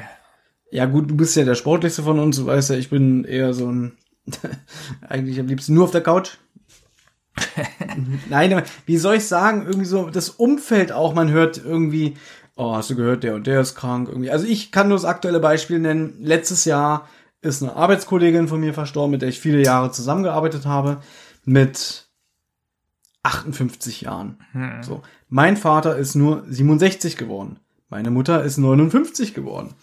[0.70, 3.54] Ja gut, du bist ja der sportlichste von uns, du weißt ja, ich bin eher
[3.54, 3.92] so ein
[5.08, 6.38] eigentlich am liebsten nur auf der Couch.
[8.28, 12.16] Nein, wie soll ich sagen, irgendwie so das Umfeld auch, man hört irgendwie,
[12.56, 14.30] oh, hast du gehört, der und der ist krank irgendwie.
[14.30, 16.16] Also ich kann nur das aktuelle Beispiel nennen.
[16.20, 17.08] Letztes Jahr
[17.40, 21.02] ist eine Arbeitskollegin von mir verstorben, mit der ich viele Jahre zusammengearbeitet habe,
[21.44, 22.08] mit
[23.22, 24.38] 58 Jahren.
[24.82, 25.02] So.
[25.28, 27.58] Mein Vater ist nur 67 geworden.
[27.88, 29.74] Meine Mutter ist 59 geworden.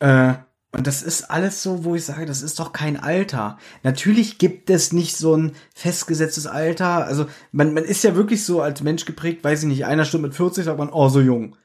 [0.00, 0.34] Äh,
[0.74, 3.58] und das ist alles so, wo ich sage, das ist doch kein Alter.
[3.82, 7.04] Natürlich gibt es nicht so ein festgesetztes Alter.
[7.04, 10.24] Also man, man ist ja wirklich so als Mensch geprägt, weiß ich nicht, einer stimmt
[10.24, 11.56] mit 40, sagt man, oh, so jung.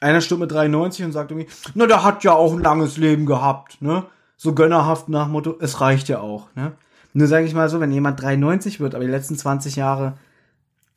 [0.00, 3.26] Einer stimmt mit 93 und sagt irgendwie, na, der hat ja auch ein langes Leben
[3.26, 4.06] gehabt, ne?
[4.36, 6.72] So gönnerhaft nach Motto, es reicht ja auch, ne?
[7.18, 10.18] Nur sage ich mal so, wenn jemand 93 wird, aber die letzten 20 Jahre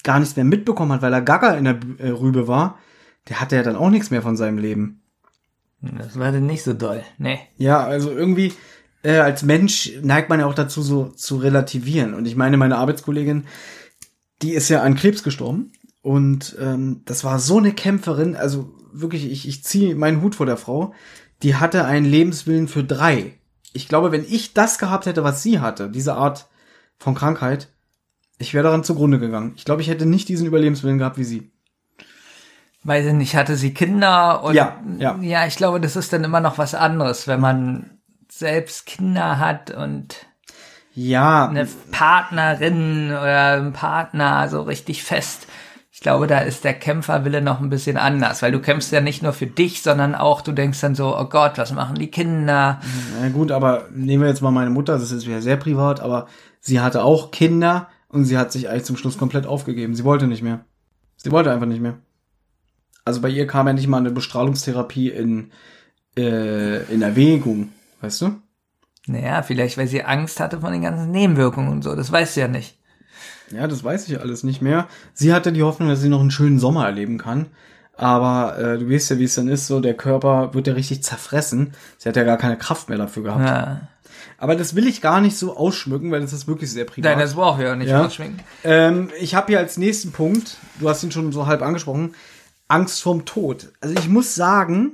[0.03, 2.77] gar nichts mehr mitbekommen hat, weil er Gaga in der äh, Rübe war,
[3.27, 5.01] der hatte ja dann auch nichts mehr von seinem Leben.
[5.81, 7.01] Das war dann nicht so doll.
[7.17, 7.39] Nee.
[7.57, 8.53] Ja, also irgendwie
[9.01, 12.13] äh, als Mensch neigt man ja auch dazu, so zu relativieren.
[12.13, 13.45] Und ich meine, meine Arbeitskollegin,
[14.43, 15.71] die ist ja an Krebs gestorben.
[16.03, 20.45] Und ähm, das war so eine Kämpferin, also wirklich, ich, ich ziehe meinen Hut vor
[20.45, 20.93] der Frau.
[21.41, 23.39] Die hatte einen Lebenswillen für drei.
[23.73, 26.47] Ich glaube, wenn ich das gehabt hätte, was sie hatte, diese Art
[26.97, 27.69] von Krankheit,
[28.37, 29.53] ich wäre daran zugrunde gegangen.
[29.55, 31.51] Ich glaube, ich hätte nicht diesen Überlebenswillen gehabt wie sie.
[32.83, 35.17] Weiß ich nicht, hatte sie Kinder und Ja, ja.
[35.21, 37.99] ja, ich glaube, das ist dann immer noch was anderes, wenn man
[38.29, 40.15] selbst Kinder hat und
[40.93, 45.47] Ja, eine Partnerin oder ein Partner so richtig fest.
[46.01, 49.21] Ich glaube, da ist der Kämpferwille noch ein bisschen anders, weil du kämpfst ja nicht
[49.21, 52.81] nur für dich, sondern auch, du denkst dann so, oh Gott, was machen die Kinder?
[53.21, 56.25] Na gut, aber nehmen wir jetzt mal meine Mutter, das ist wieder sehr privat, aber
[56.59, 59.93] sie hatte auch Kinder und sie hat sich eigentlich zum Schluss komplett aufgegeben.
[59.93, 60.65] Sie wollte nicht mehr.
[61.17, 61.99] Sie wollte einfach nicht mehr.
[63.05, 65.51] Also bei ihr kam ja nicht mal eine Bestrahlungstherapie in,
[66.17, 67.69] äh, in Erwägung,
[68.01, 68.41] weißt du?
[69.05, 72.41] Naja, vielleicht, weil sie Angst hatte von den ganzen Nebenwirkungen und so, das weißt du
[72.41, 72.80] ja nicht.
[73.53, 74.87] Ja, das weiß ich alles nicht mehr.
[75.13, 77.47] Sie hatte die Hoffnung, dass sie noch einen schönen Sommer erleben kann.
[77.95, 81.03] Aber äh, du weißt ja, wie es dann ist, so der Körper wird ja richtig
[81.03, 81.73] zerfressen.
[81.97, 83.45] Sie hat ja gar keine Kraft mehr dafür gehabt.
[83.45, 83.87] Ja.
[84.37, 87.11] Aber das will ich gar nicht so ausschmücken, weil das ist wirklich sehr privat.
[87.11, 88.05] Nein, das brauchen wir auch nicht Ja.
[88.05, 88.39] ausschminken.
[88.63, 92.15] Ähm, ich habe hier als nächsten Punkt, du hast ihn schon so halb angesprochen,
[92.67, 93.71] Angst vorm Tod.
[93.81, 94.93] Also ich muss sagen,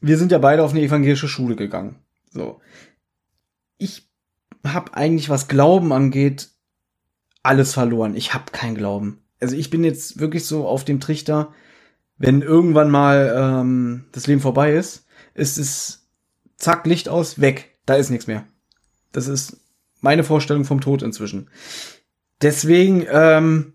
[0.00, 1.96] wir sind ja beide auf eine evangelische Schule gegangen.
[2.32, 2.60] So.
[3.78, 4.08] Ich
[4.66, 6.48] habe eigentlich, was Glauben angeht,
[7.42, 8.14] alles verloren.
[8.14, 9.22] Ich habe keinen Glauben.
[9.40, 11.52] Also ich bin jetzt wirklich so auf dem Trichter,
[12.18, 16.06] wenn irgendwann mal ähm, das Leben vorbei ist, ist es
[16.56, 17.78] zack, Licht aus, weg.
[17.86, 18.44] Da ist nichts mehr.
[19.12, 19.56] Das ist
[20.00, 21.48] meine Vorstellung vom Tod inzwischen.
[22.42, 23.74] Deswegen, ähm,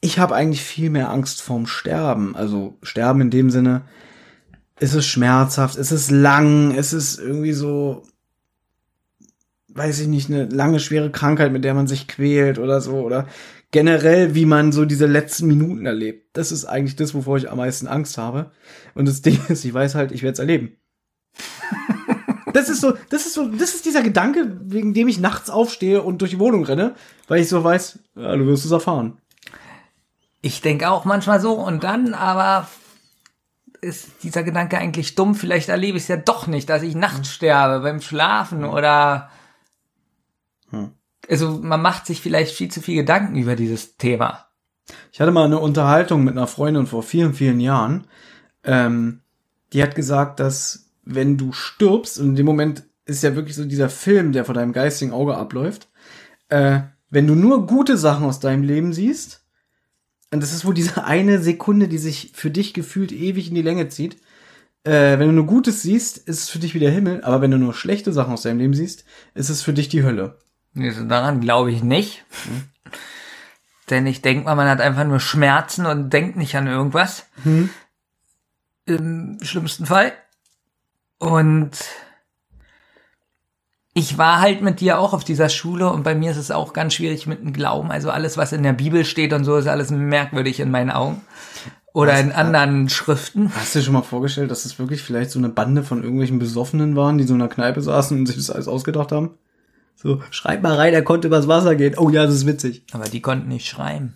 [0.00, 2.34] ich habe eigentlich viel mehr Angst vorm Sterben.
[2.34, 3.82] Also Sterben in dem Sinne,
[4.76, 8.02] es ist schmerzhaft, es ist lang, es ist irgendwie so,
[9.74, 13.00] weiß ich nicht, eine lange, schwere Krankheit, mit der man sich quält oder so.
[13.00, 13.26] Oder
[13.70, 16.36] generell, wie man so diese letzten Minuten erlebt.
[16.36, 18.50] Das ist eigentlich das, wovor ich am meisten Angst habe.
[18.94, 20.76] Und das Ding ist, ich weiß halt, ich werde es erleben.
[22.52, 26.02] Das ist so, das ist so, das ist dieser Gedanke, wegen dem ich nachts aufstehe
[26.02, 26.96] und durch die Wohnung renne,
[27.28, 29.18] weil ich so weiß, ja, du wirst es erfahren.
[30.42, 32.68] Ich denke auch manchmal so und dann aber
[33.80, 35.34] ist dieser Gedanke eigentlich dumm.
[35.34, 39.30] Vielleicht erlebe ich es ja doch nicht, dass ich nachts sterbe beim Schlafen oder.
[41.30, 44.46] Also man macht sich vielleicht viel zu viel Gedanken über dieses Thema.
[45.12, 48.08] Ich hatte mal eine Unterhaltung mit einer Freundin vor vielen, vielen Jahren.
[48.64, 49.20] Ähm,
[49.72, 53.64] die hat gesagt, dass wenn du stirbst, und in dem Moment ist ja wirklich so
[53.64, 55.88] dieser Film, der vor deinem geistigen Auge abläuft,
[56.48, 59.44] äh, wenn du nur gute Sachen aus deinem Leben siehst,
[60.32, 63.62] und das ist wohl diese eine Sekunde, die sich für dich gefühlt ewig in die
[63.62, 64.16] Länge zieht,
[64.82, 67.50] äh, wenn du nur Gutes siehst, ist es für dich wie der Himmel, aber wenn
[67.52, 69.04] du nur schlechte Sachen aus deinem Leben siehst,
[69.34, 70.38] ist es für dich die Hölle.
[70.76, 72.24] Also daran glaube ich nicht.
[73.90, 77.26] Denn ich denke mal, man hat einfach nur Schmerzen und denkt nicht an irgendwas.
[77.42, 77.70] Hm.
[78.86, 80.12] Im schlimmsten Fall.
[81.18, 81.72] Und
[83.92, 86.72] ich war halt mit dir auch auf dieser Schule und bei mir ist es auch
[86.72, 87.90] ganz schwierig mit dem Glauben.
[87.90, 91.22] Also alles, was in der Bibel steht und so, ist alles merkwürdig in meinen Augen.
[91.92, 92.20] Oder Was?
[92.20, 93.52] in anderen Schriften.
[93.56, 96.38] Hast du dir schon mal vorgestellt, dass es wirklich vielleicht so eine Bande von irgendwelchen
[96.38, 99.30] Besoffenen waren, die so in einer Kneipe saßen und sich das alles ausgedacht haben?
[100.02, 101.94] So, schreib mal rein, er konnte übers Wasser gehen.
[101.98, 102.84] Oh ja, das ist witzig.
[102.92, 104.14] Aber die konnten nicht schreiben.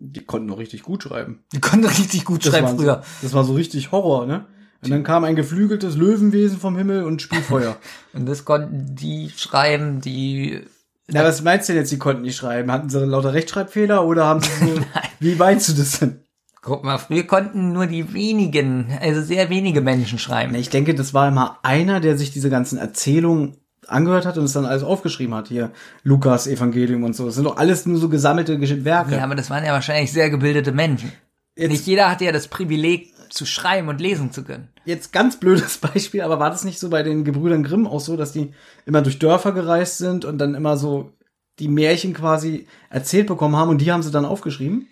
[0.00, 1.44] Die konnten noch richtig gut schreiben.
[1.52, 3.02] Die konnten richtig gut schreiben war früher.
[3.20, 4.46] So, das war so richtig Horror, ne?
[4.82, 7.76] Und dann kam ein geflügeltes Löwenwesen vom Himmel und spielt Feuer.
[8.12, 10.62] Und das konnten die schreiben, die
[11.06, 12.72] Na, was meinst du denn jetzt, die konnten nicht schreiben?
[12.72, 14.80] Hatten sie lauter Rechtschreibfehler oder haben sie so,
[15.20, 16.18] wie meinst du das denn?
[16.62, 20.56] Guck mal, früher konnten nur die wenigen, also sehr wenige Menschen schreiben.
[20.56, 23.58] Ich denke, das war immer einer, der sich diese ganzen Erzählungen
[23.88, 25.48] angehört hat und es dann alles aufgeschrieben hat.
[25.48, 25.70] Hier,
[26.02, 27.26] Lukas, Evangelium und so.
[27.26, 29.16] Das sind doch alles nur so gesammelte Werke.
[29.16, 31.12] Ja, aber das waren ja wahrscheinlich sehr gebildete Menschen.
[31.56, 34.68] Jetzt- Nicht jeder hatte ja das Privileg zu schreiben und lesen zu können.
[34.84, 38.16] Jetzt ganz blödes Beispiel, aber war das nicht so bei den Gebrüdern Grimm auch so,
[38.16, 38.52] dass die
[38.86, 41.12] immer durch Dörfer gereist sind und dann immer so
[41.58, 44.88] die Märchen quasi erzählt bekommen haben und die haben sie dann aufgeschrieben?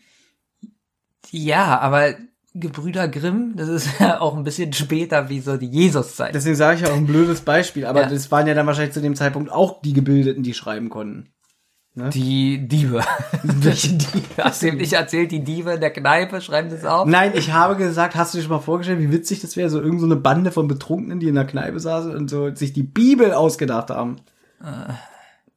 [1.30, 2.14] Ja, aber
[2.54, 6.34] Gebrüder Grimm, das ist ja auch ein bisschen später wie so die Jesuszeit.
[6.34, 8.08] Deswegen sage ich ja auch ein blödes Beispiel, aber Ja.
[8.08, 11.28] das waren ja dann wahrscheinlich zu dem Zeitpunkt auch die Gebildeten, die schreiben konnten.
[11.94, 13.02] Die Diebe.
[13.42, 14.24] Welche Diebe?
[14.38, 17.06] Hast du ihm nicht erzählt, die Diebe in der Kneipe schreiben das auf?
[17.06, 19.78] Nein, ich habe gesagt, hast du dir schon mal vorgestellt, wie witzig das wäre, so
[19.78, 22.84] irgendeine so eine Bande von Betrunkenen, die in der Kneipe saßen und so sich die
[22.84, 24.16] Bibel ausgedacht haben.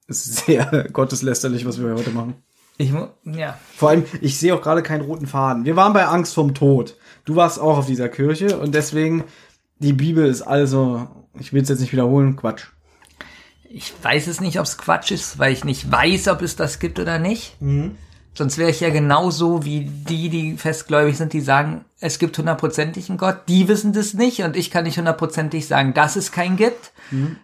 [0.08, 2.34] Das ist sehr gotteslästerlich, was wir heute machen.
[2.78, 2.92] Ich
[3.24, 3.58] ja.
[3.76, 5.66] Vor allem, ich sehe auch gerade keinen roten Faden.
[5.66, 6.98] Wir waren bei Angst vom Tod.
[7.26, 9.24] Du warst auch auf dieser Kirche und deswegen,
[9.80, 11.08] die Bibel ist also,
[11.40, 12.66] ich will es jetzt nicht wiederholen, Quatsch.
[13.70, 16.80] Ich weiß es nicht, ob es Quatsch ist, weil ich nicht weiß, ob es das
[16.80, 17.58] gibt oder nicht.
[18.36, 23.10] Sonst wäre ich ja genauso wie die, die festgläubig sind, die sagen, es gibt hundertprozentig
[23.10, 23.42] einen Gott.
[23.48, 26.92] Die wissen das nicht und ich kann nicht hundertprozentig sagen, dass es keinen gibt.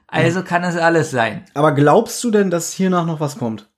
[0.07, 1.45] Also kann es alles sein.
[1.53, 3.68] Aber glaubst du denn, dass hiernach noch was kommt?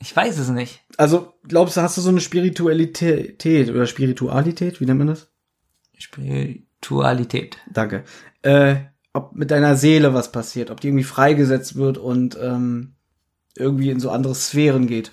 [0.00, 0.80] Ich weiß es nicht.
[0.96, 5.28] Also, glaubst du, hast du so eine Spiritualität oder Spiritualität, wie nennt man das?
[5.98, 7.58] Spiritualität.
[7.70, 8.04] Danke.
[8.42, 8.76] Äh,
[9.12, 12.94] ob mit deiner Seele was passiert, ob die irgendwie freigesetzt wird und ähm,
[13.56, 15.12] irgendwie in so andere Sphären geht.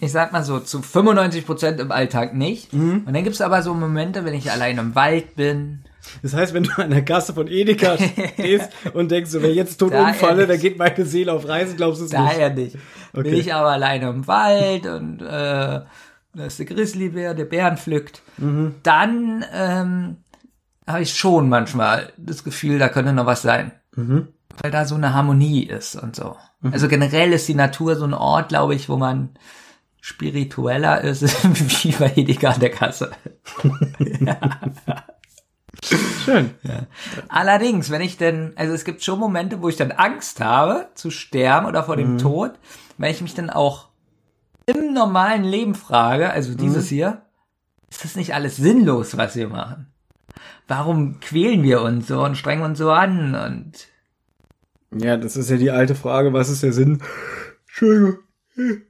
[0.00, 2.72] Ich sag mal so, zu 95 Prozent im Alltag nicht.
[3.06, 5.84] Und dann gibt's aber so Momente, wenn ich allein im Wald bin.
[6.22, 7.98] Das heißt, wenn du an der Kasse von Edeka
[8.32, 11.46] stehst und denkst, so, wenn ich jetzt tot Da umfalle, dann geht meine Seele auf
[11.46, 12.22] Reisen, glaubst du es nicht?
[12.22, 12.76] Daher nicht.
[13.12, 13.34] Bin Okay.
[13.34, 15.80] ich aber alleine im Wald und äh,
[16.32, 18.22] da ist der Grizzlybär, der Bären pflückt.
[18.82, 20.16] Dann ähm,
[20.86, 23.72] habe ich schon manchmal das Gefühl, da könnte noch was sein.
[24.62, 26.36] Weil da so eine Harmonie ist und so.
[26.70, 29.30] Also generell ist die Natur so ein Ort, glaube ich, wo man
[30.00, 31.22] spiritueller ist,
[31.84, 33.10] wie bei Edeka an der Kasse.
[36.24, 36.50] Schön.
[37.28, 41.10] Allerdings, wenn ich denn, also es gibt schon Momente, wo ich dann Angst habe zu
[41.10, 42.52] sterben oder vor dem Tod,
[43.00, 43.88] weil ich mich dann auch
[44.66, 47.22] im normalen Leben frage, also dieses hier,
[47.90, 49.86] ist das nicht alles sinnlos, was wir machen?
[50.68, 53.88] Warum quälen wir uns so und strengen uns so an und
[54.92, 57.02] Ja, das ist ja die alte Frage, was ist der Sinn?
[57.66, 58.18] Entschuldigung.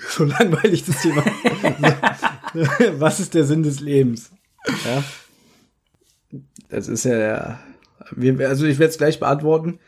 [0.00, 1.24] So langweilig das Thema.
[3.00, 4.30] was ist der Sinn des Lebens?
[4.84, 5.02] Ja.
[6.68, 7.58] Das ist ja.
[8.12, 9.80] Wir, also ich werde es gleich beantworten.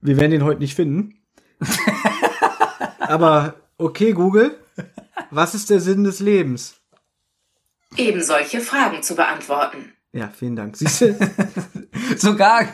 [0.00, 1.18] Wir werden den heute nicht finden.
[3.08, 4.58] Aber okay, Google.
[5.30, 6.76] Was ist der Sinn des Lebens?
[7.96, 9.92] Eben solche Fragen zu beantworten.
[10.12, 10.76] Ja, vielen Dank.
[10.76, 11.18] Siehst du?
[12.16, 12.66] sogar,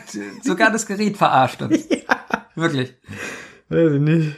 [0.43, 1.87] sogar das Gerät verarscht uns.
[2.55, 2.93] Wirklich.
[3.69, 4.35] Weiß ich nicht.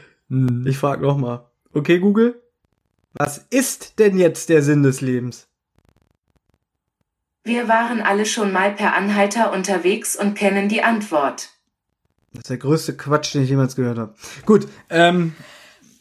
[0.66, 1.50] Ich frage noch mal.
[1.74, 2.42] Okay, Google.
[3.14, 5.48] Was ist denn jetzt der Sinn des Lebens?
[7.44, 11.50] Wir waren alle schon mal per Anhalter unterwegs und kennen die Antwort.
[12.34, 14.16] Das ist der größte Quatsch, den ich jemals gehört habe.
[14.46, 15.34] Gut, ähm,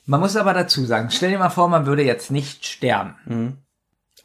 [0.07, 3.59] Man muss aber dazu sagen, stell dir mal vor, man würde jetzt nicht sterben.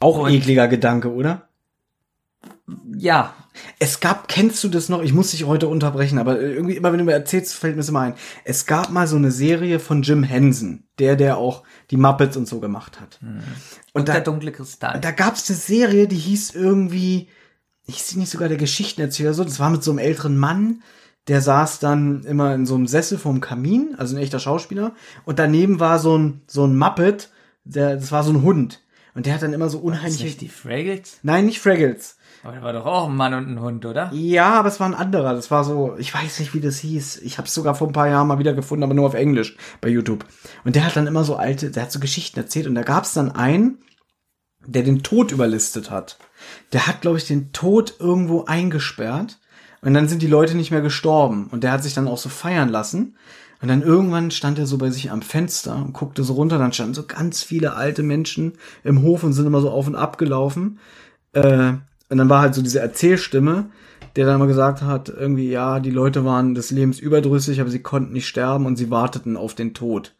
[0.00, 1.48] auch Und- ekliger Gedanke, oder?
[2.96, 3.34] ja,
[3.78, 5.02] Es gab, kennst du das noch?
[5.02, 7.88] Ich muss dich heute unterbrechen, aber irgendwie immer, wenn du mir erzählst, fällt mir das
[7.90, 8.14] immer ein.
[8.44, 12.48] Es gab mal so eine Serie von Jim Henson, der, der auch die Muppets und
[12.48, 13.20] so gemacht hat.
[13.92, 15.00] Und der da, dunkle Kristall.
[15.00, 17.28] da gab's eine Serie, die hieß irgendwie,
[17.84, 20.82] ich sehe nicht sogar der Geschichtenerzähler so, das war mit so einem älteren Mann,
[21.28, 24.94] der saß dann immer in so einem Sessel vorm Kamin, also ein echter Schauspieler,
[25.24, 27.30] und daneben war so ein, so ein Muppet,
[27.64, 28.80] der, das war so ein Hund.
[29.14, 31.18] Und der hat dann immer so ist unheimliche, nicht die Fraggles?
[31.22, 32.16] nein, nicht Fraggles.
[32.42, 34.10] Aber da war doch auch ein Mann und ein Hund, oder?
[34.12, 35.34] Ja, aber es war ein anderer.
[35.34, 37.18] Das war so, ich weiß nicht, wie das hieß.
[37.18, 39.56] Ich habe es sogar vor ein paar Jahren mal wieder gefunden, aber nur auf Englisch
[39.80, 40.24] bei YouTube.
[40.64, 42.66] Und der hat dann immer so alte, der hat so Geschichten erzählt.
[42.66, 43.78] Und da gab es dann einen,
[44.66, 46.18] der den Tod überlistet hat.
[46.72, 49.38] Der hat, glaube ich, den Tod irgendwo eingesperrt.
[49.82, 51.48] Und dann sind die Leute nicht mehr gestorben.
[51.50, 53.16] Und der hat sich dann auch so feiern lassen.
[53.60, 56.58] Und dann irgendwann stand er so bei sich am Fenster und guckte so runter.
[56.58, 58.54] Dann standen so ganz viele alte Menschen
[58.84, 60.78] im Hof und sind immer so auf und ab gelaufen.
[61.32, 61.74] Äh,
[62.08, 63.70] und dann war halt so diese Erzählstimme,
[64.16, 67.82] der dann mal gesagt hat, irgendwie, ja, die Leute waren des Lebens überdrüssig, aber sie
[67.82, 70.14] konnten nicht sterben und sie warteten auf den Tod.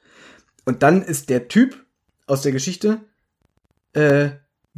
[0.64, 1.84] Und dann ist der Typ
[2.26, 3.00] aus der Geschichte
[3.92, 4.30] äh,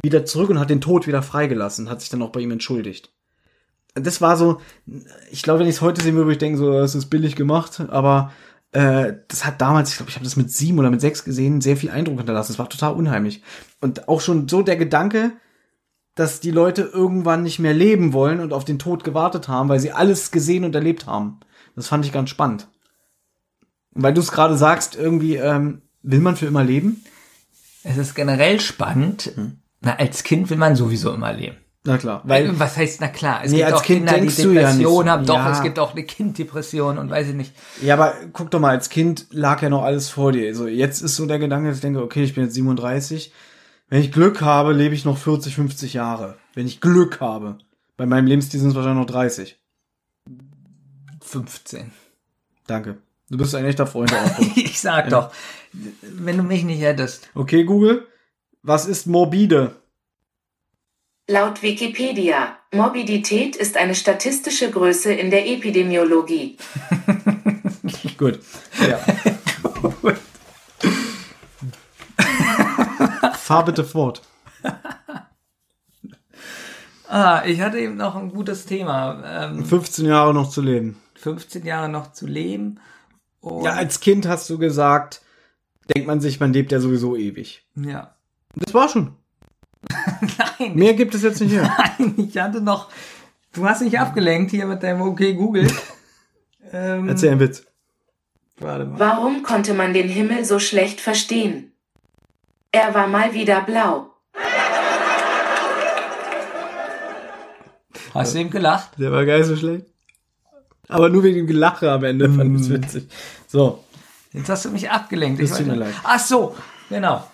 [0.03, 3.14] wieder zurück und hat den Tod wieder freigelassen, hat sich dann auch bei ihm entschuldigt.
[3.95, 4.59] Das war so,
[5.31, 7.35] ich glaube, wenn ich es heute sehen würde, würde ich denken, so, das ist billig
[7.35, 8.31] gemacht, aber
[8.73, 11.61] äh, das hat damals, ich glaube, ich habe das mit sieben oder mit sechs gesehen,
[11.61, 12.51] sehr viel Eindruck hinterlassen.
[12.51, 13.41] Das war total unheimlich.
[13.79, 15.31] Und auch schon so der Gedanke,
[16.13, 19.79] dass die Leute irgendwann nicht mehr leben wollen und auf den Tod gewartet haben, weil
[19.79, 21.39] sie alles gesehen und erlebt haben.
[21.75, 22.67] Das fand ich ganz spannend.
[23.93, 27.03] Und weil du es gerade sagst, irgendwie, ähm, will man für immer leben?
[27.83, 29.31] Es ist generell spannend.
[29.35, 29.59] Hm.
[29.81, 31.57] Na, als Kind will man sowieso immer leben.
[31.87, 32.21] Na klar.
[32.25, 34.51] Weil, Was heißt, na klar, es Nee, gibt als auch Kind Kinder, die denkst du
[34.51, 34.69] ja
[35.11, 35.25] haben.
[35.25, 35.51] Doch, Ja.
[35.51, 37.53] es gibt auch eine Kinddepression und weiß ich nicht.
[37.81, 40.47] ja, aber guck doch mal, als Kind lag ja noch alles vor dir.
[40.47, 43.31] Also jetzt ist so der Gedanke, dass ich denke, okay, ich bin jetzt 37.
[43.87, 46.37] Wenn ich Glück habe, lebe ich noch 40, 50 Jahre.
[46.55, 47.59] Wenn ich Glück habe.
[47.97, 49.57] Bei meinem Lebensstil sind es wahrscheinlich noch 30.
[51.21, 51.91] 15.
[52.67, 52.97] Danke.
[53.29, 54.11] Du bist ein echter Freund.
[54.55, 55.31] Ich sag doch,
[56.01, 57.29] wenn du mich nicht hättest.
[57.33, 58.07] Okay, Google.
[58.63, 59.75] Was ist morbide?
[61.27, 66.57] Laut Wikipedia, Morbidität ist eine statistische Größe in der Epidemiologie.
[68.17, 68.39] Gut.
[68.79, 68.99] Ja.
[73.33, 74.21] Fahr bitte fort.
[77.07, 79.23] Ah, ich hatte eben noch ein gutes Thema.
[79.47, 81.01] Ähm, 15 Jahre noch zu leben.
[81.15, 82.79] 15 Jahre noch zu leben.
[83.39, 85.21] Und, Ja, als Kind hast du gesagt,
[85.95, 87.65] denkt man sich, man lebt ja sowieso ewig.
[87.75, 88.11] ja.
[88.57, 89.13] Das war schon.
[90.59, 91.75] Nein, Mehr gibt es jetzt nicht mehr.
[91.97, 92.89] Nein, ich hatte noch.
[93.53, 95.71] Du hast mich abgelenkt hier mit deinem Okay Google.
[96.73, 97.65] ähm, Erzähl einen Witz.
[98.57, 98.99] Warte mal.
[98.99, 101.71] Warum konnte man den Himmel so schlecht verstehen?
[102.71, 104.11] Er war mal wieder blau.
[108.13, 108.91] Hast du ihm gelacht?
[108.97, 109.87] Der war geil so schlecht.
[110.87, 113.09] Aber nur wegen dem Gelache am Ende fand ich es witzig.
[113.47, 113.83] So.
[114.31, 115.41] Jetzt hast du mich abgelenkt.
[115.41, 115.93] Das Ich tut mir leid.
[116.03, 116.55] Ach so,
[116.89, 117.25] genau.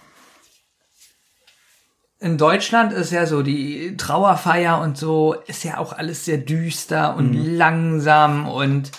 [2.22, 7.16] In Deutschland ist ja so die Trauerfeier und so, ist ja auch alles sehr düster
[7.16, 7.58] und Mhm.
[7.58, 8.92] langsam und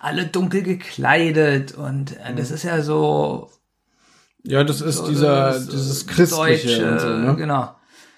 [0.00, 2.36] alle dunkel gekleidet und äh, Mhm.
[2.36, 3.48] das ist ja so
[4.42, 7.34] Ja, das ist so dieser, das, dieses Christliche Deutsche, und so, ne?
[7.36, 7.74] Genau.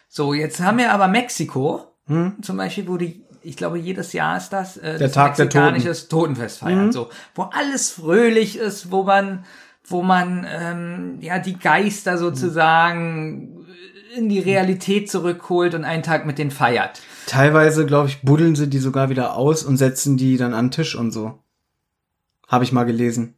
[0.08, 2.36] So, jetzt haben wir aber Mexiko, Hm?
[2.42, 5.48] zum Beispiel, wo die, ich glaube, jedes Jahr ist das, äh, Der das Tag der
[5.50, 5.58] Toten.
[5.66, 5.72] Mhm.
[5.72, 9.44] mexikanisches Totenfest feiern, so, wo alles fröhlich ist, wo man,
[9.86, 13.55] wo man, ähm, ja, die Geister sozusagen
[14.16, 17.00] in die Realität zurückholt und einen Tag mit denen feiert.
[17.26, 20.70] Teilweise, glaube ich, buddeln sie die sogar wieder aus und setzen die dann an den
[20.70, 21.38] Tisch und so.
[22.48, 23.34] Habe ich mal gelesen.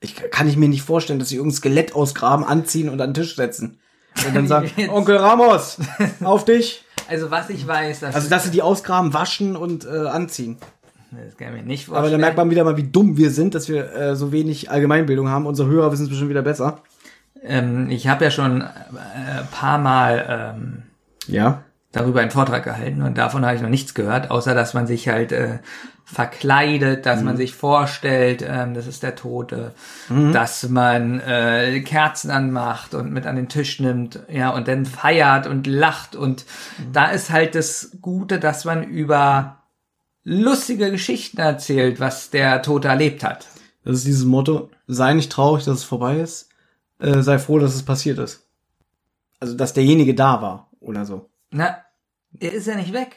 [0.00, 3.14] Ich kann ich mir nicht vorstellen, dass sie irgendein Skelett ausgraben, anziehen und an den
[3.22, 3.78] Tisch setzen.
[4.26, 5.78] Und dann sagen, Onkel Ramos,
[6.22, 6.84] auf dich.
[7.08, 10.58] Also, was ich weiß, das, Also, dass sie die ausgraben, waschen und äh, anziehen.
[11.10, 12.20] das kann ich mir nicht Aber vorstellen.
[12.20, 15.28] da merkt man wieder mal, wie dumm wir sind, dass wir äh, so wenig Allgemeinbildung
[15.28, 15.46] haben.
[15.46, 16.82] Unsere Hörer wissen es bestimmt wieder besser.
[17.42, 18.64] Ähm, ich habe ja schon äh,
[19.40, 20.82] ein paar Mal, ähm,
[21.26, 21.62] Ja.
[21.92, 25.08] darüber einen Vortrag gehalten und davon habe ich noch nichts gehört, außer dass man sich
[25.08, 25.58] halt äh,
[26.04, 29.72] verkleidet, dass man sich vorstellt, ähm, das ist der Tote,
[30.32, 35.46] dass man äh, Kerzen anmacht und mit an den Tisch nimmt, ja, und dann feiert
[35.46, 36.46] und lacht und
[36.92, 39.62] da ist halt das Gute, dass man über
[40.24, 43.46] lustige Geschichten erzählt, was der Tote erlebt hat.
[43.84, 46.47] Das ist dieses Motto, sei nicht traurig, dass es vorbei ist,
[47.00, 48.46] äh, sei froh, dass es passiert ist.
[49.40, 51.28] Also, dass derjenige da war oder so.
[51.50, 51.78] Na,
[52.40, 53.16] er ist ja nicht weg.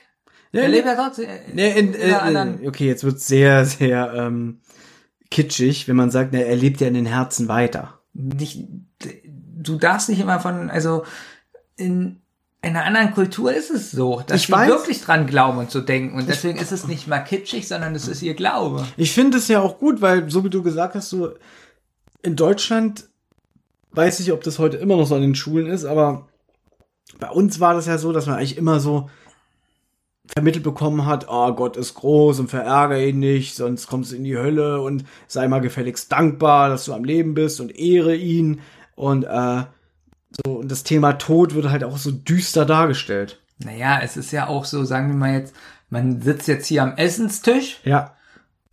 [0.51, 1.27] Ja, er lebt ja trotzdem.
[1.53, 4.59] Nee, in, in äh, anderen- äh, okay, jetzt wird's sehr, sehr ähm,
[5.29, 7.99] kitschig, wenn man sagt, na, er lebt ja in den Herzen weiter.
[8.13, 8.67] nicht,
[9.25, 11.05] du darfst nicht immer von, also
[11.77, 12.21] in,
[12.61, 16.17] in einer anderen Kultur ist es so, dass sie wirklich dran glauben und so denken.
[16.17, 18.85] Und deswegen ist es nicht mal kitschig, sondern es ist ihr Glaube.
[18.97, 21.33] Ich finde es ja auch gut, weil, so wie du gesagt hast, so
[22.21, 23.09] in Deutschland
[23.93, 26.27] weiß ich, ob das heute immer noch so an den Schulen ist, aber
[27.19, 29.09] bei uns war das ja so, dass man eigentlich immer so
[30.25, 34.23] vermittelt bekommen hat, oh Gott ist groß und verärger ihn nicht, sonst kommst du in
[34.23, 38.61] die Hölle und sei mal gefälligst dankbar, dass du am Leben bist und ehre ihn
[38.95, 39.63] und äh,
[40.45, 43.41] so und das Thema Tod wird halt auch so düster dargestellt.
[43.59, 45.53] Naja, es ist ja auch so, sagen wir mal jetzt,
[45.89, 48.15] man sitzt jetzt hier am Essenstisch Ja,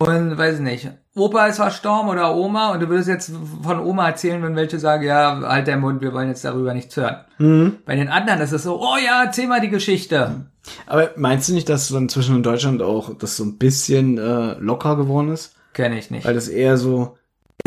[0.01, 3.31] und weiß ich nicht, Opa ist verstorben oder Oma und du würdest jetzt
[3.61, 6.95] von Oma erzählen, wenn welche sagen, ja, halt der Mund, wir wollen jetzt darüber nichts
[6.95, 7.17] hören.
[7.37, 7.77] Mhm.
[7.85, 10.45] Bei den anderen ist es so, oh ja, erzähl mal die Geschichte.
[10.85, 14.53] aber meinst du nicht, dass so inzwischen in Deutschland auch das so ein bisschen äh,
[14.53, 15.55] locker geworden ist?
[15.73, 16.25] Kenne ich nicht.
[16.25, 17.17] weil das eher so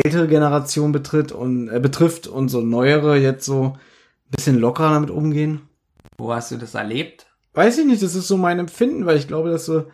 [0.03, 5.11] ältere Generation betritt und äh, betrifft und so neuere jetzt so ein bisschen lockerer damit
[5.11, 5.69] umgehen.
[6.17, 7.27] Wo hast du das erlebt?
[7.53, 9.85] Weiß ich nicht, das ist so mein Empfinden, weil ich glaube, dass so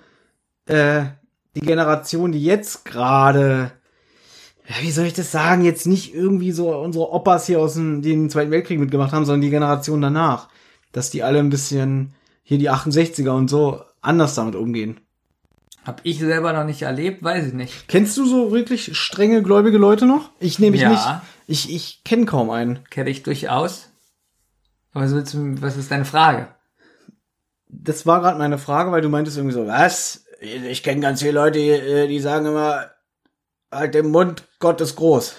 [0.66, 1.06] äh,
[1.60, 3.72] die Generation, die jetzt gerade,
[4.68, 8.02] ja, wie soll ich das sagen, jetzt nicht irgendwie so unsere Opas hier aus dem
[8.02, 10.48] den Zweiten Weltkrieg mitgemacht haben, sondern die Generation danach,
[10.92, 15.00] dass die alle ein bisschen hier die 68er und so anders damit umgehen.
[15.84, 17.88] Hab ich selber noch nicht erlebt, weiß ich nicht.
[17.88, 20.30] Kennst du so wirklich strenge gläubige Leute noch?
[20.38, 20.90] Ich nehme ich Ja.
[20.90, 21.06] nicht.
[21.46, 22.84] Ich, ich kenne kaum einen.
[22.90, 23.88] Kenne ich durchaus.
[24.92, 26.48] Aber was, willst du, was ist deine Frage?
[27.68, 30.24] Das war gerade meine Frage, weil du meintest irgendwie so, was?
[30.40, 32.90] Ich kenne ganz viele Leute, die, äh, die sagen immer,
[33.72, 35.36] halt den Mund, Gott ist groß.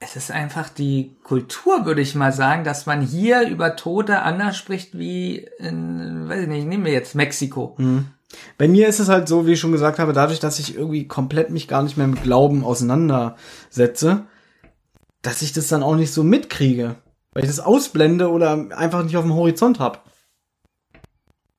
[0.00, 4.56] Es ist einfach die Kultur, würde ich mal sagen, dass man hier über Tote anders
[4.56, 7.74] spricht wie in, weiß ich nicht, nehmen wir jetzt Mexiko.
[8.58, 11.08] Bei mir ist es halt so, wie ich schon gesagt habe, dadurch, dass ich irgendwie
[11.08, 14.26] komplett mich gar nicht mehr mit Glauben auseinandersetze,
[15.22, 16.96] dass ich das dann auch nicht so mitkriege.
[17.32, 20.10] Weil ich das ausblende oder einfach nicht auf dem Horizont hab.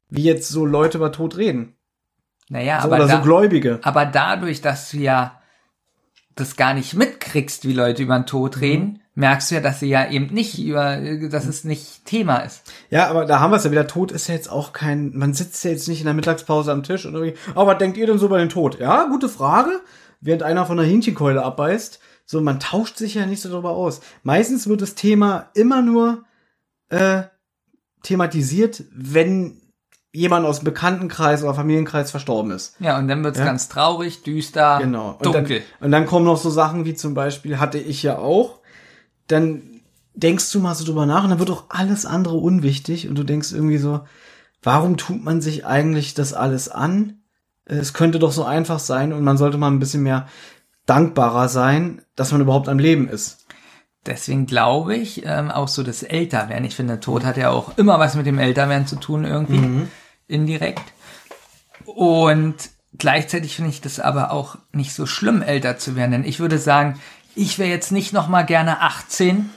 [0.10, 1.76] Wie jetzt so Leute über Tod reden.
[2.50, 3.80] Naja, So, aber, oder da, so Gläubige.
[3.84, 5.40] aber dadurch, dass du ja
[6.36, 9.90] das gar nicht mitkriegst, wie Leute über den Tod reden, merkst du ja, dass sie
[9.90, 10.98] ja eben nicht über,
[11.30, 12.62] dass es nicht Thema ist.
[12.90, 13.88] Ja, aber da haben wir es ja wieder.
[13.88, 16.84] Tod ist ja jetzt auch kein, man sitzt ja jetzt nicht in der Mittagspause am
[16.84, 18.80] Tisch und irgendwie, oh, was denkt ihr denn so über den Tod?
[18.80, 19.82] Ja, gute Frage.
[20.22, 22.00] Während einer von der Hähnchenkeule abbeißt.
[22.26, 24.00] So, man tauscht sich ja nicht so darüber aus.
[24.24, 26.24] Meistens wird das Thema immer nur
[26.90, 27.24] äh,
[28.04, 29.59] thematisiert, wenn
[30.12, 32.76] jemand aus dem Bekanntenkreis oder Familienkreis verstorben ist.
[32.80, 33.46] Ja, und dann wird's Ja.
[33.46, 35.12] ganz traurig, düster, Genau.
[35.20, 35.60] Und dunkel.
[35.80, 38.60] Dann, und dann kommen noch so Sachen wie zum Beispiel, hatte ich ja auch,
[39.28, 39.62] dann
[40.16, 43.24] denkst du mal so drüber nach und dann wird auch alles andere unwichtig und du
[43.24, 44.02] denkst irgendwie so,
[44.64, 47.20] warum tut man sich eigentlich das alles an?
[47.66, 50.28] Es könnte doch so einfach sein und man sollte mal ein bisschen mehr
[50.88, 53.46] dankbarer sein, dass man überhaupt am Leben ist.
[54.08, 56.66] Deswegen glaube ich, ähm, auch so das Älterwerden.
[56.66, 59.88] Ich finde, Tod hat ja auch immer was mit dem Älterwerden zu tun, irgendwie.
[60.30, 60.82] Indirekt.
[61.86, 62.56] Und
[62.98, 66.12] gleichzeitig finde ich das aber auch nicht so schlimm, älter zu werden.
[66.12, 67.00] Denn ich würde sagen,
[67.36, 69.50] ich wäre jetzt nicht noch mal gerne 18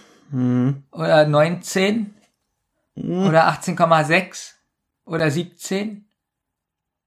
[0.93, 2.15] oder 19
[2.97, 4.53] oder 18,6
[5.05, 6.05] oder 17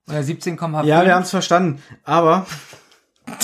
[0.07, 0.83] oder 17,5.
[0.85, 2.45] Ja, wir haben es verstanden, aber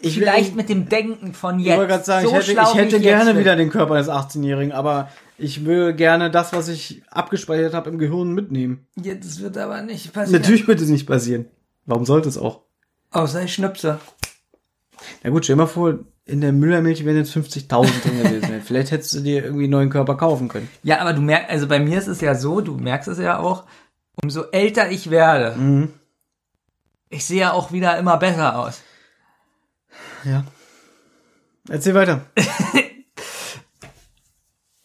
[0.00, 1.76] ich will- Vielleicht mit dem Denken von Ich jetzt.
[1.76, 3.40] wollte gerade sagen, So ich hätte, ich hätte jetzt gerne bin.
[3.40, 5.10] wieder den Körper eines 18-Jährigen, aber
[5.42, 8.86] ich will gerne das, was ich abgespeichert habe, im Gehirn mitnehmen.
[9.02, 10.40] Ja, das wird aber nicht passieren.
[10.40, 11.46] Natürlich wird es nicht passieren.
[11.84, 12.62] Warum sollte es auch?
[13.10, 13.98] Außer ich schnipse.
[15.24, 18.62] Na gut, stell dir mal vor, in der Müllermilch wären jetzt 50.000 drin gewesen.
[18.64, 20.68] Vielleicht hättest du dir irgendwie einen neuen Körper kaufen können.
[20.84, 23.38] Ja, aber du merkst, also bei mir ist es ja so, du merkst es ja
[23.40, 23.64] auch,
[24.22, 25.88] umso älter ich werde, Mhm.
[27.10, 28.80] ich sehe ja auch wieder immer besser aus.
[30.24, 30.44] Ja.
[31.68, 32.26] Erzähl weiter.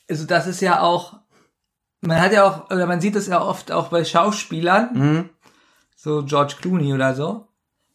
[0.10, 1.16] Also das ist ja auch,
[2.02, 5.30] man hat ja auch, oder man sieht es ja oft auch bei Schauspielern, Mhm.
[5.96, 7.48] so George Clooney oder so,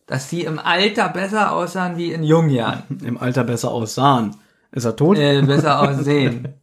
[0.06, 2.82] dass die im Alter besser aussahen wie in jungen Jahren.
[3.04, 4.36] Im Alter besser aussahen.
[4.72, 5.16] Ist er tot?
[5.18, 6.54] Äh, besser aussehen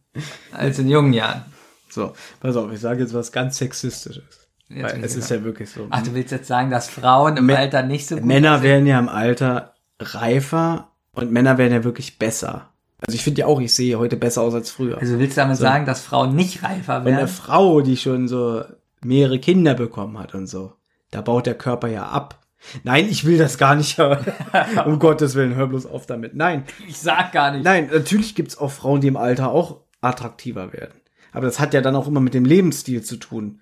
[0.52, 1.44] als in jungen Jahren.
[1.88, 4.48] So, pass auf, ich sage jetzt was ganz Sexistisches.
[4.68, 5.88] Weil es ist ja wirklich so.
[5.90, 8.62] Ach, du willst jetzt sagen, dass Frauen im Mä- Alter nicht so gut Männer aussehen?
[8.64, 12.69] werden ja im Alter reifer und Männer werden ja wirklich besser.
[13.06, 14.98] Also ich finde ja auch, ich sehe heute besser aus als früher.
[14.98, 17.28] Also willst du damit sagen, dass Frauen nicht reifer Und eine werden?
[17.28, 18.62] Frau, die schon so
[19.02, 20.74] mehrere Kinder bekommen hat und so,
[21.10, 22.38] da baut der Körper ja ab.
[22.84, 23.98] Nein, ich will das gar nicht.
[24.86, 26.34] um Gottes Willen, hör bloß auf damit.
[26.36, 27.64] Nein, Ich sag gar nicht.
[27.64, 31.00] nein, natürlich gibt's auch Frauen, die im Alter auch attraktiver werden.
[31.32, 33.60] Aber das hat ja dann auch immer mit dem Lebensstil zu tun.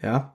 [0.00, 0.34] Ja.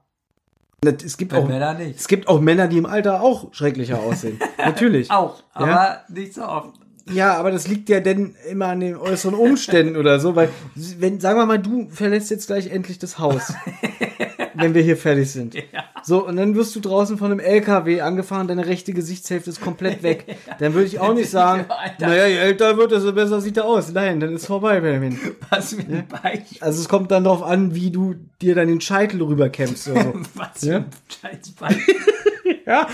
[0.85, 1.97] Es gibt Bei auch, Männern nicht.
[1.99, 4.37] es gibt auch Männer, die im Alter auch schrecklicher aussehen.
[4.57, 5.09] Natürlich.
[5.11, 6.01] Auch, aber Ja?
[6.09, 6.75] nicht so oft.
[7.11, 11.19] Ja, aber das liegt ja denn immer an den äußeren Umständen oder so, weil, wenn,
[11.19, 13.53] sagen wir mal, du verlässt jetzt gleich endlich das Haus.
[14.55, 15.55] wenn wir hier fertig sind.
[16.03, 20.03] So, und dann wirst du draußen von einem LKW angefahren, deine rechte Gesichtshälfte ist komplett
[20.03, 20.37] weg.
[20.59, 21.65] Dann würde ich auch nicht sagen,
[21.99, 23.91] naja, je älter wird, desto besser sieht er aus.
[23.91, 25.19] Nein, dann ist vorbei, Benjamin.
[25.49, 26.57] Was für ein Beispiel.
[26.61, 30.13] Also es kommt dann darauf an, wie du dir dann den Scheitel rüberkämpfst oder so.
[30.35, 30.77] Was für Ja?
[30.77, 30.85] ein
[31.21, 31.95] scheiß Beispiel.
[32.65, 32.87] Ja,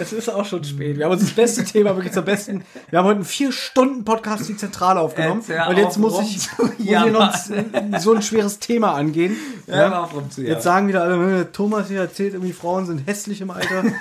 [0.00, 0.98] es ist auch schon spät.
[0.98, 2.62] Wir haben uns das beste Thema wirklich zur besten.
[2.90, 5.42] Wir haben heute einen vier Stunden Podcast die Zentrale aufgenommen.
[5.46, 7.34] Hör und jetzt auf, muss ich muss hier noch
[7.98, 9.36] so ein schweres Thema angehen.
[9.66, 10.54] Auf rumzujammern.
[10.54, 13.84] Jetzt sagen wieder alle, äh, Thomas hier erzählt, irgendwie Frauen sind hässlich im Alter.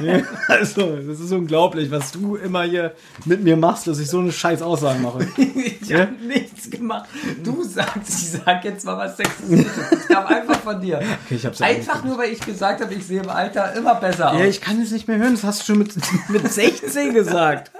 [0.00, 2.92] Ja, also, das ist unglaublich, was du immer hier
[3.24, 5.28] mit mir machst, dass ich so eine scheiß Aussagen mache.
[5.82, 6.00] Ich Ja?
[6.00, 7.08] habe nichts gemacht.
[7.44, 9.66] Du sagst, ich sag jetzt mal was Sexistisches.
[9.90, 11.00] Das kam einfach von dir.
[11.26, 14.38] Okay, ja einfach nur, weil ich gesagt habe, ich sehe im Alter immer besser aus.
[14.40, 15.94] Ja, ich kann es nicht mehr hören, das hast du schon mit,
[16.28, 17.70] mit 16 gesagt.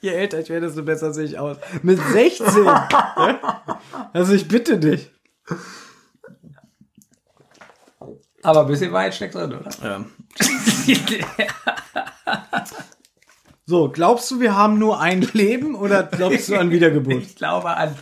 [0.00, 1.56] Je älter ich werde, desto besser sehe ich aus.
[1.82, 2.64] Mit 16.
[2.64, 2.88] Ja?
[4.12, 5.10] Also ich bitte dich.
[8.42, 9.70] Aber ein bisschen Wahrheit steckt drin, oder?
[9.82, 10.04] Ja.
[13.66, 17.22] So, glaubst du, wir haben nur ein Leben oder glaubst du an Wiedergeburt?
[17.22, 17.94] ich glaube an.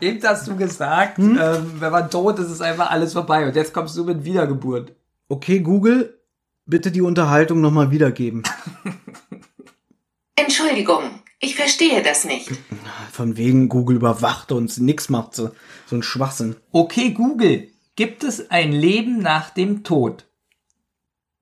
[0.00, 1.38] Eben hast du gesagt, Hm?
[1.38, 3.46] ähm, wenn man tot ist, ist einfach alles vorbei.
[3.46, 4.94] Und jetzt kommst du mit Wiedergeburt.
[5.28, 6.18] Okay, Google,
[6.70, 8.44] bitte die Unterhaltung nochmal wiedergeben.
[10.36, 11.02] Entschuldigung,
[11.40, 12.50] ich verstehe das nicht.
[13.12, 15.50] Von wegen Google überwacht uns, nix macht so,
[15.86, 16.56] so ein Schwachsinn.
[16.72, 17.68] Okay, Google.
[17.96, 20.26] Gibt es ein Leben nach dem Tod?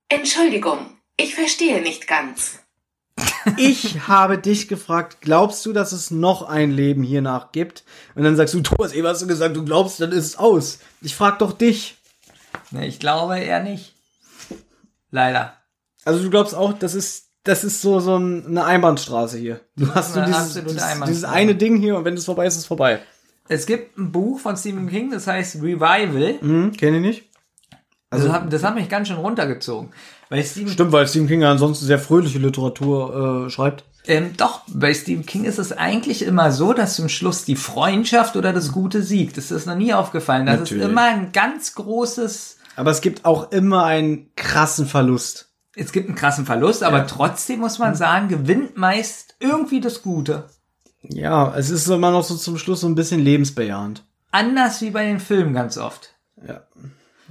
[0.08, 0.78] Entschuldigung,
[1.16, 2.60] ich verstehe nicht ganz.
[3.56, 7.84] Ich habe dich gefragt, glaubst du, dass es noch ein Leben hiernach gibt?
[8.14, 10.78] Und dann sagst du, Thomas, eben hast du gesagt, du glaubst, dann ist es aus.
[11.00, 11.96] Ich frag doch dich.
[12.70, 13.97] Ne, ich glaube eher nicht.
[15.10, 15.54] Leider.
[16.04, 19.60] Also du glaubst auch, das ist, das ist so, so ein- eine Einbahnstraße hier.
[19.76, 20.60] Du hast so dieses,
[21.06, 23.00] dieses, eine Ding hier und wenn es vorbei ist, ist es vorbei.
[23.48, 26.34] Es gibt ein Buch von Stephen King, das heißt Revival.
[26.40, 27.24] Hm, kenne ich nicht.
[28.10, 29.90] Also das hat, das hat mich ganz schön runtergezogen.
[30.30, 33.84] Weil Stephen Stimmt, weil Stephen King ja ansonsten sehr fröhliche Literatur äh, schreibt.
[34.06, 38.36] Ähm, doch, bei Stephen King ist es eigentlich immer so, dass zum Schluss die Freundschaft
[38.36, 39.36] oder das Gute siegt.
[39.36, 40.46] Das ist noch nie aufgefallen.
[40.46, 40.84] Das Natürlich.
[40.84, 42.57] ist immer ein ganz großes.
[42.78, 45.50] Aber es gibt auch immer einen krassen Verlust.
[45.74, 50.44] Es gibt einen krassen Verlust, aber trotzdem muss man sagen, gewinnt meist irgendwie das Gute.
[51.02, 54.04] Ja, es ist immer noch so zum Schluss so ein bisschen lebensbejahend.
[54.30, 56.14] Anders wie bei den Filmen ganz oft.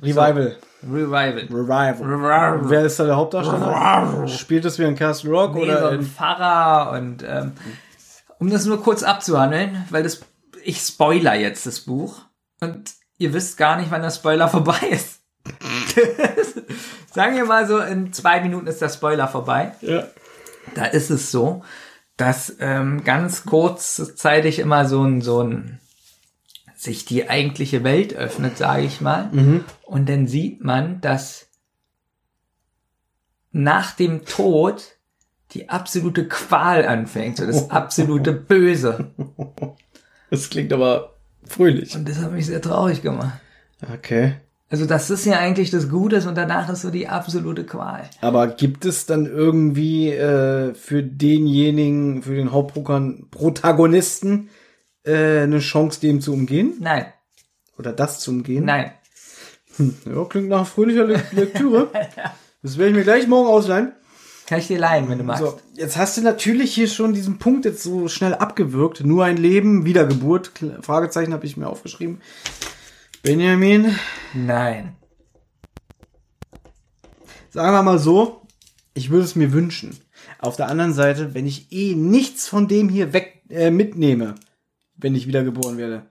[0.02, 0.58] Revival.
[0.84, 1.48] Revival.
[1.50, 1.94] Revival.
[1.96, 2.70] Revival.
[2.70, 4.28] Wer ist da der Hauptdarsteller?
[4.28, 7.54] Spielt das wie ein Castle Rock Nee, so oder ein in, Pfarrer und ähm,
[8.38, 10.20] um das nur kurz abzuhandeln, weil das
[10.66, 12.24] ich spoiler jetzt das Buch
[12.60, 15.17] und ihr wisst gar nicht, wann der Spoiler vorbei ist.
[17.14, 19.74] Sagen wir mal so, in zwei Minuten ist der Spoiler vorbei.
[19.82, 20.08] ja.
[20.76, 21.64] Da ist es so,
[22.18, 25.80] dass ähm, ganz kurzzeitig immer so ein so ein
[26.76, 29.32] sich die eigentliche Welt öffnet, sage ich mal,
[29.84, 31.48] und dann sieht man, dass
[33.52, 34.98] nach dem Tod
[35.52, 39.12] die absolute Qual anfängt, so das absolute Böse.
[40.30, 41.14] Das klingt aber
[41.46, 41.96] fröhlich.
[41.96, 43.40] Und das hat mich sehr traurig gemacht.
[43.94, 44.36] Okay.
[44.70, 48.10] Also das ist ja eigentlich das Gute und danach ist so die absolute Qual.
[48.20, 54.50] Aber gibt es dann irgendwie äh, für denjenigen, für den Hauptprotagonisten
[55.06, 56.74] äh, eine Chance, dem zu umgehen?
[56.82, 57.06] Nein,
[57.78, 58.66] Oder das zu umgehen?
[58.66, 58.92] nein.
[60.06, 61.90] Ja, klingt nach fröhlicher Le Lektüre.
[62.64, 63.94] Das werde ich mir gleich morgen ausleihen.
[64.48, 65.44] Kann ich dir leihen, wenn du magst.
[65.44, 69.06] So, jetzt hast du natürlich hier schon diesen Punkt jetzt so schnell abgewürgt.
[69.06, 70.52] Nur ein Leben, Wiedergeburt.
[70.82, 72.20] Fragezeichen habe ich mir aufgeschrieben.
[73.24, 73.96] Benjamin,
[74.34, 74.96] Nein.
[77.50, 78.42] sagen wir mal so,
[78.94, 79.98] ich würde es mir wünschen.
[80.40, 84.36] Auf der anderen Seite, wenn ich eh nichts von dem hier weg äh, mitnehme,
[84.96, 86.04] wenn ich wiedergeboren werde.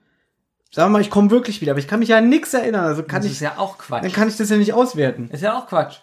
[0.71, 2.85] Sagen wir mal, ich komme wirklich wieder, aber ich kann mich ja an nichts erinnern.
[2.85, 4.03] Also kann Das ich, ist ja auch Quatsch.
[4.03, 5.29] dann kann ich das ja nicht auswerten.
[5.31, 5.97] ist ja auch Quatsch.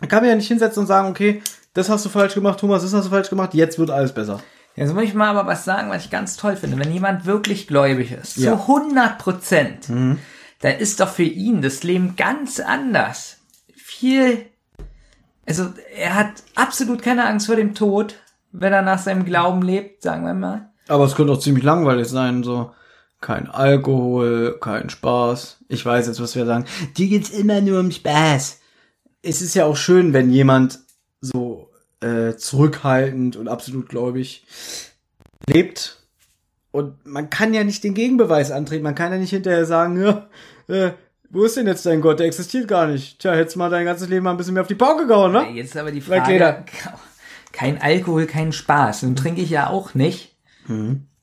[0.00, 1.42] Dann kann mir ja nicht hinsetzen und sagen, okay,
[1.72, 4.40] das hast du falsch gemacht, Thomas, das hast du falsch gemacht, jetzt wird alles besser.
[4.76, 6.78] Jetzt muss ich mal aber was sagen, was ich ganz toll finde.
[6.78, 8.54] Wenn jemand wirklich gläubig ist, Ja.
[8.54, 8.58] Mhm.
[8.58, 9.88] zu 100 Prozent,
[10.64, 13.36] dann ist doch für ihn das Leben ganz anders.
[13.74, 14.46] Viel,
[15.44, 18.14] also er hat absolut keine Angst vor dem Tod,
[18.50, 20.70] wenn er nach seinem Glauben lebt, sagen wir mal.
[20.88, 22.72] Aber es könnte auch ziemlich langweilig sein, so
[23.20, 25.58] kein Alkohol, kein Spaß.
[25.68, 26.64] Ich weiß jetzt, was wir sagen.
[26.96, 28.58] Die geht's immer nur um Spaß.
[29.20, 30.78] Es ist ja auch schön, wenn jemand
[31.20, 31.68] so
[32.00, 34.46] äh, zurückhaltend und absolut gläubig
[35.46, 36.03] lebt.
[36.74, 38.82] Und man kann ja nicht den Gegenbeweis antreten.
[38.82, 40.26] Man kann ja nicht hinterher sagen, ja,
[40.66, 40.90] äh,
[41.30, 42.18] wo ist denn jetzt dein Gott?
[42.18, 43.20] Der existiert gar nicht.
[43.20, 45.50] Tja, hättest mal dein ganzes Leben mal ein bisschen mehr auf die Pauke gehauen, ne?
[45.52, 46.00] Jetzt ist aber die.
[46.00, 46.64] Frage,
[47.52, 49.04] kein Alkohol, kein Spaß.
[49.04, 50.34] Nun trinke ich ja auch nicht.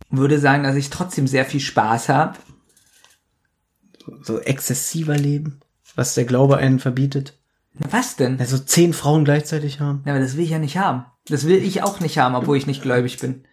[0.09, 2.39] Würde sagen, dass ich trotzdem sehr viel Spaß habe.
[4.21, 5.59] So exzessiver Leben,
[5.97, 7.37] was der Glaube einen verbietet.
[7.73, 8.39] Was denn?
[8.39, 10.03] Also zehn Frauen gleichzeitig haben.
[10.05, 11.07] Ja, aber das will ich ja nicht haben.
[11.27, 13.43] Das will ich auch nicht haben, obwohl ich nicht gläubig bin.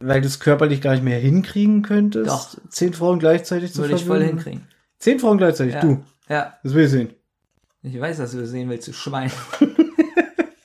[0.00, 2.28] Weil du es körperlich gar nicht mehr hinkriegen könntest.
[2.28, 2.56] Doch.
[2.68, 4.66] Zehn Frauen gleichzeitig zu Würde ich voll hinkriegen.
[4.98, 5.80] Zehn Frauen gleichzeitig, Ja.
[5.80, 6.04] du.
[6.28, 6.54] Ja.
[6.62, 7.14] Das will ich sehen.
[7.82, 9.30] Ich weiß, dass du das sehen willst, du Schwein.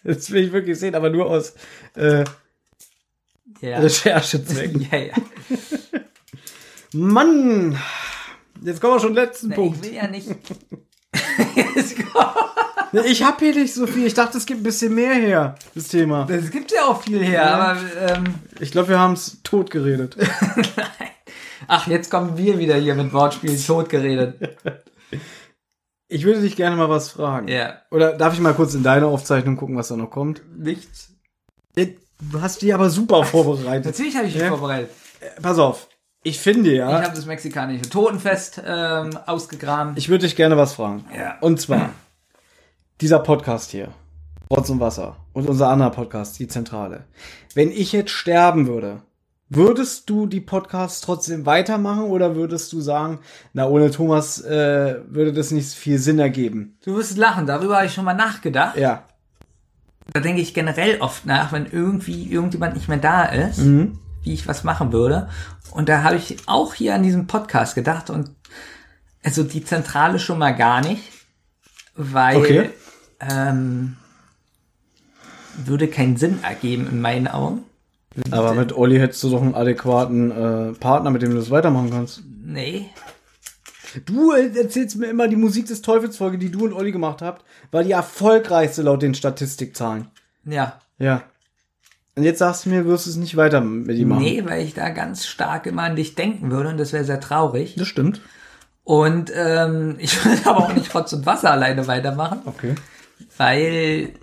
[0.02, 1.54] Das will ich wirklich sehen, aber nur aus
[1.96, 2.24] äh,
[3.62, 3.78] Ja.
[3.80, 4.88] Recherchezwecken.
[4.92, 5.14] ja, ja.
[6.94, 7.78] Mann!
[8.64, 9.78] Jetzt kommen wir schon zum letzten Nee, Punkt.
[9.86, 10.30] ich will ja nicht.
[11.76, 12.26] Jetzt komm.
[13.06, 14.06] Ich hab hier nicht so viel.
[14.08, 16.26] Ich dachte, es gibt ein bisschen mehr her, das Thema.
[16.26, 18.24] Das gibt ja auch viel her, aber ähm,
[18.60, 20.18] Ich glaube, wir haben es tot geredet.
[21.68, 24.58] ach, jetzt kommen wir wieder hier mit Wortspielen tot geredet.
[26.08, 27.48] Ich würde dich gerne mal was fragen.
[27.48, 30.42] Ja, Oder darf ich mal kurz in deine Aufzeichnung gucken, was da noch kommt?
[30.58, 31.14] nichts.
[31.76, 33.86] Du hast die aber super vorbereitet.
[33.86, 34.50] Natürlich habe ich mich Ja.
[34.50, 34.90] vorbereitet.
[35.42, 35.88] Pass auf.
[36.24, 39.94] Ich finde Ich ja, habe das mexikanische Totenfest ähm, ausgegraben.
[39.96, 41.06] ich würde dich gerne was fragen.
[41.16, 41.38] Ja.
[41.40, 41.92] Und zwar,
[43.02, 43.90] dieser Podcast hier,
[44.50, 47.06] Rotz und Wasser, und unser anderer Podcast, die Zentrale.
[47.54, 49.02] Wenn ich jetzt sterben würde,
[49.50, 53.20] würdest du die Podcasts trotzdem weitermachen oder würdest du sagen,
[53.54, 56.78] na, ohne Thomas äh, würde das nicht viel Sinn ergeben?
[56.84, 58.78] Du wirst lachen, darüber habe ich schon mal nachgedacht.
[58.78, 59.06] Ja.
[60.14, 64.00] Da denke ich generell oft nach, wenn irgendwie irgendjemand nicht mehr da ist, Mhm.
[64.24, 65.30] wie ich was machen würde.
[65.72, 68.32] Und da habe ich auch hier an diesem Podcast gedacht und
[69.24, 71.04] also die Zentrale schon mal gar nicht,
[71.96, 72.70] weil Okay.
[73.20, 73.98] Ähm,
[75.56, 77.64] würde keinen Sinn ergeben in meinen Augen.
[78.32, 81.92] Aber mit Olli hättest du doch einen adäquaten äh, Partner, mit dem du das weitermachen
[81.92, 82.24] kannst.
[82.44, 82.90] Nee.
[84.06, 87.22] Du äh, erzählst mir immer, die Musik des Teufels Folge, die du und Olli gemacht
[87.22, 90.08] habt, war die erfolgreichste laut den Statistikzahlen.
[90.46, 90.80] Ja.
[90.98, 91.24] Ja.
[92.16, 94.24] Und jetzt sagst du mir, wirst du es nicht weiter mit ihm machen.
[94.24, 97.20] Nee, weil ich da ganz stark immer an dich denken würde und das wäre sehr
[97.22, 97.76] traurig.
[97.78, 98.22] Das stimmt.
[98.84, 102.76] Und ähm, ich würde aber auch nicht Rotz und Wasser alleine weitermachen, Okay.
[103.38, 104.14] Weil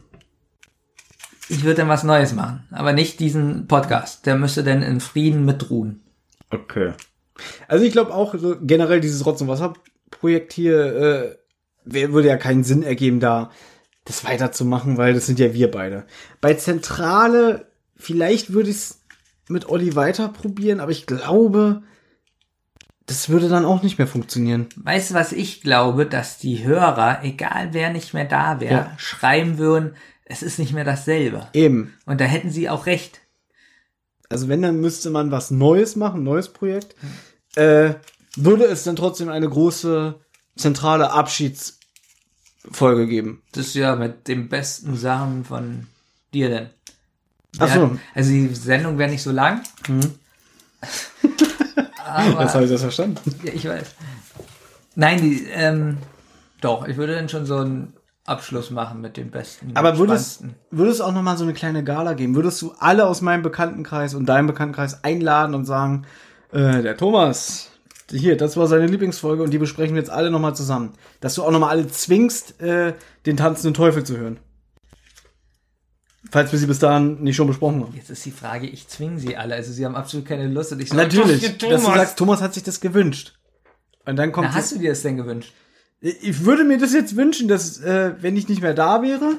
[1.49, 2.67] ich würde dann was Neues machen.
[2.71, 4.27] Aber nicht diesen Podcast.
[4.27, 6.03] Der müsste dann in Frieden mitruhen.
[6.51, 6.93] Okay.
[7.69, 9.75] Also ich glaube auch so generell dieses Rotz und Wasser
[10.11, 11.37] Projekt hier
[11.85, 13.51] äh, würde ja keinen Sinn ergeben, da
[14.05, 16.07] das weiterzumachen, weil das sind ja wir beide.
[16.41, 17.67] Bei Zentrale
[17.97, 19.03] vielleicht würde ich es
[19.49, 21.83] mit Olli weiter probieren, aber ich glaube,
[23.07, 24.67] das würde dann auch nicht mehr funktionieren.
[24.77, 28.93] Weißt du, was ich glaube, dass die Hörer, egal wer nicht mehr da wäre, Ja.
[28.99, 31.47] schreiben würden, es ist nicht mehr dasselbe.
[31.53, 31.95] Eben.
[32.05, 33.21] Und da hätten sie auch recht.
[34.29, 36.97] Also wenn, dann müsste man was Neues machen, neues Projekt.
[37.55, 37.95] Äh,
[38.35, 40.19] würde es dann trotzdem eine große
[40.57, 43.43] zentrale Abschiedsfolge geben?
[43.53, 45.87] Das ist ja mit den besten Sachen von
[46.35, 46.71] dir denn.
[47.61, 47.81] Ach so.
[47.83, 49.63] Ja, also die Sendung wäre nicht so lang.
[52.17, 53.19] Aber Jetzt habe ich das verstanden.
[53.45, 53.95] Ja, ich weiß.
[54.95, 55.99] Nein, die, ähm,
[56.61, 57.93] doch, ich würde dann schon so einen
[58.25, 59.73] Abschluss machen mit dem besten.
[59.75, 62.35] Aber würdest, würdest du auch noch mal so eine kleine Gala geben?
[62.35, 66.07] Würdest du alle aus meinem Bekanntenkreis und deinem Bekanntenkreis einladen und sagen,
[66.53, 67.71] äh, der Thomas,
[68.11, 70.93] hier, das war seine Lieblingsfolge und die besprechen wir jetzt alle noch mal zusammen.
[71.21, 72.95] Dass du auch noch mal alle zwingst, äh,
[73.27, 74.39] den tanzenden Teufel zu hören.
[76.31, 77.95] Falls wir sie bis dahin nicht schon besprochen haben.
[77.95, 79.55] Jetzt ist die Frage, ich zwinge sie alle.
[79.55, 82.19] Also sie haben absolut keine Lust und ich sage, Natürlich, "Doch, dass du Thomas." sagst,
[82.19, 83.35] Thomas hat sich das gewünscht.
[84.05, 85.53] Und dann kommt Na, hast du dir das denn gewünscht?
[86.01, 89.39] ich würde mir das jetzt wünschen, dass äh, wenn ich nicht mehr da wäre,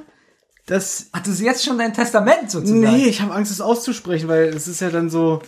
[0.65, 2.79] dass das ist jetzt schon dein Testament sozusagen.
[2.81, 5.41] nee, ich habe Angst, es auszusprechen, weil es ist ja dann so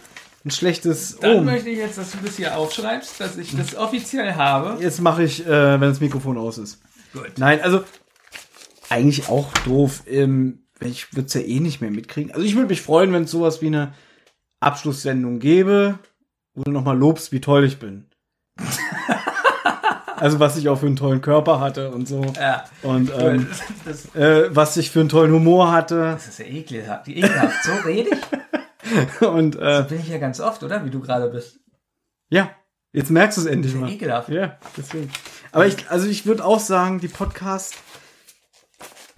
[0.45, 1.45] ein schlechtes Dann Ohm.
[1.45, 4.81] möchte ich jetzt, dass du das hier aufschreibst, dass ich das offiziell habe.
[4.81, 5.49] Jetzt mache ich, äh,
[5.81, 6.79] wenn das Mikrofon aus ist.
[7.11, 7.31] Gut.
[7.37, 7.83] Nein, also
[8.89, 10.03] eigentlich auch doof.
[10.07, 12.31] Ähm, ich würde es ja eh nicht mehr mitkriegen.
[12.31, 13.93] Also ich würde mich freuen, wenn es sowas wie eine
[14.59, 15.99] Abschlusssendung gäbe,
[16.53, 18.05] wo du nochmal lobst, wie toll ich bin.
[20.15, 22.25] also was ich auch für einen tollen Körper hatte und so.
[22.35, 22.65] Ja.
[22.81, 23.47] Und ähm,
[23.85, 26.11] Das, äh, was ich für einen tollen Humor hatte.
[26.13, 27.07] das ist ja ekelhaft.
[27.07, 27.63] ekelhaft.
[27.63, 29.21] So rede ich?
[29.21, 30.83] Und äh, Bin ich ja ganz oft, oder?
[30.83, 31.59] Wie du gerade bist.
[32.29, 32.49] ja,
[32.91, 33.89] jetzt merkst du es endlich mal.
[33.89, 34.29] Ekelhaft.
[34.29, 35.11] Ja, deswegen.
[35.51, 37.75] Aber ich, also ich würde auch sagen, die Podcast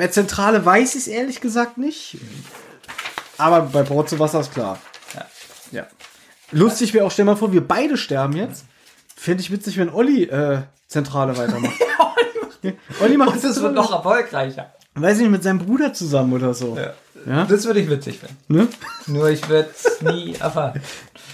[0.02, 2.18] bei Zentrale weiß ich es ehrlich gesagt nicht.
[3.38, 4.80] Aber bei Brot zu Wasser ist klar.
[5.14, 5.26] Ja.
[5.72, 5.88] Ja.
[6.52, 8.66] Lustig wäre auch, stell mal vor, wir beide sterben jetzt.
[9.16, 11.76] Fände ich witzig, wenn Olli äh, Zentrale weitermacht.
[13.00, 14.74] Olli macht Und das wird noch erfolgreicher.
[14.96, 16.76] weiß ich nicht, mit seinem Bruder zusammen oder so.
[16.76, 16.94] Ja.
[17.28, 17.46] Ja?
[17.46, 18.38] Das würde ich witzig finden.
[18.48, 18.68] Ne?
[19.06, 20.82] Nur ich würde es nie erfahren.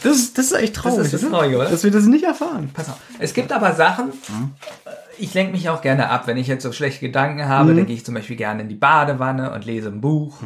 [0.03, 0.97] Das, ist- das ist echt traurig.
[0.97, 1.69] Das ist das Neue, oder?
[1.69, 2.69] Dass wir das nicht erfahren.
[2.73, 2.97] Pass auf.
[3.17, 6.27] Es gibt aber Sachen, äh, ich lenke mich auch gerne ab.
[6.27, 8.75] Wenn ich jetzt so schlechte Gedanken habe, dann gehe ich zum Beispiel gerne in die
[8.75, 10.37] Badewanne und lese ein Buch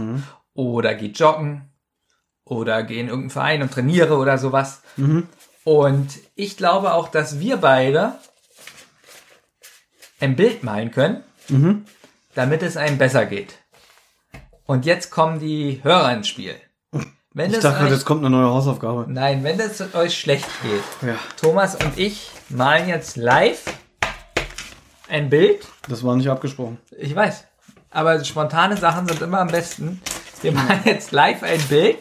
[0.53, 1.69] oder gehe joggen
[2.43, 4.81] oder gehe in irgendeinen Verein und trainiere oder sowas.
[5.64, 8.15] Und ich glaube auch, dass wir beide
[10.19, 11.23] ein Bild malen können,
[12.35, 13.56] damit es einem besser geht.
[14.65, 16.56] Und jetzt kommen die Hörer ins Spiel.
[17.34, 19.06] Wenn Ich dachte, euch, jetzt kommt eine neue Hausaufgabe.
[19.07, 23.64] nein, wenn es euch schlecht geht, Ja, Thomas und ich malen jetzt live
[25.11, 25.67] ein Bild.
[25.88, 26.77] das war nicht abgesprochen.
[26.97, 27.45] Ich weiß.
[27.93, 30.01] Aber spontane Sachen sind immer am besten.
[30.41, 31.97] Wir malen jetzt live ein Bild.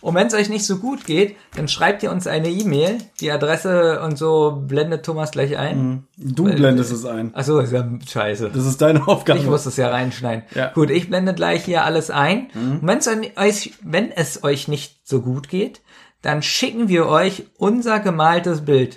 [0.00, 2.98] Und wenn es euch nicht so gut geht, dann schreibt ihr uns eine E-Mail.
[3.20, 6.06] Die Adresse und so blendet Thomas gleich ein.
[6.16, 7.34] Du Weil- blendest es ein.
[7.34, 8.50] Achso, ist ja scheiße.
[8.54, 9.40] Das ist deine Aufgabe.
[9.40, 10.44] Ich muss das ja reinschneiden.
[10.54, 10.68] Ja.
[10.68, 12.48] Gut, ich blende gleich hier alles ein.
[12.54, 15.80] Und wenn's euch, wenn es euch nicht so gut geht,
[16.22, 18.96] dann schicken wir euch unser gemaltes Bild.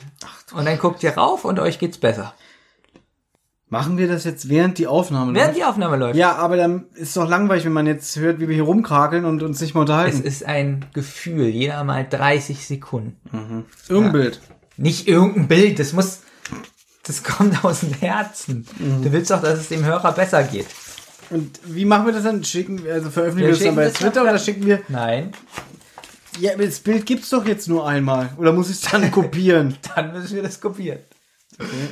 [0.54, 2.34] Und dann guckt ihr rauf und euch geht's besser.
[3.74, 5.60] Machen wir das jetzt während die Aufnahme Während läuft?
[5.60, 6.16] die Aufnahme läuft.
[6.16, 9.42] Ja, aber dann ist doch langweilig, wenn man jetzt hört, wie wir hier rumkrakeln und
[9.42, 10.22] uns nicht mehr Es unterhalten.
[10.22, 11.48] ist ein Gefühl.
[11.48, 13.66] Jeder mal 30 Sekunden.
[13.90, 14.42] Irgendein Bild.
[14.78, 15.80] Nicht irgendein Bild.
[15.80, 16.20] Das muss,
[17.02, 18.68] das kommt aus dem Herzen.
[19.02, 20.68] Du willst doch, dass es dem Hörer besser geht.
[21.32, 22.44] Und wie machen wir das dann?
[22.44, 24.82] Schicken, wir- also veröffentlichen Wir wir das dann bei das Twitter oder schicken wir?
[24.88, 25.32] Nein.
[26.40, 28.30] Ja, das Bild gibt's doch jetzt nur einmal.
[28.38, 29.76] Oder muss ich es dann kopieren?
[29.96, 31.00] Dann müssen wir das kopieren.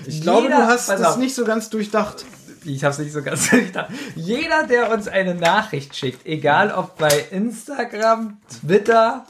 [0.05, 1.17] Ich glaube, Jeder- du hast das auf.
[1.17, 2.25] nicht so ganz durchdacht.
[2.63, 3.89] Ich hab's nicht so ganz durchdacht.
[4.15, 9.25] Jeder, der uns eine Nachricht schickt, egal ob bei Instagram, Twitter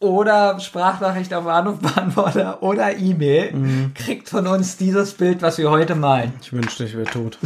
[0.00, 6.32] oder Sprachnachricht auf Anrufbeantworter oder E-Mail, kriegt von uns dieses Bild, was wir heute malen.
[6.42, 7.38] Ich wünschte, ich wäre tot.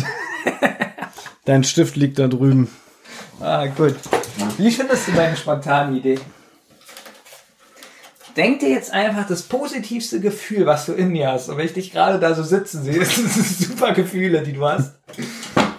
[1.44, 2.68] Dein Stift liegt da drüben.
[3.40, 3.94] Ah, gut.
[4.58, 6.18] Wie findest du deine spontane Idee?
[8.36, 11.48] Denk dir jetzt einfach das positivste Gefühl, was du in mir hast.
[11.48, 14.66] Und wenn ich dich gerade da so sitzen sehe, das sind super Gefühle, die du
[14.66, 14.98] hast.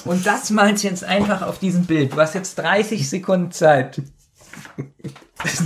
[0.05, 2.13] Und das malst du jetzt einfach auf diesem Bild.
[2.13, 4.01] Du hast jetzt 30 Sekunden Zeit.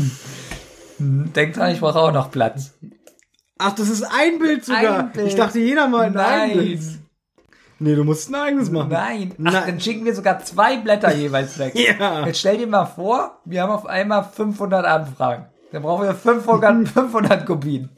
[1.00, 2.74] Denk dran, ich brauche auch noch Platz.
[3.58, 5.00] Ach, das ist ein Bild sogar.
[5.00, 5.28] Ein Bild.
[5.28, 6.54] Ich dachte, jeder mal ein Nein.
[6.54, 6.82] Bild.
[7.80, 8.90] Nee, du musst ein eigenes machen.
[8.90, 9.34] Nein.
[9.34, 9.64] Ach, Nein.
[9.68, 11.74] dann schicken wir sogar zwei Blätter jeweils weg.
[12.00, 12.26] Ja.
[12.26, 15.46] Jetzt stell dir mal vor, wir haben auf einmal 500 Anfragen.
[15.76, 17.90] Dann brauchen wir 500, 500 Kopien.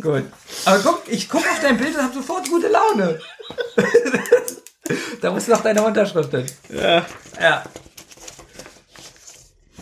[0.00, 0.22] Gut.
[0.66, 3.18] Aber guck, ich gucke auf dein Bild und habe sofort gute Laune.
[5.20, 6.46] da muss noch deine Unterschrift hin.
[6.68, 7.04] Ja.
[7.40, 7.64] Ja.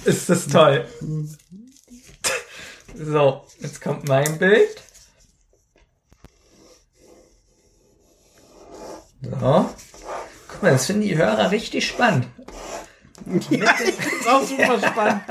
[0.06, 0.86] Ist das toll.
[2.94, 4.82] So, jetzt kommt mein Bild.
[9.20, 9.70] So.
[10.48, 12.28] Guck mal, das finden die Hörer richtig spannend.
[13.26, 15.22] Das ist auch super spannend.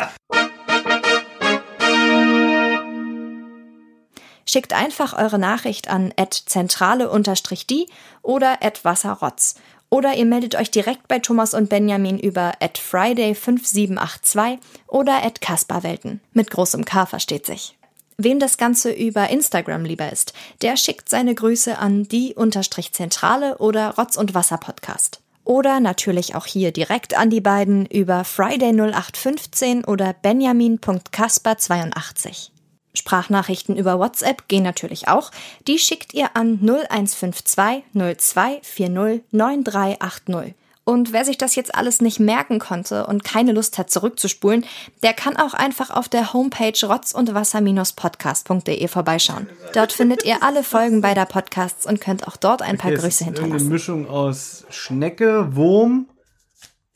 [4.52, 7.88] Schickt einfach eure Nachricht an zentrale-die
[8.22, 9.56] oder wasserrotz.
[9.90, 14.58] Oder ihr meldet euch direkt bei Thomas und Benjamin über friday5782
[14.88, 16.20] oder kasperwelten.
[16.34, 17.78] Mit großem K versteht sich.
[18.18, 24.18] Wem das Ganze über Instagram lieber ist, der schickt seine Grüße an die-zentrale oder Rotz
[24.18, 25.22] und Wasser Podcast.
[25.46, 32.51] Oder natürlich auch hier direkt an die beiden über Friday0815 oder benjamin.kasper82.
[32.94, 35.32] Sprachnachrichten über WhatsApp gehen natürlich auch.
[35.68, 40.56] Die schickt ihr an 0152 0240 9380.
[40.84, 44.66] Und wer sich das jetzt alles nicht merken konnte und keine Lust hat zurückzuspulen,
[45.04, 49.48] der kann auch einfach auf der Homepage rotz und wasser-podcast.de vorbeischauen.
[49.74, 53.08] Dort findet ihr alle Folgen beider Podcasts und könnt auch dort ein paar Okay, Grüße
[53.08, 53.70] ist Eine hinterlassen.
[53.70, 56.08] Mischung aus Schnecke, Wurm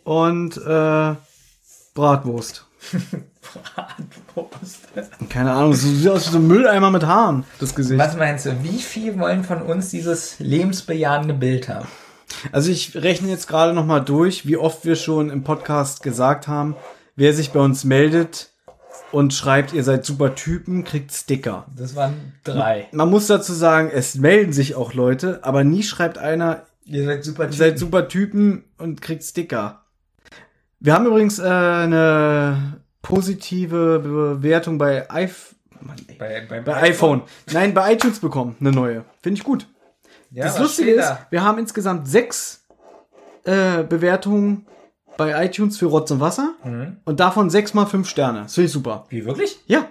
[0.04, 1.16] und äh,
[1.94, 2.66] Bratwurst.
[5.30, 8.00] Keine Ahnung, es sieht aus wie so ein Mülleimer mit Haaren, das Gesicht.
[8.00, 11.88] Was meinst du, wie viel wollen von uns dieses lebensbejahende Bild haben?
[12.52, 16.48] Also ich rechne jetzt gerade noch mal durch, wie oft wir schon im Podcast gesagt
[16.48, 16.76] haben,
[17.16, 18.50] wer sich bei uns meldet
[19.12, 21.66] und schreibt, ihr seid super Typen, kriegt Sticker.
[21.76, 22.88] Das waren drei.
[22.92, 27.24] Man muss dazu sagen, es melden sich auch Leute, aber nie schreibt einer, Ihr seid
[27.24, 29.86] super ihr seid super Typen und kriegt Sticker.
[30.80, 36.16] Wir haben übrigens äh, eine positive Bewertung bei, iPh Mann, ey.
[36.18, 37.22] bei, bei, bei iPhone.
[37.52, 39.06] Nein, bei iTunes bekommen, eine neue.
[39.22, 39.68] Finde ich gut.
[40.32, 41.28] Ja, das Lustige ist, da?
[41.30, 42.66] wir haben insgesamt sechs
[43.44, 44.66] äh, Bewertungen
[45.18, 46.98] bei iTunes für Rotz und Wasser Mhm.
[47.06, 48.42] und davon sechs mal fünf Sterne.
[48.44, 49.06] Das finde ich super.
[49.10, 49.60] Wie wirklich?
[49.68, 49.86] Ja.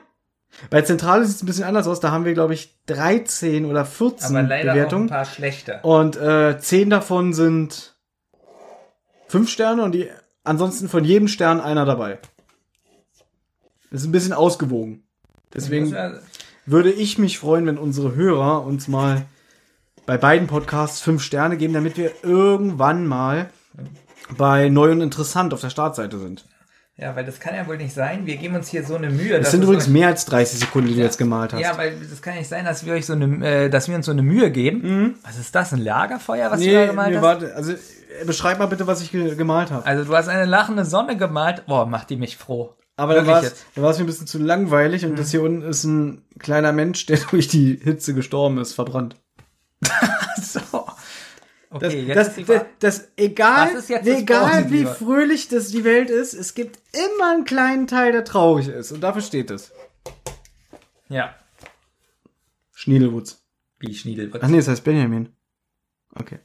[0.70, 2.00] Bei Zentrale sieht es ein bisschen anders aus.
[2.00, 5.04] Da haben wir, glaube ich, 13 oder 14 Aber leider auch Bewertungen.
[5.04, 5.80] ein paar schlechte.
[5.82, 7.96] Und äh, zehn davon sind
[9.28, 10.10] fünf Sterne und die
[10.44, 12.18] ansonsten von jedem Stern einer dabei.
[13.94, 15.04] Das ist ein bisschen ausgewogen.
[15.54, 16.14] Deswegen ja-
[16.66, 19.22] würde ich mich freuen, wenn unsere Hörer uns mal
[20.04, 23.50] bei beiden Podcasts fünf Sterne geben, damit wir irgendwann mal
[24.36, 26.44] bei Neu und Interessant auf der Startseite sind.
[26.96, 28.26] Ja, weil das kann ja wohl nicht sein.
[28.26, 29.38] Wir geben uns hier so eine Mühe.
[29.38, 31.60] Das sind übrigens mehr als 30 Sekunden, die du jetzt gemalt hast.
[31.60, 34.06] Ja, weil das kann nicht sein, dass wir euch so eine, äh, dass wir uns
[34.06, 35.14] so eine Mühe geben.
[35.24, 35.72] Was ist das?
[35.72, 36.78] Ein Lagerfeuer, was du da Mhm.
[36.80, 37.22] nee, gemalt nee, hast?
[37.22, 39.86] warte, also äh, beschreib mal bitte, was ich ge gemalt habe.
[39.86, 41.64] Also du hast eine lachende Sonne gemalt.
[41.66, 42.74] Boah, macht die mich froh.
[42.96, 45.84] Aber da Wirklich war es mir ein bisschen zu langweilig und das hier unten ist
[45.84, 49.16] ein kleiner Mensch, der durch die Hitze gestorben ist, verbrannt.
[50.40, 50.60] So.
[51.70, 52.66] Das, Okay, jetzt das, das, Frage.
[52.78, 57.88] das, egal, das egal wie fröhlich das die Welt ist, es gibt immer einen kleinen
[57.88, 58.92] Teil, der traurig ist.
[58.92, 59.72] Und dafür steht es.
[61.08, 61.34] Ja.
[62.72, 63.42] Schniedelwutz.
[63.80, 64.30] Wie Schniedel.
[64.40, 65.30] Ach nee, das heißt Benjamin.
[66.14, 66.38] Okay.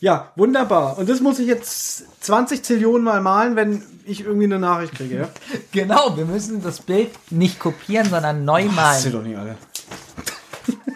[0.00, 0.98] Ja, wunderbar.
[0.98, 5.16] Und das muss ich jetzt 20 Zillionen Mal malen, wenn ich irgendwie eine Nachricht kriege,
[5.16, 5.28] ja?
[5.72, 9.12] Genau, wir müssen das Bild nicht kopieren, sondern neu Das malen.
[9.12, 9.56] doch nicht alle.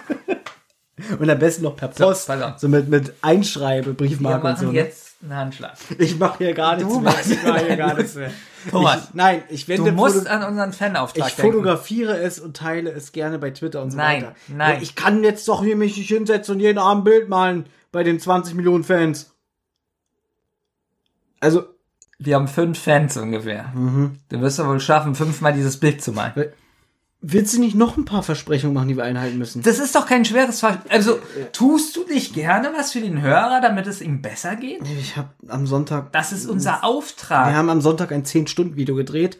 [1.18, 2.30] und am besten noch per Post.
[2.30, 2.58] auf.
[2.58, 4.72] So, mit, mit Einschreibe, Wir Briefmarke und machen so.
[4.72, 4.78] Ne?
[4.78, 5.72] jetzt einen Handschlag.
[5.98, 7.14] Ich mache hier gar nichts Du mehr.
[7.28, 8.30] Ich mache hier gar nichts mehr.
[8.70, 11.52] Thomas, ich, nein, ich wende Du musst Foto- an unseren Fanauftrag ich denken.
[11.52, 14.34] fotografiere es und teile es gerne bei Twitter und so Nein, weiter.
[14.48, 14.76] nein.
[14.76, 17.66] Ja, ich kann jetzt doch hier mich nicht hinsetzen und jeden Abend ein Bild malen
[17.92, 19.34] bei den 20 Millionen Fans.
[21.40, 21.64] Also,
[22.20, 23.68] Wir haben fünf Fans ungefähr.
[23.74, 24.18] Mhm.
[24.28, 26.32] Du wirst ja wohl schaffen, fünfmal dieses Bild zu malen.
[27.20, 29.62] willst du nicht noch ein paar Versprechungen machen, die wir einhalten müssen?
[29.62, 30.80] Das ist doch kein schweres Fall.
[30.88, 31.20] Also,
[31.52, 34.82] tust du nicht gerne was für den Hörer, damit es ihm besser geht?
[34.98, 37.54] Ich habe am Sonntag Das ist unser Wir Auftrag.
[37.54, 39.38] haben am Sonntag ein 10-Stunden-Video gedreht.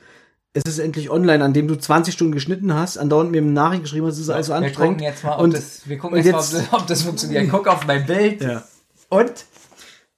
[0.55, 3.83] Es ist endlich online, an dem du 20 Stunden geschnitten hast, andauernd mir eine Nachricht
[3.83, 4.99] geschrieben hast, es ist alles so wir anstrengend.
[4.99, 7.03] gucken jetzt mal, ob, und, das, wir gucken jetzt, jetzt, mal, ob, das, ob das
[7.03, 7.49] funktioniert.
[7.51, 8.41] Guck auf mein Bild.
[8.43, 8.65] ja.
[9.11, 9.45] Und?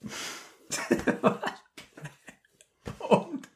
[3.09, 3.49] Und?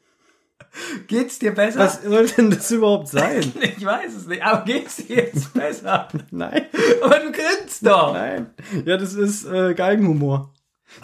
[1.07, 1.79] Geht's dir besser?
[1.79, 3.53] Was soll denn das überhaupt sein?
[3.61, 6.09] Ich weiß es nicht, aber geht's dir jetzt besser?
[6.31, 6.65] Nein,
[7.01, 8.13] Aber du grinst doch.
[8.13, 8.53] nein.
[8.85, 10.53] Ja, das ist äh, Geigenhumor.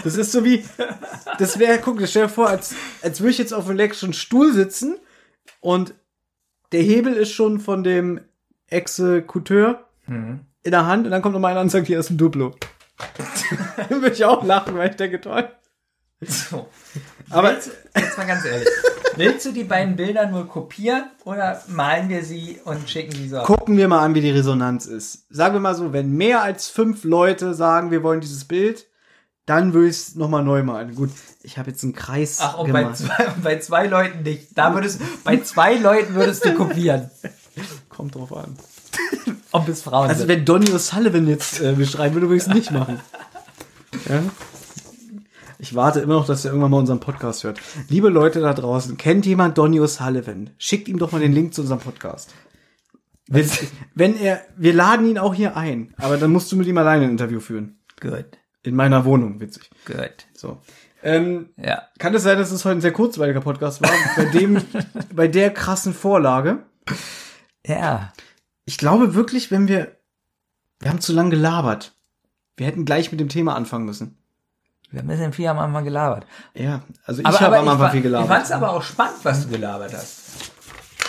[0.03, 0.63] Das ist so wie,
[1.39, 4.13] das wäre, guck, das stell dir vor, als, als würde ich jetzt auf einem elektrischen
[4.13, 4.97] Stuhl sitzen
[5.61, 5.93] und
[6.73, 8.19] der Hebel ist schon von dem
[8.67, 10.41] Exekuteur Mhm.
[10.63, 12.53] in der Hand und dann kommt nochmal einer und sagt, hier ist ein Duplo.
[13.89, 15.47] Dann würde ich auch lachen, weil ich denke, toll.
[16.21, 16.67] So.
[17.29, 18.67] Aber willst, jetzt mal ganz ehrlich.
[19.15, 23.39] Willst du die beiden Bilder nur kopieren oder malen wir sie und schicken die so?
[23.39, 23.47] auf?
[23.47, 25.25] gucken wir mal an, wie die Resonanz ist.
[25.29, 28.87] Sagen wir mal so, wenn mehr als fünf Leute sagen, wir wollen dieses Bild,
[29.45, 30.95] dann würde ich es nochmal neu malen.
[30.95, 31.09] Gut,
[31.43, 32.97] ich habe jetzt einen Kreis Ach, und bei gemacht.
[32.97, 34.49] zwei, und bei zwei Leuten nicht.
[34.57, 37.09] Da würdest, bei zwei Leuten würdest du kopieren.
[37.89, 38.55] Kommt drauf an.
[39.51, 40.29] Ob es Frauen Also sind.
[40.29, 42.99] wenn Donny O'Sullivan jetzt äh, beschreiben würde, würde ich es nicht machen.
[44.07, 44.21] Ja?
[45.59, 47.59] Ich warte immer noch, dass er irgendwann mal unseren Podcast hört.
[47.89, 50.49] Liebe Leute da draußen, kennt jemand Donny O'Sullivan?
[50.57, 52.33] Schickt ihm doch mal den Link zu unserem Podcast.
[53.27, 53.49] Wenn,
[53.93, 57.05] wenn er, wir laden ihn auch hier ein, aber dann musst du mit ihm alleine
[57.05, 57.79] ein Interview führen.
[58.01, 58.25] Gut,
[58.63, 59.69] In meiner Wohnung, witzig.
[59.85, 59.97] gut.
[60.33, 60.61] So.
[61.03, 61.83] Ähm, Ja.
[61.97, 64.61] kann es sein, dass es heute ein sehr kurzweiliger Podcast war, bei dem,
[65.15, 66.59] bei der krassen Vorlage?
[67.65, 68.13] Ja.
[68.65, 69.97] Ich glaube wirklich, wenn wir,
[70.79, 71.93] wir haben zu lange gelabert.
[72.57, 74.17] Wir hätten gleich mit dem Thema anfangen müssen.
[74.91, 76.27] Wir haben ein bisschen viel am Anfang gelabert.
[76.53, 78.43] Ja, also ich habe am Anfang fa- viel Ich fand gelabert.
[78.43, 80.51] es aber auch spannend, was du gelabert hast.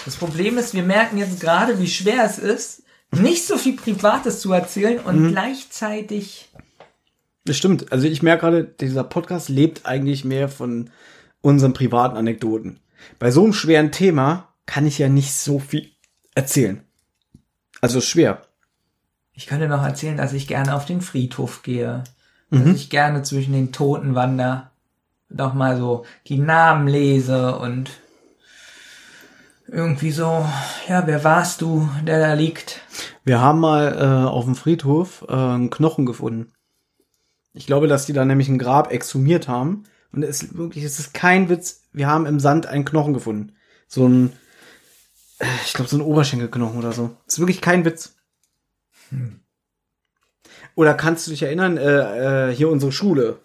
[0.04, 4.40] Das Problem ist, wir merken jetzt gerade, wie schwer es ist, nicht so viel Privates
[4.40, 5.28] zu erzählen und Mhm.
[5.32, 6.50] gleichzeitig
[7.44, 7.90] Das stimmt.
[7.93, 10.90] Also ich merke gerade, dieser Podcast lebt eigentlich mehr von
[11.40, 12.78] unseren privaten Anekdoten.
[13.19, 15.90] Bei so einem schweren Thema kann ich ja nicht so viel
[16.35, 16.82] erzählen.
[17.81, 18.43] Also schwer.
[19.32, 22.05] Ich könnte noch erzählen, dass ich gerne auf den Friedhof gehe,
[22.51, 22.66] Mhm.
[22.66, 24.70] dass ich gerne zwischen den Toten wander,
[25.31, 27.90] noch mal so die Namen lese und
[29.66, 30.47] irgendwie so,
[30.89, 32.81] ja, wer warst du, der da liegt?
[33.24, 36.52] Wir haben mal äh, auf dem Friedhof äh, einen Knochen gefunden.
[37.54, 39.84] Ich glaube, dass die da nämlich ein Grab exhumiert haben.
[40.12, 41.82] Und es ist wirklich, es ist kein Witz.
[41.92, 43.54] Wir haben im Sand einen Knochen gefunden.
[43.88, 44.32] So ein,
[45.38, 47.16] äh, ich glaube, so ein Oberschenkelknochen oder so.
[47.26, 48.14] Das ist wirklich kein Witz.
[50.74, 53.40] Oder kannst du dich erinnern, äh, äh, hier unsere Schule.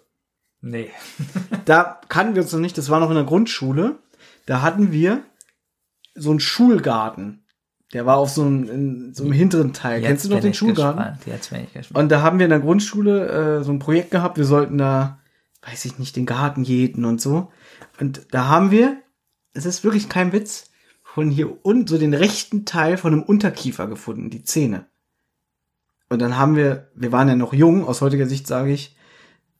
[0.60, 0.90] Nee.
[1.64, 3.98] Da kannten wir uns noch nicht, das war noch in der Grundschule.
[4.46, 5.22] Da hatten wir
[6.14, 7.44] so einen Schulgarten.
[7.94, 10.02] Der war auf so einem, in so einem hinteren Teil.
[10.02, 11.18] Kennst du noch den Schulgarten?
[11.26, 12.04] Jetzt bin ich gespannt.
[12.04, 13.28] Und da haben wir in der Grundschule
[13.60, 14.36] äh, so ein Projekt gehabt.
[14.36, 15.20] Wir sollten da,
[15.62, 17.50] weiß ich nicht, den Garten jäten und so.
[17.98, 18.98] Und da haben wir,
[19.54, 20.70] es ist wirklich kein Witz,
[21.02, 24.86] von hier unten so den rechten Teil von einem Unterkiefer gefunden, die Zähne.
[26.10, 28.96] Und dann haben wir, wir waren ja noch jung, aus heutiger Sicht sage ich,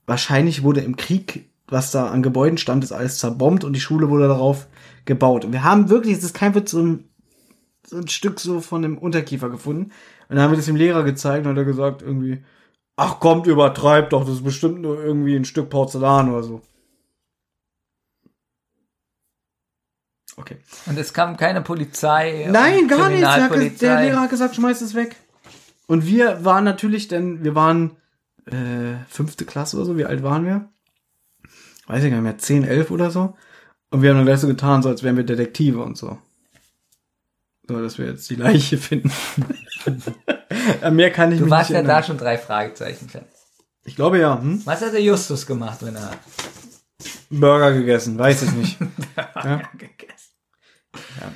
[0.06, 4.08] wahrscheinlich wurde im Krieg, was da an Gebäuden stand, ist alles zerbombt und die Schule
[4.08, 4.68] wurde darauf
[5.04, 5.44] gebaut.
[5.44, 7.07] Und wir haben wirklich, es ist kein Witz, so ein,
[7.88, 9.92] so ein Stück so von dem Unterkiefer gefunden.
[10.28, 12.44] Und dann haben wir das dem Lehrer gezeigt und hat er gesagt irgendwie,
[12.96, 16.62] ach kommt, übertreibt doch, das ist bestimmt nur irgendwie ein Stück Porzellan oder so.
[20.36, 20.58] Okay.
[20.86, 22.48] Und es kam keine Polizei.
[22.50, 23.80] Nein, gar nichts.
[23.80, 25.16] Der Lehrer hat gesagt, schmeiß es weg.
[25.86, 27.96] Und wir waren natürlich, denn wir waren
[28.46, 29.96] äh, fünfte Klasse oder so.
[29.96, 30.68] Wie alt waren wir?
[31.86, 32.38] Weiß ich gar nicht mehr.
[32.38, 33.36] 10, 11 oder so.
[33.90, 36.18] Und wir haben dann gleich so getan, so als wären wir Detektive und so.
[37.68, 39.12] So, dass wir jetzt die Leiche finden.
[40.80, 41.96] Ja, Mehr kann ich Du mich warst nicht ja erinnern.
[41.96, 43.08] da schon drei Fragezeichen.
[43.84, 44.40] Ich glaube ja.
[44.40, 44.62] Hm?
[44.64, 46.10] Was hat der Justus gemacht, wenn er
[47.30, 48.78] Burger gegessen, weiß ich nicht.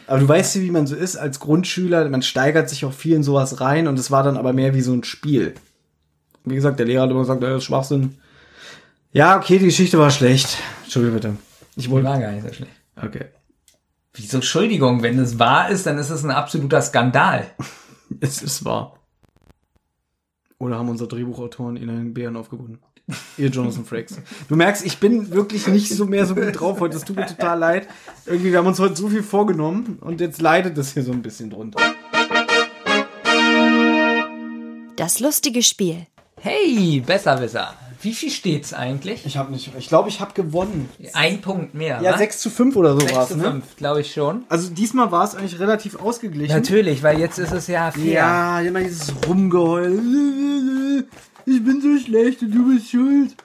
[0.06, 2.08] Aber du weißt ja, wie man so ist als Grundschüler.
[2.08, 4.80] Man steigert sich auch viel in sowas rein und es war dann aber mehr wie
[4.80, 5.54] so ein Spiel.
[6.44, 8.16] Wie gesagt, der Lehrer hat immer gesagt, das ist Schwachsinn.
[9.12, 10.56] Ja, okay, die Geschichte war schlecht.
[10.84, 11.36] Entschuldigung bitte.
[11.76, 12.08] Ich wollte.
[12.08, 12.72] war gar nicht so schlecht?
[12.96, 13.26] Okay.
[14.14, 17.50] Wieso Entschuldigung, wenn es wahr ist, dann ist es ein absoluter Skandal.
[18.20, 18.98] Es ist wahr.
[20.58, 22.78] Oder haben unsere Drehbuchautoren ihnen einen Bären aufgebunden?
[23.38, 24.18] Ihr Jonathan Frakes.
[24.48, 26.92] Du merkst, ich bin wirklich nicht so mehr so gut drauf heute.
[26.92, 27.88] Das tut mir total leid.
[28.26, 31.22] Irgendwie, wir haben uns heute so viel vorgenommen und jetzt leidet das hier so ein
[31.22, 31.80] bisschen drunter.
[34.96, 36.06] Das lustige Spiel.
[36.38, 37.74] Hey, Besserwisser.
[38.02, 39.24] Wie viel steht's eigentlich?
[39.24, 40.88] Ich habe nicht, ich glaube, ich habe gewonnen.
[41.12, 42.02] Ein Punkt mehr.
[42.02, 42.18] Ja, wa?
[42.18, 43.44] 6 zu 5 oder so 6 war es, zu ne?
[43.44, 44.44] 5, glaube ich schon.
[44.48, 46.52] Also diesmal war es eigentlich relativ ausgeglichen.
[46.54, 48.04] Natürlich, weil jetzt ist es ja fair.
[48.04, 51.04] Ja, immer dieses Rumgeheul.
[51.46, 53.36] Ich bin so schlecht und du bist schuld.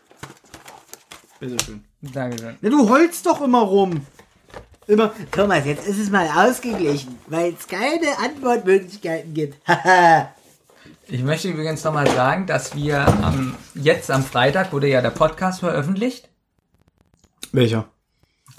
[1.39, 1.83] Bitteschön.
[2.01, 2.57] Dankeschön.
[2.59, 4.01] Ja, du heulst doch immer rum.
[4.87, 5.13] Immer.
[5.31, 9.55] Thomas, jetzt ist es mal ausgeglichen, weil es keine Antwortmöglichkeiten gibt.
[9.67, 10.33] Haha.
[11.09, 15.61] Ich möchte übrigens nochmal sagen, dass wir am, jetzt am Freitag wurde ja der Podcast
[15.61, 16.29] veröffentlicht.
[17.51, 17.85] Welcher?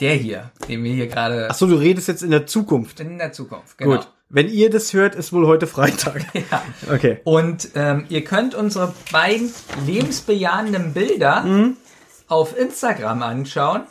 [0.01, 3.01] Der hier, den wir hier gerade Achso, du redest jetzt in der Zukunft.
[3.01, 3.77] in der Zukunft.
[3.79, 3.97] Genau.
[3.97, 4.09] Gut.
[4.31, 6.25] Wenn ihr das hört, ist wohl heute Freitag.
[6.51, 6.63] Ja.
[6.95, 7.21] Okay.
[7.25, 9.51] Und ähm, ihr könnt unsere beiden
[9.87, 11.77] lebensbejahenden Bilder Mhm.
[12.29, 13.83] auf Instagram anschauen.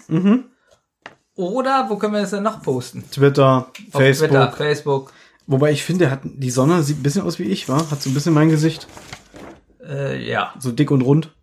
[1.36, 3.04] Oder wo können wir das denn noch posten?
[3.12, 4.30] Twitter, Auf Facebook.
[4.30, 5.14] Twitter, Facebook.
[5.48, 7.90] Wobei ich finde, hat, die Sonne sieht ein bisschen aus wie ich, war.
[7.90, 8.88] Hat so ein bisschen mein Gesicht.
[9.82, 11.34] Äh, ja, So dick und rund.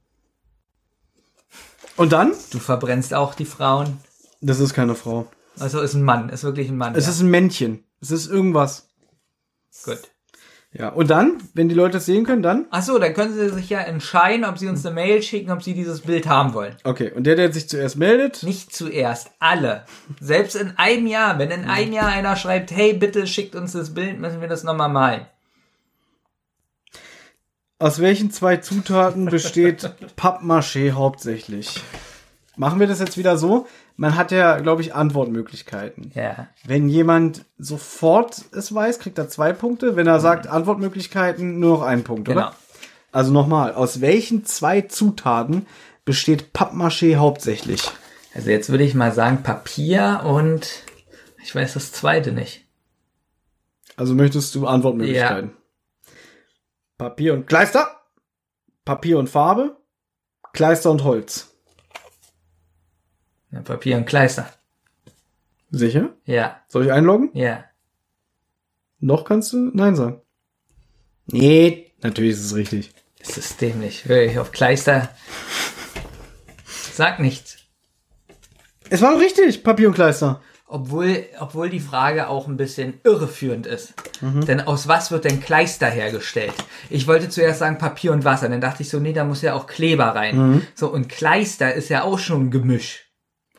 [1.97, 2.33] Und dann?
[2.51, 3.99] du verbrennst auch die Frauen.
[4.41, 5.27] Das ist keine Frau.
[5.59, 6.95] Also ist ein Mann, ist wirklich ein Mann.
[6.95, 7.13] Es ja.
[7.13, 7.85] ist ein Männchen.
[8.01, 8.91] Es ist irgendwas.
[9.85, 10.01] gut.
[10.77, 10.89] Ja.
[10.89, 12.67] Und dann, wenn die Leute es sehen können, dann?
[12.71, 15.63] Ach so, dann können sie sich ja entscheiden, ob sie uns eine Mail schicken, ob
[15.63, 16.75] sie dieses Bild haben wollen.
[16.83, 17.13] Okay.
[17.13, 19.85] Und der, der sich zuerst meldet, Nicht zuerst, alle.
[20.21, 23.95] Selbst in einem Jahr, wenn in einem Jahr einer schreibt, hey, bitte schickt uns das
[23.95, 25.27] Bild, müssen wir das nochmal malen.
[27.79, 31.81] aus welchen zwei Zutaten besteht Pappmaché hauptsächlich?
[32.57, 33.67] Machen wir das jetzt wieder so?
[33.97, 36.11] Man hat ja, glaube ich, Antwortmöglichkeiten.
[36.15, 36.49] Ja.
[36.67, 39.95] Wenn jemand sofort es weiß, kriegt er zwei Punkte.
[39.95, 42.41] Wenn er sagt Antwortmöglichkeiten, nur noch einen Punkt, Genau.
[42.49, 42.57] oder?
[43.13, 45.67] Also nochmal, aus welchen zwei Zutaten
[46.05, 47.89] besteht Pappmaché hauptsächlich?
[48.35, 50.69] Also jetzt würde ich mal sagen Papier und
[51.43, 52.65] ich weiß das zweite nicht.
[53.97, 55.53] Also möchtest du Antwortmöglichkeiten?
[56.99, 57.87] Papier und Kleister,
[58.85, 59.77] Papier und Farbe,
[60.53, 61.54] Kleister und Holz.
[63.55, 64.53] Ja, Papier und Kleister.
[65.71, 66.11] Sicher?
[66.27, 67.31] Ja, Soll ich einloggen?
[67.35, 67.65] ja.
[69.01, 70.23] Noch kannst du Nein sagen.
[71.27, 72.91] Nee, natürlich ist es richtig.
[73.19, 74.09] Das ist dämlich.
[74.09, 75.11] Wirklich auf Kleister.
[76.65, 77.59] Sag nichts.
[78.89, 80.41] Es war richtig, Papier und Kleister.
[80.67, 83.93] Obwohl, obwohl die Frage auch ein bisschen irreführend ist.
[84.23, 84.47] Mhm.
[84.47, 86.55] Denn aus was wird denn Kleister hergestellt?
[86.89, 88.49] Ich wollte zuerst sagen Papier und Wasser.
[88.49, 90.37] Dann dachte ich so, nee, da muss ja auch Kleber rein.
[90.37, 90.67] Mhm.
[90.75, 93.05] So, und Kleister ist ja auch schon ein Gemisch.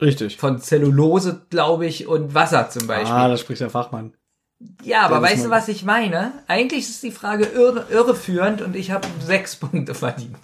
[0.02, 0.38] Richtig.
[0.38, 3.12] Von Zellulose, glaube ich, und Wasser zum Beispiel.
[3.16, 4.14] Ah, da spricht der Fachmann.
[4.84, 6.34] ja, aber weißt du, was ich meine?
[6.48, 10.36] Eigentlich ist die Frage irre, irreführend und ich habe sechs Punkte verdient.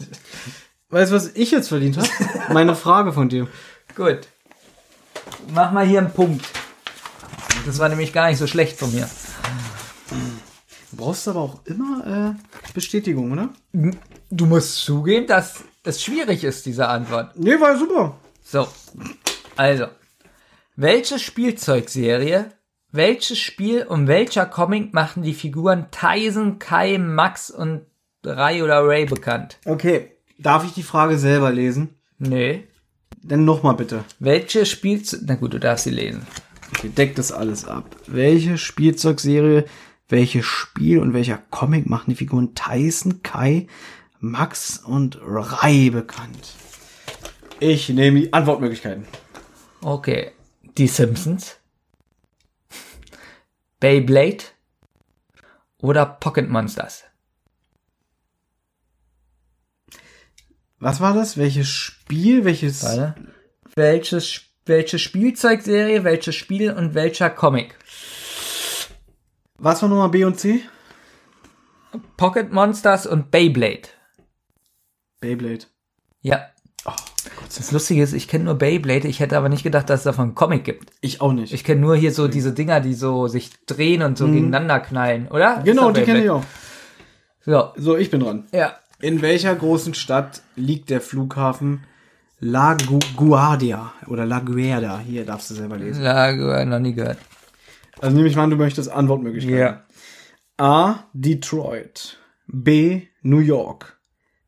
[0.89, 2.07] Weißt du, was ich jetzt verdient habe?
[2.53, 3.47] Meine Frage von dir.
[3.95, 4.27] Gut.
[5.53, 6.45] Mach mal hier einen Punkt.
[7.65, 9.09] Das war nämlich gar nicht so schlecht von mir.
[10.91, 13.49] Du brauchst aber auch immer äh, Bestätigung, oder?
[14.29, 17.31] Du musst zugeben, dass es schwierig ist, diese Antwort.
[17.37, 18.15] Nee, war super.
[18.43, 18.67] So.
[19.55, 19.87] Also.
[20.75, 22.51] Welche Spielzeugserie,
[22.91, 27.85] welches Spiel und welcher Comic machen die Figuren Tyson, Kai, Max und
[28.25, 29.57] Ray oder Ray bekannt?
[29.65, 30.11] Okay.
[30.37, 31.95] Darf ich die Frage selber lesen?
[32.17, 32.67] Nee.
[33.21, 34.03] Dann nochmal bitte.
[34.19, 35.21] Welche Spielzeug...
[35.25, 36.25] Na gut, du darfst sie lesen.
[36.75, 37.95] Okay, deckt das alles ab.
[38.07, 39.65] Welche Spielzeugserie,
[40.09, 43.67] welches Spiel und welcher Comic machen die Figuren Tyson, Kai,
[44.19, 46.55] Max und Rai bekannt?
[47.59, 49.05] Ich nehme die Antwortmöglichkeiten.
[49.81, 50.31] Okay.
[50.77, 51.57] Die Simpsons.
[53.79, 54.43] Beyblade.
[55.81, 57.03] Oder Pocket Monsters.
[60.79, 61.37] Was war das?
[61.37, 62.45] Welches Spiel?
[62.45, 62.83] Welches?
[62.83, 63.15] Warte.
[63.75, 67.77] Welches welche Spielzeugserie, welches Spiel und welcher Comic?
[69.57, 70.61] Was war Nummer B und C?
[72.17, 73.89] Pocket Monsters und Beyblade.
[75.19, 75.65] Beyblade.
[76.21, 76.50] Ja.
[77.57, 80.25] Das Lustige ist, ich kenne nur Beyblade, ich hätte aber nicht gedacht, dass es davon
[80.25, 80.91] einen Comic gibt.
[81.01, 81.53] Ich auch nicht.
[81.53, 85.27] Ich kenne nur hier so diese Dinger, die so sich drehen und so gegeneinander knallen,
[85.27, 85.59] oder?
[85.59, 85.63] Mhm.
[85.63, 86.43] genau, die kenne ich auch.
[87.43, 88.45] So, So, ich bin dran.
[88.51, 88.75] ja.
[89.01, 91.85] In welcher großen Stadt liegt der Flughafen
[92.39, 94.99] La Gu Guardia oder La Guardia?
[94.99, 96.03] Hier darfst du selber lesen.
[96.03, 96.31] Ja,
[96.65, 97.17] noch nie gehört.
[97.99, 99.79] Also nehme ich mal an, du möchtest Antwortmöglichkeiten.
[100.57, 100.99] A.
[101.13, 102.19] Detroit.
[102.45, 103.01] B.
[103.23, 103.99] New York.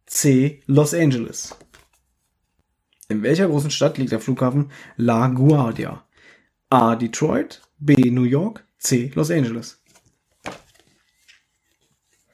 [0.05, 0.61] C.
[0.67, 1.55] Los Angeles.
[3.09, 6.05] In welcher großen Stadt liegt der Flughafen La Guardia?
[6.69, 6.95] A.
[6.95, 7.61] Detroit.
[7.77, 7.95] B.
[8.09, 8.65] New York.
[8.77, 9.11] C.
[9.15, 9.81] Los Angeles.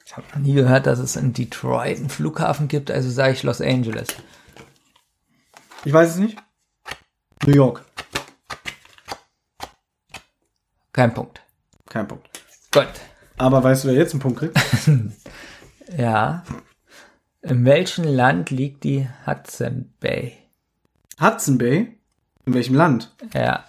[0.04, 3.42] Ich habe noch nie gehört, dass es in Detroit einen Flughafen gibt, also sage ich
[3.44, 4.08] Los Angeles.
[5.84, 6.36] Ich weiß es nicht.
[7.46, 7.84] New York.
[10.92, 11.40] Kein Punkt.
[11.88, 12.28] Kein Punkt.
[12.72, 12.88] Gut.
[13.38, 14.58] Aber weißt du, wer jetzt einen Punkt kriegt?
[15.96, 16.44] Ja.
[17.42, 20.39] In welchem Land liegt die Hudson Bay?
[21.20, 21.98] Hudson Bay.
[22.46, 23.14] In welchem Land?
[23.34, 23.64] Ja.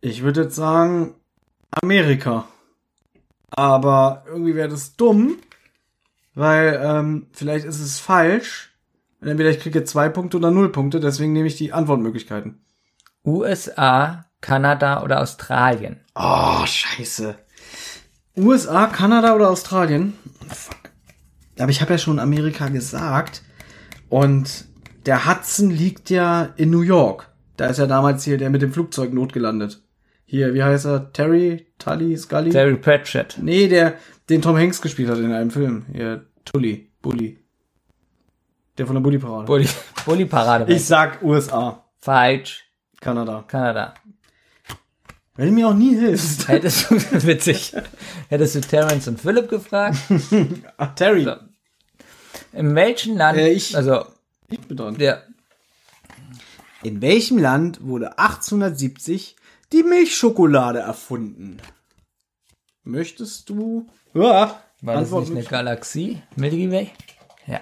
[0.00, 1.14] Ich würde jetzt sagen
[1.70, 2.46] Amerika.
[3.50, 5.38] Aber irgendwie wäre das dumm,
[6.34, 8.74] weil ähm, vielleicht ist es falsch.
[9.20, 12.64] Entweder ich kriege zwei Punkte oder null Punkte, deswegen nehme ich die Antwortmöglichkeiten.
[13.24, 16.00] USA, Kanada oder Australien?
[16.14, 17.36] Oh, scheiße.
[18.36, 20.16] USA, Kanada oder Australien?
[20.48, 20.76] Fuck.
[21.58, 23.42] Aber ich habe ja schon Amerika gesagt.
[24.08, 24.67] Und
[25.08, 27.28] der Hudson liegt ja in New York.
[27.56, 29.82] Da ist ja damals hier der mit dem Flugzeug notgelandet.
[30.26, 31.12] Hier, wie heißt er?
[31.12, 32.50] Terry, Tully, Scully?
[32.50, 33.38] Terry Pratchett.
[33.40, 33.94] Nee, der,
[34.28, 35.86] den Tom Hanks gespielt hat in einem Film.
[35.92, 37.38] Hier, Tully, Bully.
[38.76, 39.46] Der von der Bully-Parade.
[39.46, 39.66] Bulli,
[40.04, 40.72] Bulli Parade.
[40.72, 42.64] Ich sag USA, Falsch.
[43.00, 43.44] Kanada.
[43.48, 43.94] Kanada.
[45.34, 46.46] Weil du mir auch nie hilfst.
[46.48, 47.74] Hättest du, witzig,
[48.28, 49.96] hättest du Terence und Philip gefragt?
[50.76, 51.24] Ach, Terry.
[51.24, 51.32] So.
[52.52, 54.04] In welchem Land, Äh, ich- also,
[54.50, 54.96] Ich bin dran.
[54.96, 55.26] der,
[56.82, 59.36] In welchem Land wurde 1870
[59.72, 61.58] die Milchschokolade erfunden?
[62.82, 63.86] Möchtest du?
[64.14, 64.62] Ja.
[64.80, 66.22] war das nicht eine Galaxie?
[66.36, 66.90] Milky Way?
[67.46, 67.60] Ja.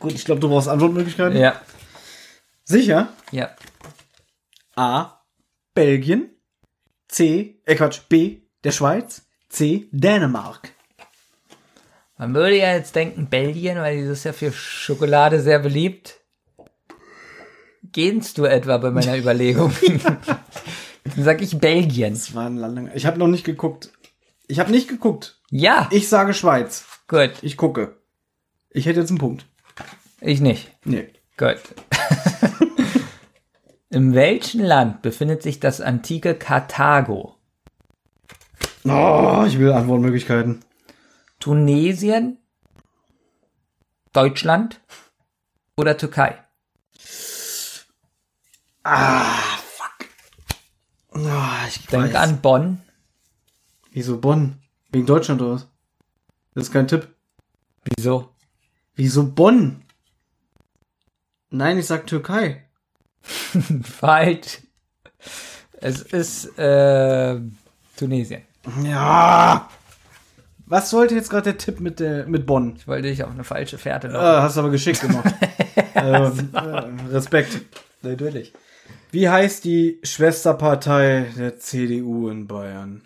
[0.00, 1.38] Gut, ich glaube, du brauchst Antwortmöglichkeiten.
[1.38, 1.60] Ja.
[2.64, 3.12] Sicher?
[3.30, 3.54] Ja.
[4.74, 5.22] A.
[5.74, 6.30] Belgien.
[7.08, 7.60] C.
[7.64, 8.00] Äh, Quatsch.
[8.08, 8.42] B.
[8.64, 9.22] Der Schweiz.
[9.48, 9.88] C.
[9.92, 10.72] Dänemark.
[12.18, 16.16] Man würde ja jetzt denken Belgien, weil dieses ist ja für Schokolade sehr beliebt.
[17.92, 19.72] Gehst du etwa bei meiner Überlegung?
[21.04, 22.12] Dann sag ich Belgien.
[22.14, 22.90] Das war ein lang.
[22.94, 23.90] Ich habe noch nicht geguckt.
[24.48, 25.40] Ich habe nicht geguckt.
[25.50, 26.84] Ja, Ich sage Schweiz.
[27.06, 27.32] gut.
[27.42, 27.96] Ich gucke.
[28.70, 29.46] Ich hätte jetzt einen Punkt.
[30.20, 30.70] Ich nicht.
[30.84, 31.08] Nee.
[31.36, 31.58] Gut.
[33.90, 37.36] In welchem Land befindet sich das antike Karthago?
[38.84, 40.60] Oh, ich will Antwortmöglichkeiten.
[41.38, 42.38] Tunesien,
[44.12, 44.80] Deutschland
[45.76, 46.42] oder Türkei?
[51.10, 51.18] Oh,
[51.68, 52.82] ich Denk an Bonn.
[53.90, 54.62] Wieso Bonn?
[54.90, 55.66] Wegen Deutschland oder was?
[56.54, 57.14] Das ist kein Tipp.
[57.84, 58.34] Wieso?
[58.94, 59.84] Wieso Bonn?
[61.50, 62.68] Nein, ich sag Türkei.
[63.82, 64.62] Falsch.
[65.72, 67.40] Es ist äh,
[67.96, 68.42] Tunesien.
[68.82, 69.68] Ja.
[70.70, 72.74] Was sollte jetzt gerade der Tipp mit der mit Bonn?
[72.76, 74.26] Ich wollte dich auf eine falsche Fährte Äh, locken.
[74.42, 75.34] hast du aber geschickt gemacht.
[75.94, 77.60] ähm, äh, Respekt.
[78.02, 78.52] Natürlich.
[79.10, 83.00] Wie heißt die Schwesterpartei der CDU in Bayern?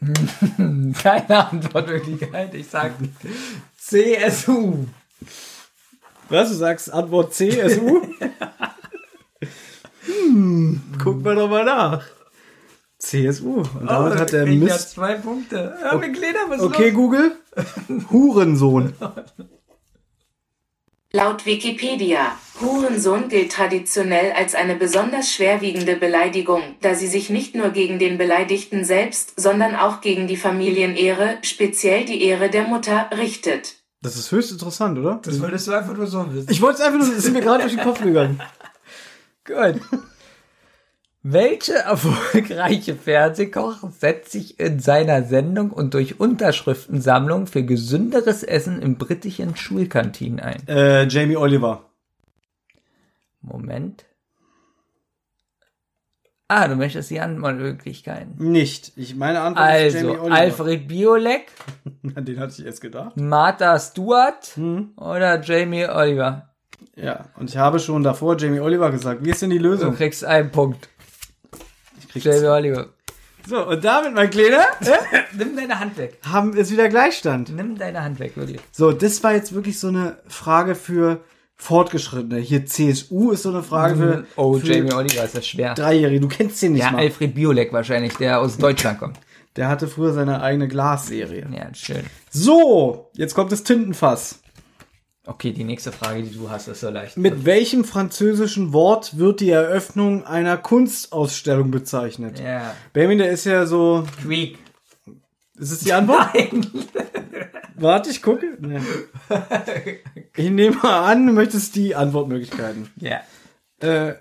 [1.00, 2.52] Keine Antwortmöglichkeit.
[2.54, 2.92] Ich sag
[3.78, 4.86] CSU.
[6.28, 6.48] Was?
[6.48, 8.02] Du sagst Antwort CSU?
[10.04, 12.04] hm, guck mal doch mal nach.
[13.02, 13.62] CSU.
[13.62, 14.90] Und damit hat der ja Mist.
[14.92, 15.76] zwei Punkte.
[15.82, 16.94] Ja, wir gliedern was Okay, los.
[16.94, 17.32] Google.
[18.10, 18.94] Hurensohn.
[21.14, 27.68] Laut Wikipedia, Hurensohn gilt traditionell als eine besonders schwerwiegende Beleidigung, da sie sich nicht nur
[27.68, 33.74] gegen den Beleidigten selbst, sondern auch gegen die Familienehre, speziell die Ehre der Mutter, richtet.
[34.00, 35.20] Das ist höchst interessant, oder?
[35.22, 36.50] Das wolltest du einfach nur so wissen.
[36.50, 38.40] Ich wollte es einfach nur, das ist mir gerade durch den Kopf gegangen.
[39.44, 39.80] Gut.
[41.24, 48.98] Welche erfolgreiche Fernsehkoch setzt sich in seiner Sendung und durch Unterschriftensammlung für gesünderes Essen in
[48.98, 50.66] britischen Schulkantinen ein?
[50.66, 51.84] Äh, Jamie Oliver.
[53.40, 54.04] Moment.
[56.48, 58.34] Ah, du möchtest die Antwortmöglichkeiten.
[58.50, 58.92] Nicht.
[58.96, 60.36] Ich meine Antwort ist Jamie Also, Oliver.
[60.36, 61.46] Alfred Biolek,
[62.02, 63.16] den hatte ich erst gedacht.
[63.16, 64.90] Martha Stewart Hm.
[64.96, 66.48] oder Jamie Oliver.
[66.94, 69.24] Ja, und ich habe schon davor Jamie Oliver gesagt.
[69.24, 69.94] Wie ist denn die Du Lösung?
[69.94, 70.88] kriegst einen Punkt.
[72.12, 72.26] Kriegt's.
[72.26, 72.86] Jamie Oliver.
[73.48, 74.64] So, und damit, mein Kleiner,
[75.36, 76.18] Nimm deine Hand weg.
[76.24, 77.48] haben es wieder Gleichstand.
[77.54, 78.60] Nimm deine Hand weg, wirklich.
[78.70, 81.20] So, das war jetzt wirklich so eine Frage für
[81.56, 82.38] Fortgeschrittene.
[82.40, 85.74] Hier CSU ist so eine Frage für, Oh, für Jamie Oliver ist das schwer.
[85.74, 86.20] Dreijährige.
[86.20, 86.98] Du kennst den nicht Ja, mal.
[86.98, 89.18] Alfred Biolek wahrscheinlich, der aus Deutschland kommt.
[89.56, 91.46] Der hatte früher seine eigene Glasserie.
[91.52, 92.02] Ja, schön.
[92.30, 94.40] So, jetzt kommt das Tintenfass.
[95.24, 97.16] Okay, die nächste Frage, die du hast, ist so leicht.
[97.16, 102.40] Mit welchem französischen Wort wird die Eröffnung einer Kunstausstellung bezeichnet?
[102.40, 102.74] Ja.
[102.92, 104.04] Benjamin, der ist ja so.
[104.22, 104.58] Creek.
[105.56, 106.28] Ist es die Antwort?
[106.34, 106.66] Nein.
[107.76, 108.58] Warte, ich gucke.
[108.58, 108.80] Nee.
[110.34, 112.90] Ich nehme mal an, du möchtest die Antwortmöglichkeiten.
[112.96, 113.20] Ja.
[113.78, 114.14] Äh,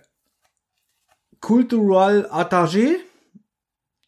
[1.39, 2.97] Cultural Attaché,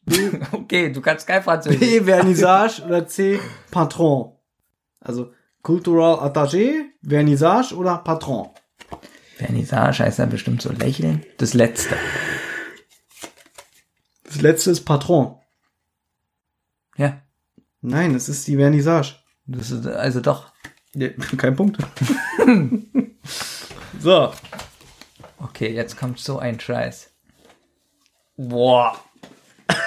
[0.52, 1.80] Okay, du kannst kein Französisch.
[1.80, 2.02] B.
[2.02, 3.40] Vernissage oder C.
[3.72, 4.34] Patron.
[5.00, 5.34] Also
[5.64, 8.50] Cultural Attaché, Vernissage oder Patron.
[9.38, 11.26] Vernissage heißt dann bestimmt so lächeln.
[11.38, 11.96] Das letzte.
[14.26, 15.40] Das letzte ist Patron.
[16.98, 17.22] Ja.
[17.82, 19.16] Nein, es ist die Vernissage.
[19.46, 20.52] Das ist also doch.
[20.96, 21.78] Ja, kein Punkt.
[24.00, 24.34] so.
[25.40, 27.10] Okay, jetzt kommt so ein Scheiß.
[28.36, 29.00] Boah.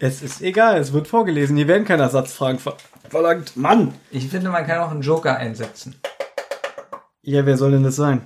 [0.00, 1.56] Es ist egal, es wird vorgelesen.
[1.56, 2.76] Hier werden keine Ersatzfragen ver
[3.14, 3.56] verlangt.
[3.56, 3.94] Mann!
[4.10, 5.94] Ich finde, man kann auch einen Joker einsetzen.
[7.22, 8.22] Ja, wer soll denn das sein?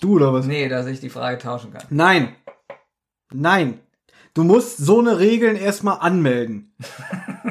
[0.00, 0.46] Du oder was?
[0.46, 1.82] Nee, dass ich die Frage tauschen kann.
[1.90, 2.36] Nein.
[3.32, 3.80] Nein.
[4.32, 6.74] Du musst so eine Regeln erstmal anmelden.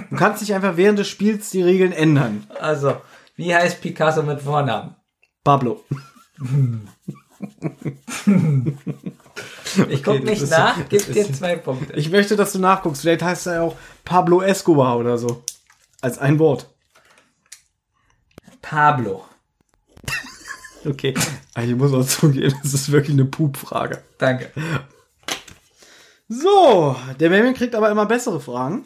[0.09, 2.47] Du kannst nicht einfach während des Spiels die Regeln ändern.
[2.59, 2.95] Also,
[3.35, 4.95] wie heißt Picasso mit Vornamen?
[5.43, 5.83] Pablo.
[9.89, 11.93] Ich guck das nicht nach, gib dir zwei Punkte.
[11.93, 13.01] Ich möchte, dass du nachguckst.
[13.01, 15.43] Vielleicht heißt er ja auch Pablo Escobar oder so.
[16.01, 16.67] Als ein Wort.
[18.61, 19.25] Pablo.
[20.83, 21.13] Okay.
[21.57, 24.03] Ich muss auch zugeben, das ist wirklich eine Pupfrage.
[24.17, 24.51] Danke.
[26.27, 28.85] So, der Benjamin kriegt aber immer bessere Fragen.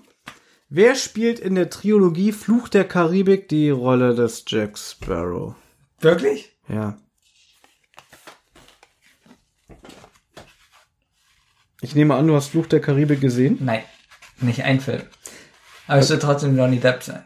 [0.68, 5.56] Wer spielt in der Trilogie Fluch der Karibik die Rolle des Jack Sparrow?
[6.00, 6.52] Wirklich?
[6.68, 6.98] Ja.
[11.82, 13.60] Ich nehme an, du hast Fluch der Karibik gesehen.
[13.62, 13.84] Nein,
[14.42, 15.04] nicht ein Film.
[15.88, 17.24] Aber es wird trotzdem Johnny Depp sein.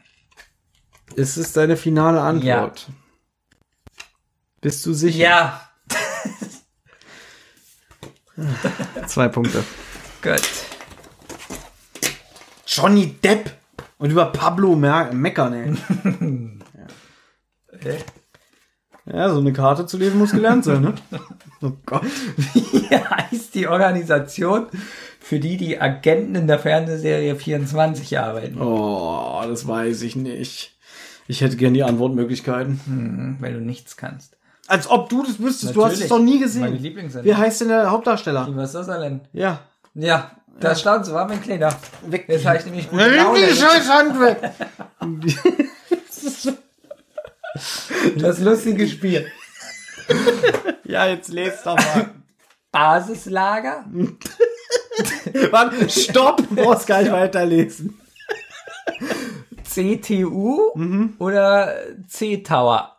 [1.15, 2.87] Ist es deine finale Antwort?
[4.61, 5.17] Bist du sicher?
[5.17, 5.69] Ja.
[9.07, 9.63] Zwei Punkte.
[10.21, 10.41] Gut.
[12.65, 13.51] Johnny Depp
[13.97, 15.75] und über Pablo Mer meckern, ey.
[17.79, 17.97] Hä?
[19.11, 20.93] Ja, so eine Karte zu lesen muss gelernt sein, ne?
[21.61, 22.03] Oh Gott.
[22.53, 24.67] Wie heißt die Organisation,
[25.29, 28.59] für die die Agenten in der Fernsehserie 24 arbeiten?
[28.59, 30.75] Oh, das weiß ich nicht.
[31.27, 32.79] Ich hätte gern die Antwortmöglichkeiten.
[32.83, 34.37] Hm, weil du nichts kannst.
[34.65, 35.75] Als ob du das wüsstest.
[35.75, 36.09] Du hast es Natürlich.
[36.09, 36.81] doch nie Meine gesehen.
[36.81, 37.31] Lieblingssendung.
[37.31, 38.47] Wie heißt denn der Hauptdarsteller?
[38.55, 39.21] Was ist das denn?
[39.31, 39.59] Ja.
[39.93, 41.13] Ja, das ja.
[41.13, 41.75] war mein Kleiner.
[42.07, 42.25] Weg.
[42.27, 43.39] Jetzt habe ich nämlich gute Laune.
[43.39, 44.51] die scheiß Hand weg.
[48.17, 49.29] Das lustige Spiel.
[50.85, 52.09] Ja, jetzt lest doch mal.
[52.71, 53.85] Basislager?
[55.51, 56.37] Warte, stopp.
[56.49, 57.99] Du brauchst gar nicht weiterlesen.
[59.63, 60.71] CTU
[61.19, 61.75] oder
[62.07, 62.95] C-Tower?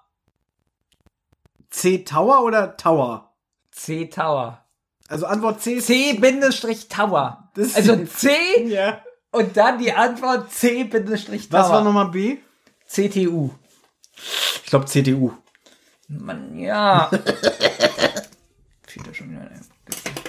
[1.71, 3.33] C-Tower oder Tower?
[3.73, 4.65] C-Tower.
[5.09, 5.81] Also Antwort C.
[5.81, 7.51] C-Tower.
[7.75, 8.31] Also C
[8.69, 9.03] Ja.
[9.33, 11.03] und dann die Antwort C-Tower.
[11.51, 12.39] Was war nochmal B?
[12.87, 13.51] CTU.
[14.65, 15.33] Ich glaube CDU.
[16.09, 17.09] Mann, ja.
[18.87, 19.50] Fehlt da schon wieder ein.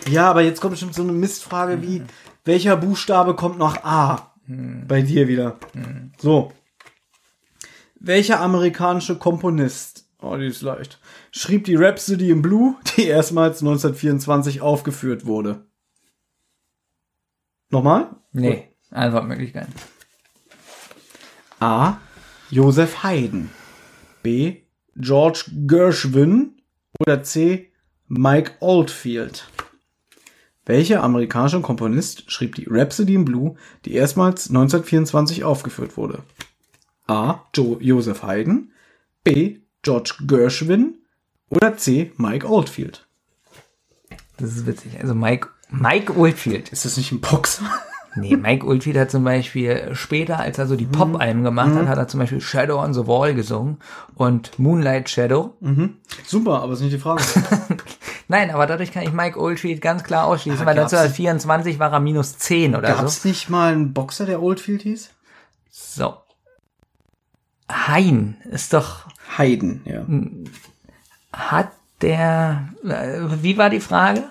[0.10, 2.04] Ja, aber jetzt kommt bestimmt so eine Mistfrage wie,
[2.44, 4.34] welcher Buchstabe kommt nach A?
[4.48, 5.58] Bei dir wieder.
[6.18, 6.52] So.
[8.00, 11.00] Welcher amerikanische Komponist, oh, die ist leicht,
[11.32, 15.66] schrieb die Rhapsody in Blue, die erstmals 1924 aufgeführt wurde?
[17.70, 18.16] Nochmal?
[18.34, 19.74] Nee, Antwortmöglichkeiten.
[21.60, 21.98] A.
[22.50, 23.52] Joseph Haydn.
[24.24, 24.64] B.
[24.96, 26.58] George Gershwin.
[27.00, 27.72] Oder C.
[28.08, 29.48] Mike Oldfield.
[30.66, 33.56] Welcher amerikanische Komponist schrieb die Rhapsody in Blue,
[33.86, 36.20] die erstmals 1924 aufgeführt wurde?
[37.08, 37.46] A.
[37.56, 38.72] Jo Joseph Haydn.
[39.24, 39.58] B.
[39.82, 40.96] George Gershwin.
[41.50, 42.12] Oder C.
[42.18, 43.08] Mike Oldfield.
[44.38, 45.00] Das ist witzig.
[45.00, 46.70] Also Mike, Mike Oldfield.
[46.70, 47.66] Ist das nicht ein Boxer?
[48.14, 51.98] Nee, Mike Oldfield hat zum Beispiel später, als er so die Pop-Alben gemacht hat, hat
[51.98, 53.78] er zum Beispiel Shadow on the Wall gesungen
[54.16, 55.54] und Moonlight Shadow.
[56.26, 57.24] Super, aber ist nicht die Frage.
[58.32, 61.92] Nein, aber dadurch kann ich Mike Oldfield ganz klar ausschließen, Aber weil gab's- 1924 war
[61.92, 63.06] er minus 10 oder Gab so.
[63.08, 65.10] es nicht mal einen Boxer, der Oldfield hieß?
[65.70, 66.14] So.
[67.70, 70.06] Hein ist doch, Haydn, ja.
[71.34, 71.72] hat
[72.02, 74.24] der, äh, wie war die Frage?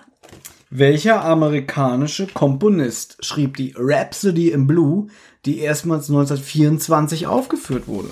[0.70, 5.08] Welcher amerikanische Komponist schrieb die Rhapsody in Blue,
[5.44, 8.08] die erstmals 1924 aufgeführt wurde?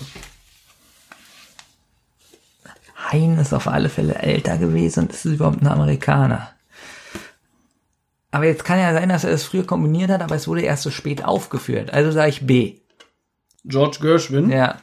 [3.10, 6.51] Hein ist auf alle Fälle älter gewesen und ist überhaupt ein Amerikaner.
[8.30, 10.82] Aber jetzt kann ja sein, dass er es früher kombiniert hat, aber es wurde erst
[10.82, 11.93] so spät aufgeführt.
[11.93, 12.80] Also sage ich B.
[13.64, 14.51] George Gershwin.
[14.51, 14.76] Ja.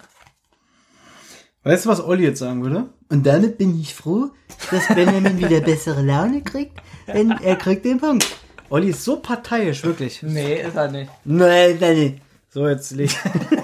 [1.64, 2.90] Weißt du, was Olli jetzt sagen würde?
[3.10, 4.32] Und damit bin ich froh,
[4.72, 8.26] dass Benjamin wieder bessere Laune kriegt, denn er kriegt den Punkt.
[8.70, 10.24] Olli ist so parteiisch, wirklich.
[10.24, 11.12] Nee, ist er nicht.
[11.24, 12.22] Nein, nein,
[12.56, 13.12] So, jetzt leg.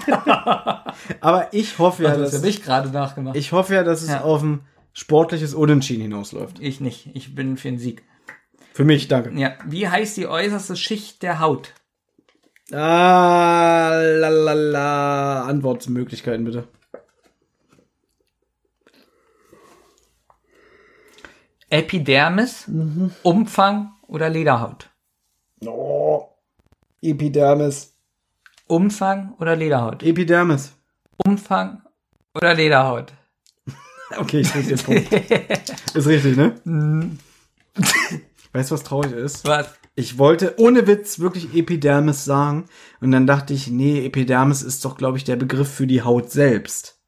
[1.22, 3.36] Aber ich hoffe ja, Also, das dass, habe ich gerade nachgemacht.
[3.36, 4.20] Ich, ich hoffe ja, dass es Ja.
[4.20, 6.60] auf ein sportliches Unentschieden hinausläuft.
[6.60, 7.08] nicht.
[7.14, 8.02] Ich bin für den Sieg.
[8.74, 9.32] Für mich, danke.
[9.40, 9.52] Ja.
[9.64, 11.72] Wie heißt die äußerste Schicht der Haut?
[12.70, 15.42] Ah, la, la, la.
[15.44, 16.68] Antwortmöglichkeiten bitte.
[21.70, 22.70] Epidermis,
[23.22, 24.90] Umfang oder Lederhaut?
[25.64, 26.26] Oh.
[27.00, 27.91] Epidermis.
[28.72, 30.02] Umfang oder Lederhaut?
[30.02, 30.72] Epidermis.
[31.26, 31.82] Umfang
[32.34, 33.12] oder Lederhaut?
[34.16, 35.12] Okay, ich krieg den Punkt.
[35.94, 36.54] ist richtig, ne?
[38.52, 39.46] weißt du, was traurig ist?
[39.46, 39.74] Was?
[39.94, 42.66] Ich wollte ohne Witz wirklich Epidermis sagen
[43.00, 46.30] und dann dachte ich, nee, Epidermis ist doch, glaube ich, der Begriff für die Haut
[46.30, 46.98] selbst.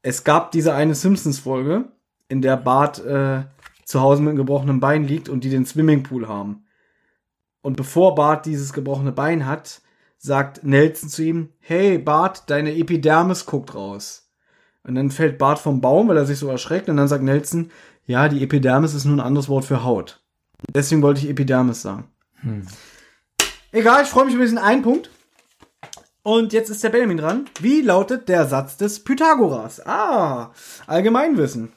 [0.00, 1.92] Es gab diese eine Simpsons-Folge,
[2.28, 3.44] in der Bart äh,
[3.84, 6.64] zu Hause mit einem gebrochenen Bein liegt und die den Swimmingpool haben.
[7.60, 9.81] Und bevor Bart dieses gebrochene Bein hat,
[10.22, 14.30] sagt Nelson zu ihm, hey Bart, deine Epidermis guckt raus.
[14.84, 17.70] Und dann fällt Bart vom Baum, weil er sich so erschreckt und dann sagt Nelson,
[18.06, 20.20] ja, die Epidermis ist nur ein anderes Wort für Haut.
[20.72, 22.04] Deswegen wollte ich Epidermis sagen.
[23.72, 25.10] Egal, ich freue mich über diesen einen Punkt.
[26.22, 27.46] Und jetzt ist der Benjamin dran.
[27.60, 29.84] Wie lautet der Satz des Pythagoras?
[29.84, 30.52] Ah,
[30.86, 31.72] Allgemeinwissen.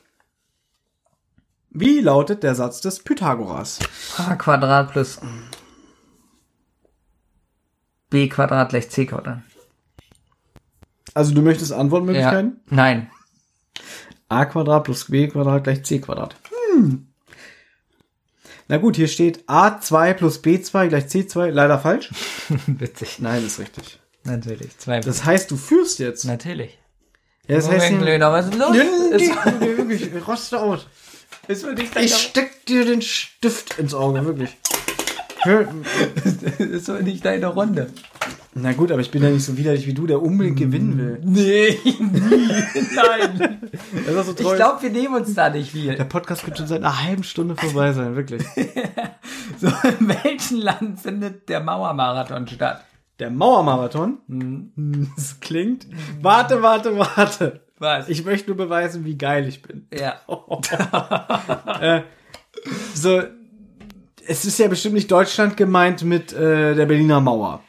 [1.71, 3.79] Wie lautet der Satz des Pythagoras?
[4.17, 5.19] A Quadrat plus
[8.15, 9.41] B Quadrat gleich C Quadrat.
[11.13, 12.61] Also du möchtest Antwortmöglichkeiten?
[12.69, 13.11] Nein.
[14.29, 16.33] a Quadrat plus b Quadrat gleich c Quadrat.
[16.71, 17.07] Hm.
[18.69, 21.51] Na gut, hier steht a2 plus b2 gleich c2.
[21.51, 22.09] Leider falsch.
[22.67, 23.19] Witzig.
[23.19, 23.99] Nein, ist richtig.
[24.23, 24.77] Natürlich.
[24.77, 25.01] Zwei.
[25.01, 26.23] Das heißt, du führst jetzt.
[26.23, 26.79] Natürlich.
[27.49, 28.77] Ja, das Moment, heißt, Glöder, was ist los?
[28.77, 30.87] Wirklich, ich raste aus.
[31.49, 34.55] Ich steck dir den Stift ins Auge, wirklich.
[35.45, 35.67] Hör-
[36.59, 37.87] ist doch nicht deine Runde.
[38.57, 41.19] Na gut, aber ich bin ja nicht so widerlich wie du, der unbedingt gewinnen will.
[41.23, 42.47] Nee, nie.
[42.95, 43.59] Nein.
[44.07, 45.95] Das ist so Ich glaube, wir nehmen uns da nicht viel.
[45.95, 48.43] der Podcast wird schon seit einer halben Stunde vorbei sein, wirklich.
[49.57, 52.83] So, in welchem Land findet der Mauermarathon statt?
[53.19, 54.17] Der Mauermarathon.
[54.27, 55.87] Hm, Das klingt.
[56.21, 57.61] Warte, warte, warte.
[57.77, 58.09] Was?
[58.09, 59.87] Ich möchte nur beweisen, wie geil ich bin.
[59.93, 60.15] ja.
[62.93, 63.21] So,
[64.27, 67.63] es ist ja bestimmt nicht Deutschland gemeint mit äh, der Berliner Mauer.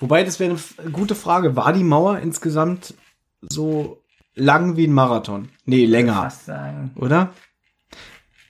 [0.00, 1.56] Wobei, das wäre eine gute Frage.
[1.56, 2.94] War die Mauer insgesamt
[3.40, 4.02] so
[4.34, 5.48] lang wie ein Marathon?
[5.64, 6.92] Nee, länger, Was sagen?
[6.96, 7.32] oder?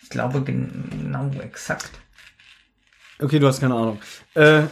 [0.02, 1.90] Ich glaube genau exakt.
[3.20, 3.98] Okay, du hast keine Ahnung.
[4.34, 4.62] Äh,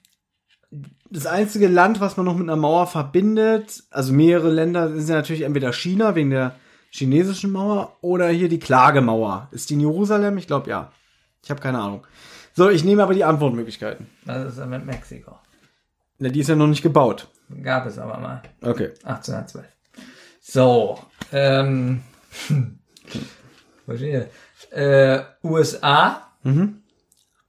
[1.10, 5.16] das einzige Land, was man noch mit einer Mauer verbindet, also mehrere Länder, sind ja
[5.16, 6.56] natürlich entweder China wegen der
[6.90, 9.48] chinesischen Mauer oder hier die Klagemauer.
[9.52, 10.38] Ist die in Jerusalem?
[10.38, 10.92] Ich glaube ja.
[11.42, 12.06] Ich habe keine Ahnung.
[12.54, 14.06] So, ich nehme aber die Antwortmöglichkeiten.
[14.24, 15.38] Das ist ja mit Mexiko.
[16.18, 17.28] Na, die ist ja noch nicht gebaut.
[17.62, 18.42] Gab es aber mal.
[18.60, 18.90] Okay.
[19.04, 19.66] 1812.
[20.40, 20.98] So,
[21.32, 22.02] ähm,
[23.86, 24.00] das?
[24.70, 26.28] Äh, USA,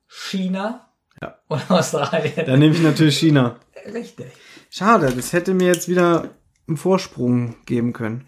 [0.07, 0.87] China
[1.21, 1.35] Ja.
[1.47, 2.45] und Australien.
[2.45, 3.57] Dann nehme ich natürlich China.
[3.93, 4.31] Richtig.
[4.69, 6.29] Schade, das hätte mir jetzt wieder
[6.67, 8.25] einen Vorsprung geben können.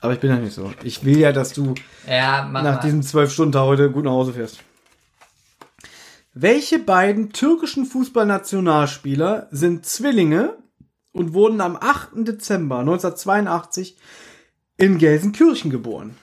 [0.00, 0.72] Aber ich bin ja nicht so.
[0.82, 1.74] Ich will ja, dass du
[2.08, 2.80] Ja, nach mal.
[2.80, 4.60] diesem zwölf Stunden heute gut nach Hause fährst.
[6.38, 10.58] Welche beiden türkischen Fußballnationalspieler sind Zwillinge
[11.12, 12.10] und wurden am 8.
[12.28, 13.96] Dezember 1982
[14.76, 16.14] in Gelsenkirchen geboren?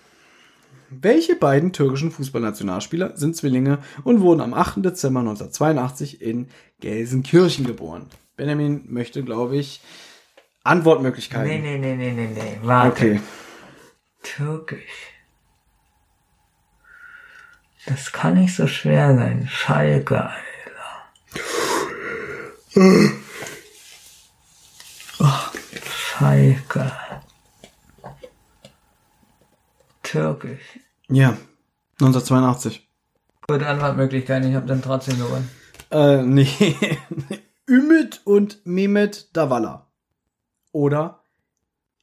[0.91, 4.85] Welche beiden türkischen Fußballnationalspieler sind Zwillinge und wurden am 8.
[4.85, 6.47] Dezember 1982 in
[6.79, 8.05] Gelsenkirchen geboren?
[8.37, 9.81] Benjamin möchte, glaube ich,
[10.63, 11.47] Antwortmöglichkeiten.
[11.47, 12.57] Nee, nee, nee, nee, nee, nee.
[12.61, 12.91] Warte.
[12.91, 13.19] Okay.
[14.21, 15.12] Türkisch.
[17.85, 19.47] Das kann nicht so schwer sein.
[19.51, 20.41] Schalke, Alter.
[25.81, 26.91] Schalke.
[30.01, 30.79] Türkisch.
[31.09, 31.37] Ja,
[31.99, 32.87] 1982.
[33.47, 35.49] Gute Antwortmöglichkeiten, ich habe dann trotzdem gewonnen.
[35.91, 36.77] Äh, nee.
[37.69, 39.87] Ümit und Mehmet Davala.
[40.71, 41.23] Oder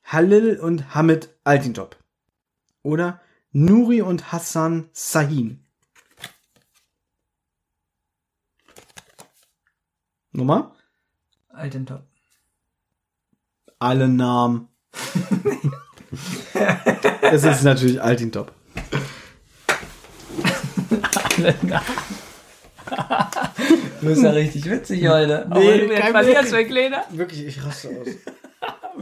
[0.04, 1.96] Halil und Hamid Altintop.
[2.82, 3.20] Oder
[3.52, 5.64] Nuri und Hassan Sahin.
[10.32, 10.70] Nochmal?
[11.48, 12.02] Altentop.
[13.78, 14.68] Alle Namen.
[17.22, 18.52] es ist natürlich Altintop.
[24.00, 25.46] Du bist ja richtig witzig heute.
[25.52, 27.04] Nee, du kein verlierst, Kleiner.
[27.10, 28.08] Wirklich, ich raste aus.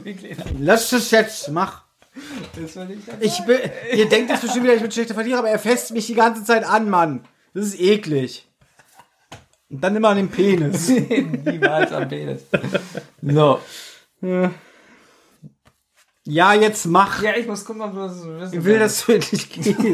[0.58, 1.84] Lass es jetzt, mach.
[3.20, 3.58] Ich bin,
[3.94, 6.44] ihr denkt jetzt bestimmt wieder, ich bin schlechter Verlierer, aber er fässt mich die ganze
[6.44, 7.24] Zeit an, Mann.
[7.54, 8.47] Das ist eklig.
[9.70, 10.88] Und dann immer an den Penis.
[11.44, 12.42] Niemals am Penis.
[13.22, 13.60] So.
[14.20, 14.50] Ja,
[16.28, 17.22] jetzt mach.
[17.22, 19.74] Ja, ich muss gucken, ob du das wissen Ich will, dass du endlich gehst.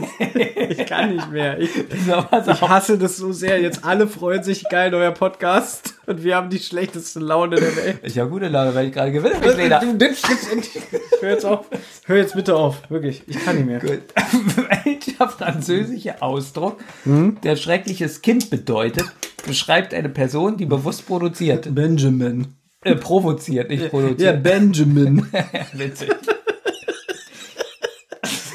[0.67, 1.59] Ich kann nicht mehr.
[1.61, 3.61] Ich, ich hasse das so sehr.
[3.61, 5.95] Jetzt alle freuen sich, geil, neuer Podcast.
[6.07, 7.99] Und wir haben die schlechteste Laune der Welt.
[8.03, 9.81] Ich habe gute Laune, weil ich gerade gewinne, mein Kleiner.
[9.81, 10.83] Du nimmst jetzt endlich.
[11.21, 11.67] Hör jetzt auf.
[12.07, 12.83] Hör jetzt bitte auf.
[12.91, 13.23] Wirklich.
[13.27, 13.79] Ich kann nicht mehr.
[13.81, 14.01] Gut.
[14.85, 17.39] Welcher französische Ausdruck, Hm?
[17.43, 19.05] der schreckliches Kind bedeutet,
[19.47, 21.75] beschreibt eine Person, die bewusst produziert.
[21.75, 22.49] Benjamin.
[22.85, 24.43] Äh, provoziert, nicht Ja, produziert.
[24.43, 25.27] Benjamin.
[25.73, 26.11] Witzig.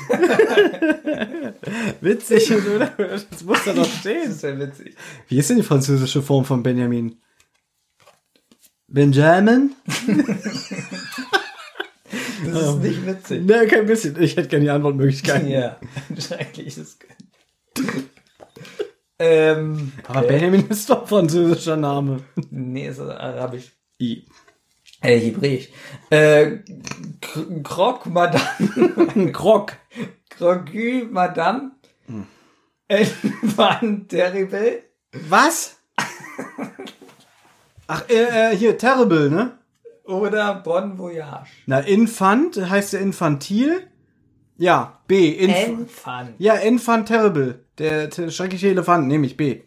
[2.02, 2.88] Witzig, oder?
[2.98, 4.30] Das muss da doch Das stehen.
[4.32, 4.96] ist ja witzig.
[5.28, 7.18] Wie ist denn die französische Form von Benjamin?
[8.88, 9.76] Benjamin?
[12.52, 13.46] Das ist nicht witzig.
[13.46, 14.20] Ne, kein bisschen.
[14.22, 15.50] Ich hätte gerne die Antwortmöglichkeiten.
[15.50, 15.78] Ja,
[16.10, 18.10] ein schreckliches Kind.
[19.20, 22.22] ähm, Aber Benjamin ist doch französischer Name.
[22.50, 23.74] nee, ist arabisch.
[24.00, 24.26] I.
[25.02, 25.70] Äh, Hebräisch.
[26.10, 26.60] Äh,
[27.22, 29.32] K- Croc Madame.
[29.34, 29.74] Krog.
[30.30, 31.72] Crocu Madame.
[32.88, 34.84] Enfant terrible.
[35.12, 35.78] Was?
[37.88, 39.58] Ach, äh, äh, hier, Terrible, ne?
[40.06, 41.52] Oder Bon Voyage.
[41.66, 43.88] Na, Infant heißt ja infantil.
[44.58, 45.30] Ja, B.
[45.30, 46.36] Inf Enfant.
[46.40, 47.66] ja, Infant Terrible.
[47.78, 49.64] Der, der schreckliche Elefant, nehme ich B.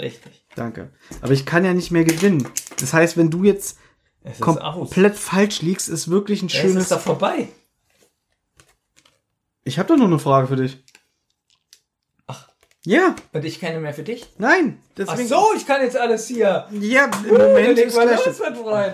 [0.00, 0.43] Richtig.
[0.56, 0.90] Danke.
[1.20, 2.48] Aber ich kann ja nicht mehr gewinnen.
[2.80, 3.78] Das heißt, wenn du jetzt
[4.22, 4.58] ist aus.
[4.58, 6.82] komplett falsch liegst, ist wirklich ein Ja, Es schönes.
[6.84, 7.48] ist doch vorbei.
[9.64, 10.84] Ich habe doch noch eine Frage für dich.
[12.26, 12.48] Ach.
[12.84, 14.26] Ja, Und ich keine mehr für dich?
[14.38, 14.78] nein.
[14.82, 15.28] Ach Deswegen.
[15.28, 16.66] so, ich kann jetzt alles hier.
[16.70, 18.92] Ja, im Uh, Moment ist mal los, mein Freund.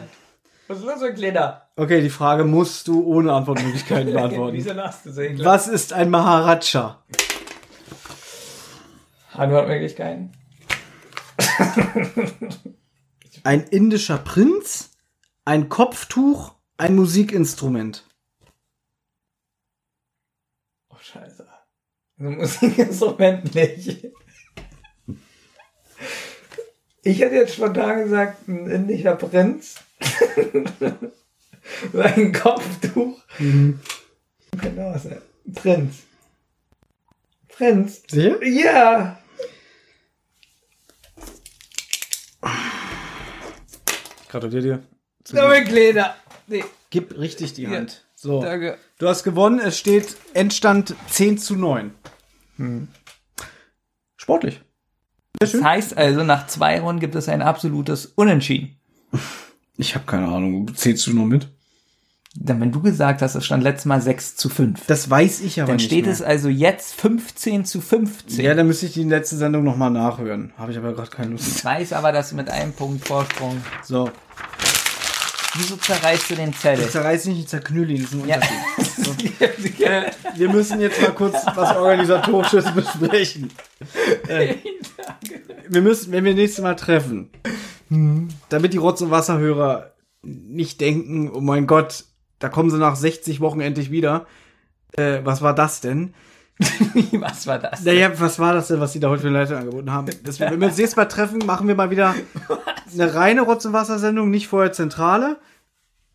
[0.69, 1.63] Was ist los, mein Kleiner?
[1.77, 4.57] Okay, die Frage musst du ohne Antwortmöglichkeiten beantworten.
[4.57, 5.23] Wieso lachst du so?
[5.45, 7.03] Was ist ein Maharaja?
[9.33, 10.33] Antwortmöglichkeiten?
[13.45, 14.91] Ein indischer Prinz,
[15.45, 18.07] ein Kopftuch, ein Musikinstrument.
[20.91, 21.47] Oh, scheiße.
[22.19, 24.09] Ein Musikinstrument nicht.
[27.03, 29.77] Ich hätte jetzt spontan gesagt, ein indischer Prinz.
[31.95, 33.19] ein Kopftuch.
[33.39, 33.79] Genau,
[34.95, 35.23] was er-
[35.55, 36.03] Prinz.
[37.49, 38.03] Prinz.
[38.09, 38.45] Sicher?
[38.45, 39.19] Ja.
[44.31, 44.83] Gratuliere dir.
[45.25, 45.37] Zu.
[46.47, 47.71] Nee, Gib richtig die Ja.
[47.71, 48.05] Hand.
[48.15, 48.41] So.
[48.41, 48.79] danke.
[48.99, 49.59] Du hast gewonnen.
[49.61, 51.93] Es steht Endstand 10 zu 9.
[52.57, 52.89] Hm.
[54.17, 54.61] Sportlich.
[55.39, 58.77] Das heißt also, nach zwei Runden gibt es ein absolutes Unentschieden.
[59.77, 60.73] Ich habe keine Ahnung.
[60.75, 61.49] Zählst du nur mit?
[62.37, 64.87] Dann, wenn du gesagt hast, es stand letztes Mal 6 zu 5.
[64.87, 65.87] Das weiß ich aber Dann nicht.
[65.87, 66.13] steht mehr.
[66.15, 68.45] es also jetzt 15 zu 15.
[68.45, 70.53] Ja, dann müsste ich die letzte Sendung nochmal nachhören.
[70.57, 71.49] Habe ich aber gerade keine Lust.
[71.57, 73.61] Ich weiß aber, dass mit einem Punkt Vorsprung.
[73.83, 74.11] So.
[75.57, 76.85] Wieso zerreißt du den Zettel?
[76.85, 78.03] Ich zerreiß nicht, ich zerknülle ihn.
[78.03, 78.37] Das ist ein Ja.
[78.37, 78.61] Unterschied.
[79.81, 83.51] Äh, wir müssen jetzt mal kurz was Organisatorisches besprechen.
[84.29, 84.57] Äh,
[85.69, 87.31] wir müssen, wenn wir nächstes Mal treffen,
[88.51, 89.93] damit die Rotz- und Wasserhörer
[90.23, 92.05] nicht denken, oh mein Gott,
[92.41, 94.27] da kommen sie nach 60 Wochen endlich wieder.
[94.93, 96.15] Äh, was war das denn?
[97.13, 97.85] Was war das?
[97.85, 100.09] Naja, was war das denn, was die da heute für eine Leitung angeboten haben?
[100.25, 102.15] Das, wenn wir uns nächstes Mal treffen, machen wir mal wieder
[102.93, 105.39] eine reine Rotz- und Wasser-Sendung, nicht vorher Zentrale.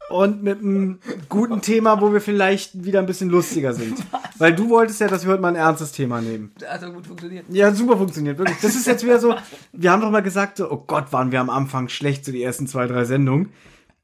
[0.07, 0.99] Und mit einem
[1.29, 3.97] guten Thema, wo wir vielleicht wieder ein bisschen lustiger sind.
[4.37, 6.51] Weil du wolltest ja, dass wir heute mal ein ernstes Thema nehmen.
[6.63, 7.45] Hat so gut funktioniert.
[7.49, 8.59] Ja, super funktioniert, wirklich.
[8.61, 9.33] Das ist jetzt wieder so,
[9.73, 12.43] wir haben doch mal gesagt, so, oh Gott, waren wir am Anfang schlecht, so die
[12.43, 13.51] ersten zwei, drei Sendungen.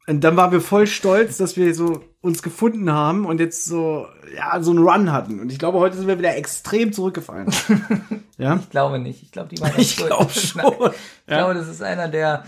[0.07, 4.07] Und dann waren wir voll stolz, dass wir so uns gefunden haben und jetzt so,
[4.36, 5.40] ja, so einen Run hatten.
[5.40, 7.49] Und ich glaube, heute sind wir wieder extrem zurückgefallen.
[8.38, 8.56] ja?
[8.61, 9.22] Ich glaube nicht.
[9.23, 10.61] Ich glaube, die waren Ich glaube schon.
[10.61, 10.91] Nein,
[11.28, 12.44] Ich glaube, das ist einer der.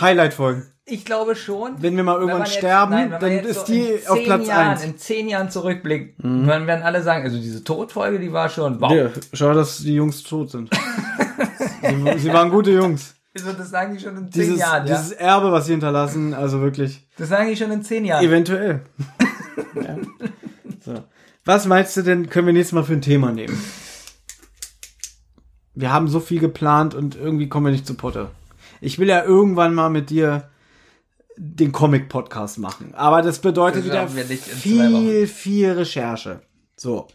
[0.00, 0.66] Highlight-Folgen.
[0.84, 1.74] Ich glaube schon.
[1.80, 4.84] Wenn wir mal irgendwann jetzt- sterben, nein, dann ist so die auf Platz Jahren, 1.
[4.84, 8.80] In zehn Jahren zurückblicken, dann werden alle sagen, also diese Todfolge, die war schon.
[8.80, 8.92] Wow.
[8.92, 10.70] Ja, schau, dass die Jungs tot sind.
[11.82, 13.14] sie, sie waren gute Jungs.
[13.34, 14.94] Also das sagen die schon in zehn Dieses, Jahren, ja.
[14.94, 17.06] dieses Erbe, was sie hinterlassen, also wirklich.
[17.16, 18.24] Das sagen die schon in zehn Jahren.
[18.24, 18.84] Eventuell.
[19.74, 19.96] ja.
[20.80, 21.04] so.
[21.44, 23.58] Was meinst du denn, können wir nächstes Mal für ein Thema nehmen?
[25.74, 28.30] Wir haben so viel geplant und irgendwie kommen wir nicht zu Potte.
[28.80, 30.50] Ich will ja irgendwann mal mit dir
[31.36, 32.94] den Comic-Podcast machen.
[32.94, 36.42] Aber das bedeutet Das wieder viel, viel Recherche.
[36.76, 37.08] So.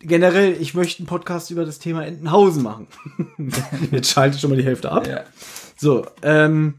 [0.00, 2.86] Generell, ich möchte einen Podcast über das Thema Entenhausen machen.
[3.90, 5.06] Jetzt schaltet schon mal die Hälfte ab.
[5.06, 5.24] Ja.
[5.76, 6.76] So, ähm.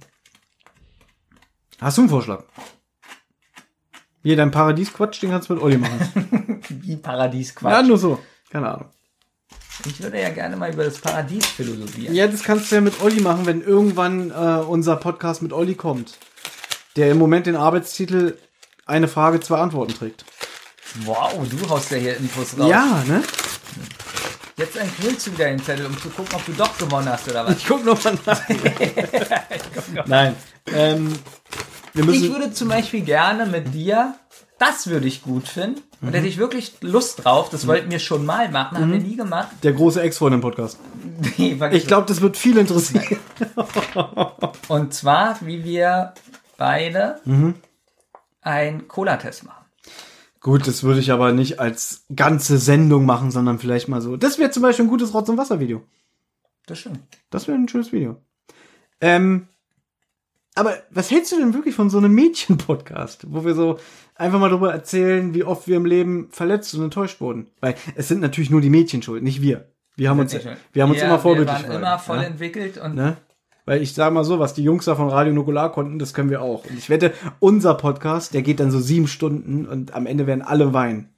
[1.82, 2.44] Hast du einen Vorschlag?
[4.24, 6.62] Hier, dein Paradiesquatsch, den kannst du mit Olli machen.
[6.70, 7.72] Wie Paradiesquatsch.
[7.72, 8.20] ja, nur so.
[8.50, 8.90] Keine Ahnung.
[9.86, 12.14] Ich würde ja gerne mal über das Paradies philosophieren.
[12.14, 15.76] Ja, das kannst du ja mit Olli machen, wenn irgendwann äh, unser Podcast mit Olli
[15.76, 16.18] kommt.
[16.98, 18.38] Der im Moment den Arbeitstitel
[18.86, 20.26] Eine Frage, zwei Antworten trägt.
[21.06, 22.70] Wow, du haust ja hier Infos raus.
[22.70, 23.22] Ja, ne?
[24.57, 27.45] Jetzt enthüllst du wieder den Zettel, um zu gucken, ob du doch gewonnen hast oder
[27.45, 27.57] was.
[27.57, 28.41] Ich guck noch mal nach.
[30.06, 30.36] Nein.
[30.74, 31.14] Ähm,
[31.94, 32.26] wir müssen.
[32.26, 34.16] Ich würde zum Beispiel gerne mit dir,
[34.57, 35.82] das würde ich gut finden.
[36.02, 39.18] Und hätte ich wirklich Lust drauf, das wollten wir schon mal machen, haben wir nie
[39.18, 39.49] gemacht.
[39.64, 40.78] der große Ex-Freund im Podcast.
[41.38, 43.18] Nee, Ich glaube, das wird viel interessieren.
[44.70, 46.14] Und zwar, wie wir
[46.57, 47.20] beide
[48.41, 49.59] einen Cola-Test machen.
[50.41, 54.16] Gut, das würde ich aber nicht als ganze Sendung machen, sondern vielleicht mal so.
[54.16, 55.84] Das wäre zum Beispiel ein gutes Rotz- und Wasser-Video.
[56.66, 56.99] Das stimmt.
[57.30, 58.18] Das wäre ein schönes Video.
[59.02, 59.48] Ähm,
[60.56, 63.80] aber was hältst du denn wirklich von so einem Mädchen-Podcast, wo wir so
[64.16, 67.48] einfach mal darüber erzählen, wie oft wir im Leben verletzt und enttäuscht wurden?
[67.60, 69.70] Weil es sind natürlich nur die Mädchen schuld, nicht wir.
[69.95, 72.24] Wir haben uns, wir haben uns immer vorbildlich Wir waren immer voll ja?
[72.24, 73.18] entwickelt und Ne?
[73.70, 76.32] Weil ich sage mal so, was die Jungs da von Radio Nukular konnten, das können
[76.32, 76.66] wir auch.
[76.66, 80.41] Und ich wette, unser Podcast, der geht dann so sieben Stunden und am Ende werden
[80.41, 81.10] alle weinen.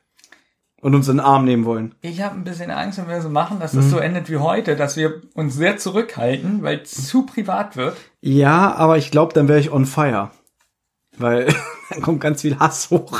[0.81, 1.95] Und uns in den Arm nehmen wollen.
[2.01, 4.01] ich habe ein bisschen Angst, wenn wir so machen, dass das so Mhm.
[4.01, 7.95] endet wie heute, dass wir uns sehr zurückhalten, weil es zu privat wird.
[8.19, 10.31] Ja, aber ich glaube, dann wäre ich on fire.
[11.17, 11.45] Weil
[11.89, 13.17] dann kommt ganz viel Hass hoch.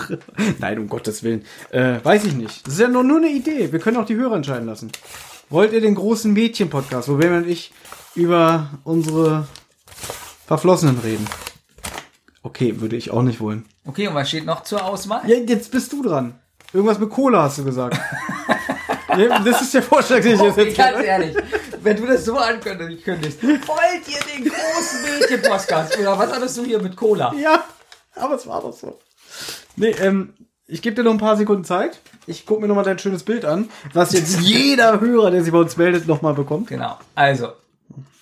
[0.59, 1.43] Nein, um Gottes Willen.
[1.69, 2.67] Äh, weiß ich nicht.
[2.67, 3.71] Das ist ja nur, nur eine Idee.
[3.71, 4.91] Wir können auch die Hörer entscheiden lassen.
[5.49, 7.71] Wollt ihr den großen Mädchen-Podcast, wo Benjamin und ich
[8.15, 9.47] über unsere
[10.45, 11.27] Verflossenen reden?
[12.43, 13.65] Okay, würde ich auch nicht wollen.
[13.85, 15.21] Okay, und was steht noch zur Auswahl?
[15.27, 16.35] Ja, jetzt bist du dran.
[16.73, 17.99] Irgendwas mit Cola hast du gesagt.
[19.17, 21.35] ja, das ist der Vorschlag, den ich jetzt jetzt ganz ehrlich,
[21.83, 26.63] wenn du das so ankündigst, kündigst, wollt ihr den großen Mädchen-Podcast oder was hattest du
[26.63, 27.33] hier mit Cola?
[27.35, 27.63] Ja,
[28.15, 28.99] aber es war doch so.
[29.75, 30.33] Nee, ähm,
[30.67, 31.99] ich gebe dir noch ein paar Sekunden Zeit.
[32.27, 35.51] Ich gucke mir noch mal dein schönes Bild an, was jetzt jeder Hörer, der sich
[35.51, 36.67] bei uns meldet, noch mal bekommt.
[36.67, 36.97] Genau.
[37.15, 37.49] Also,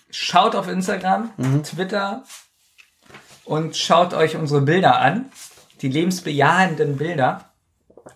[0.10, 1.64] schaut auf Instagram, Mhm.
[1.64, 2.24] Twitter
[3.46, 5.26] und schaut euch unsere Bilder an.
[5.82, 7.46] Die lebensbejahenden Bilder.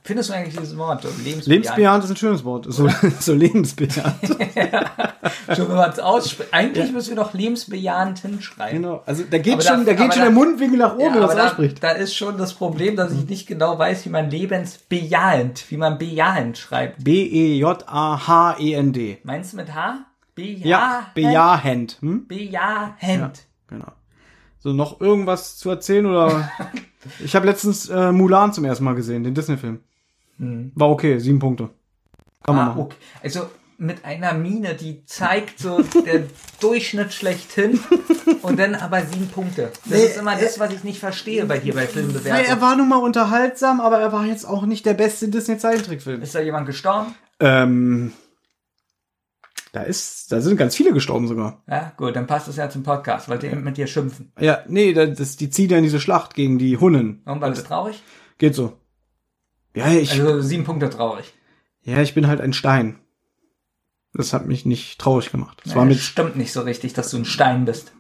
[0.04, 1.04] Findest du eigentlich dieses Wort?
[1.04, 1.46] Lebensbejahend.
[1.48, 2.66] Lebensbejahend ist ein schönes Wort.
[2.68, 2.90] So,
[3.20, 4.16] so lebensbejahend.
[5.56, 6.54] Schon wenn man es ausspricht.
[6.54, 8.82] Eigentlich müssen wir doch lebensbejahend hinschreiben.
[8.82, 9.02] genau.
[9.06, 11.20] Also da geht Aber schon, da- da, geht schon der Mundwinkel nach oben, Ja, wenn
[11.22, 11.84] man aber das da, ausspricht.
[11.84, 15.98] da ist schon das Problem, dass ich nicht genau weiß, wie man lebensbejahend, wie man
[15.98, 17.04] bejahend schreibt.
[17.94, 19.20] B-E-J-A-H-E-N-D.
[19.24, 20.06] Meinst du mit H?
[20.36, 20.66] Bejahend.
[20.66, 21.98] Ja, bejahend.
[22.02, 22.28] Hm?
[22.28, 23.46] Bejahend.
[23.68, 23.92] Genau.
[24.60, 26.50] So, noch irgendwas zu erzählen oder?
[27.24, 29.80] ich habe letztens äh, Mulan zum ersten Mal gesehen, den Disney-Film.
[30.76, 31.70] War okay, sieben Punkte.
[32.44, 32.82] Kann man Ah, machen.
[32.82, 32.96] okay.
[33.22, 36.24] Also mit einer Mine, die zeigt so der
[36.60, 37.80] Durchschnitt schlechthin
[38.42, 39.72] und dann aber sieben Punkte.
[39.86, 42.62] Das Nee, ist immer das, was ich nicht verstehe bei dir bei Weil er Filmbewertungen.
[42.62, 46.22] war nun mal unterhaltsam, aber er war jetzt auch nicht der beste Disney-Zeichentrickfilm.
[46.22, 47.14] Ist da jemand gestorben?
[47.40, 48.12] Ähm,
[49.74, 51.62] da ist, da sind ganz viele gestorben sogar.
[51.68, 53.28] Ja, gut, dann passt es ja zum Podcast.
[53.28, 54.32] Wollt ihr mit dir schimpfen?
[54.40, 57.22] Ja, nee, das, das, die ziehen ja in diese Schlacht gegen die Hunnen.
[57.26, 58.02] Warum war das traurig?
[58.38, 58.78] Geht so.
[59.76, 61.34] Ja, ich, Also sieben Punkte traurig.
[61.82, 63.00] ja, ich bin halt ein Stein.
[64.14, 65.60] Das hat mich nicht traurig gemacht.
[65.66, 67.92] Das war Ja, mit, stimmt nicht so richtig, dass du ein Stein bist.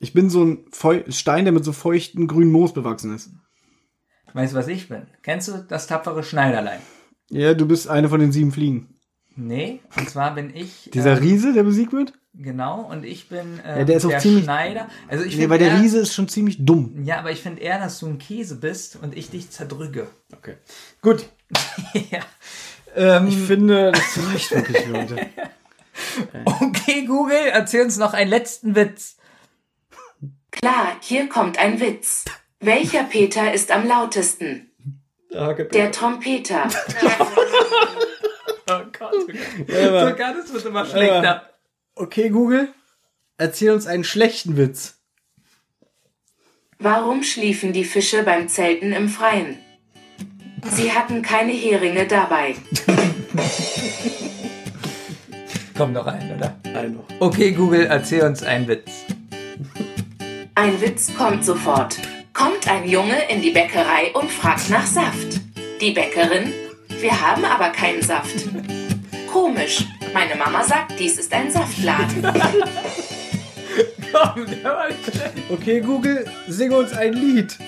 [0.00, 3.30] ich bin so ein Feu Stein, der mit so feuchten grünen Moos bewachsen ist.
[4.32, 5.02] Weißt du, was ich bin?
[5.22, 6.80] Kennst du das tapfere Schneiderlein?
[7.28, 8.91] Ja, du bist eine von den sieben Fliegen.
[9.36, 10.90] Nee, und zwar bin ich.
[10.92, 12.12] Dieser äh, Riese, der besiegt wird?
[12.34, 14.88] Genau, und ich bin äh, Ja, der ist auch ziemlich- Schneider.
[15.08, 17.02] Also ich Nee, weil der eher- Riese ist schon ziemlich dumm.
[17.04, 20.06] Ja, aber ich finde eher, dass du ein Käse bist und ich dich zerdrücke.
[20.36, 20.54] Okay.
[21.02, 21.26] Gut.
[22.10, 22.20] ja.
[22.94, 25.26] Ähm, Ich finde, das reicht wirklich für heute.
[26.44, 29.16] okay, Google, erzähl uns noch einen letzten Witz.
[30.50, 32.24] Klar, hier kommt ein Witz.
[32.60, 34.70] Welcher Peter ist am lautesten?
[35.32, 36.68] Der Trompeter.
[38.68, 39.36] Oh Gott, oh Gott.
[39.68, 41.50] Sogar das wird immer schlechter.
[41.94, 42.68] Okay, Google,
[43.38, 44.98] erzähl uns einen schlechten Witz.
[46.78, 49.58] Warum schliefen die Fische beim Zelten im Freien?
[50.70, 52.56] Sie hatten keine Heringe dabei.
[55.76, 56.56] Komm noch ein, oder?
[56.74, 57.04] Ein noch.
[57.20, 58.90] Okay, Google, erzähl uns einen Witz.
[60.54, 61.98] Ein Witz kommt sofort.
[62.32, 65.40] Kommt ein Junge in die Bäckerei und fragt nach Saft.
[65.80, 66.52] Die Bäckerin,
[67.02, 68.46] wir haben aber keinen Saft.
[69.30, 69.84] Komisch.
[70.14, 72.22] Meine Mama sagt, dies ist ein Saftladen.
[74.12, 74.86] Komm, der war.
[75.50, 77.58] Okay, Google, sing uns ein Lied.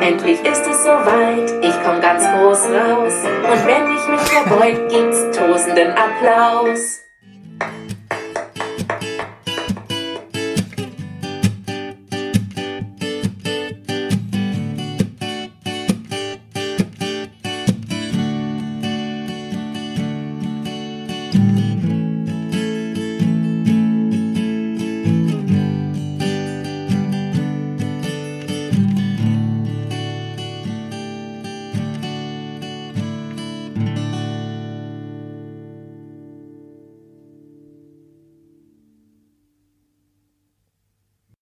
[0.00, 3.14] Endlich ist es soweit, ich komm ganz groß raus.
[3.24, 7.03] Und wenn ich mich verbeug, gibt's tosenden Applaus.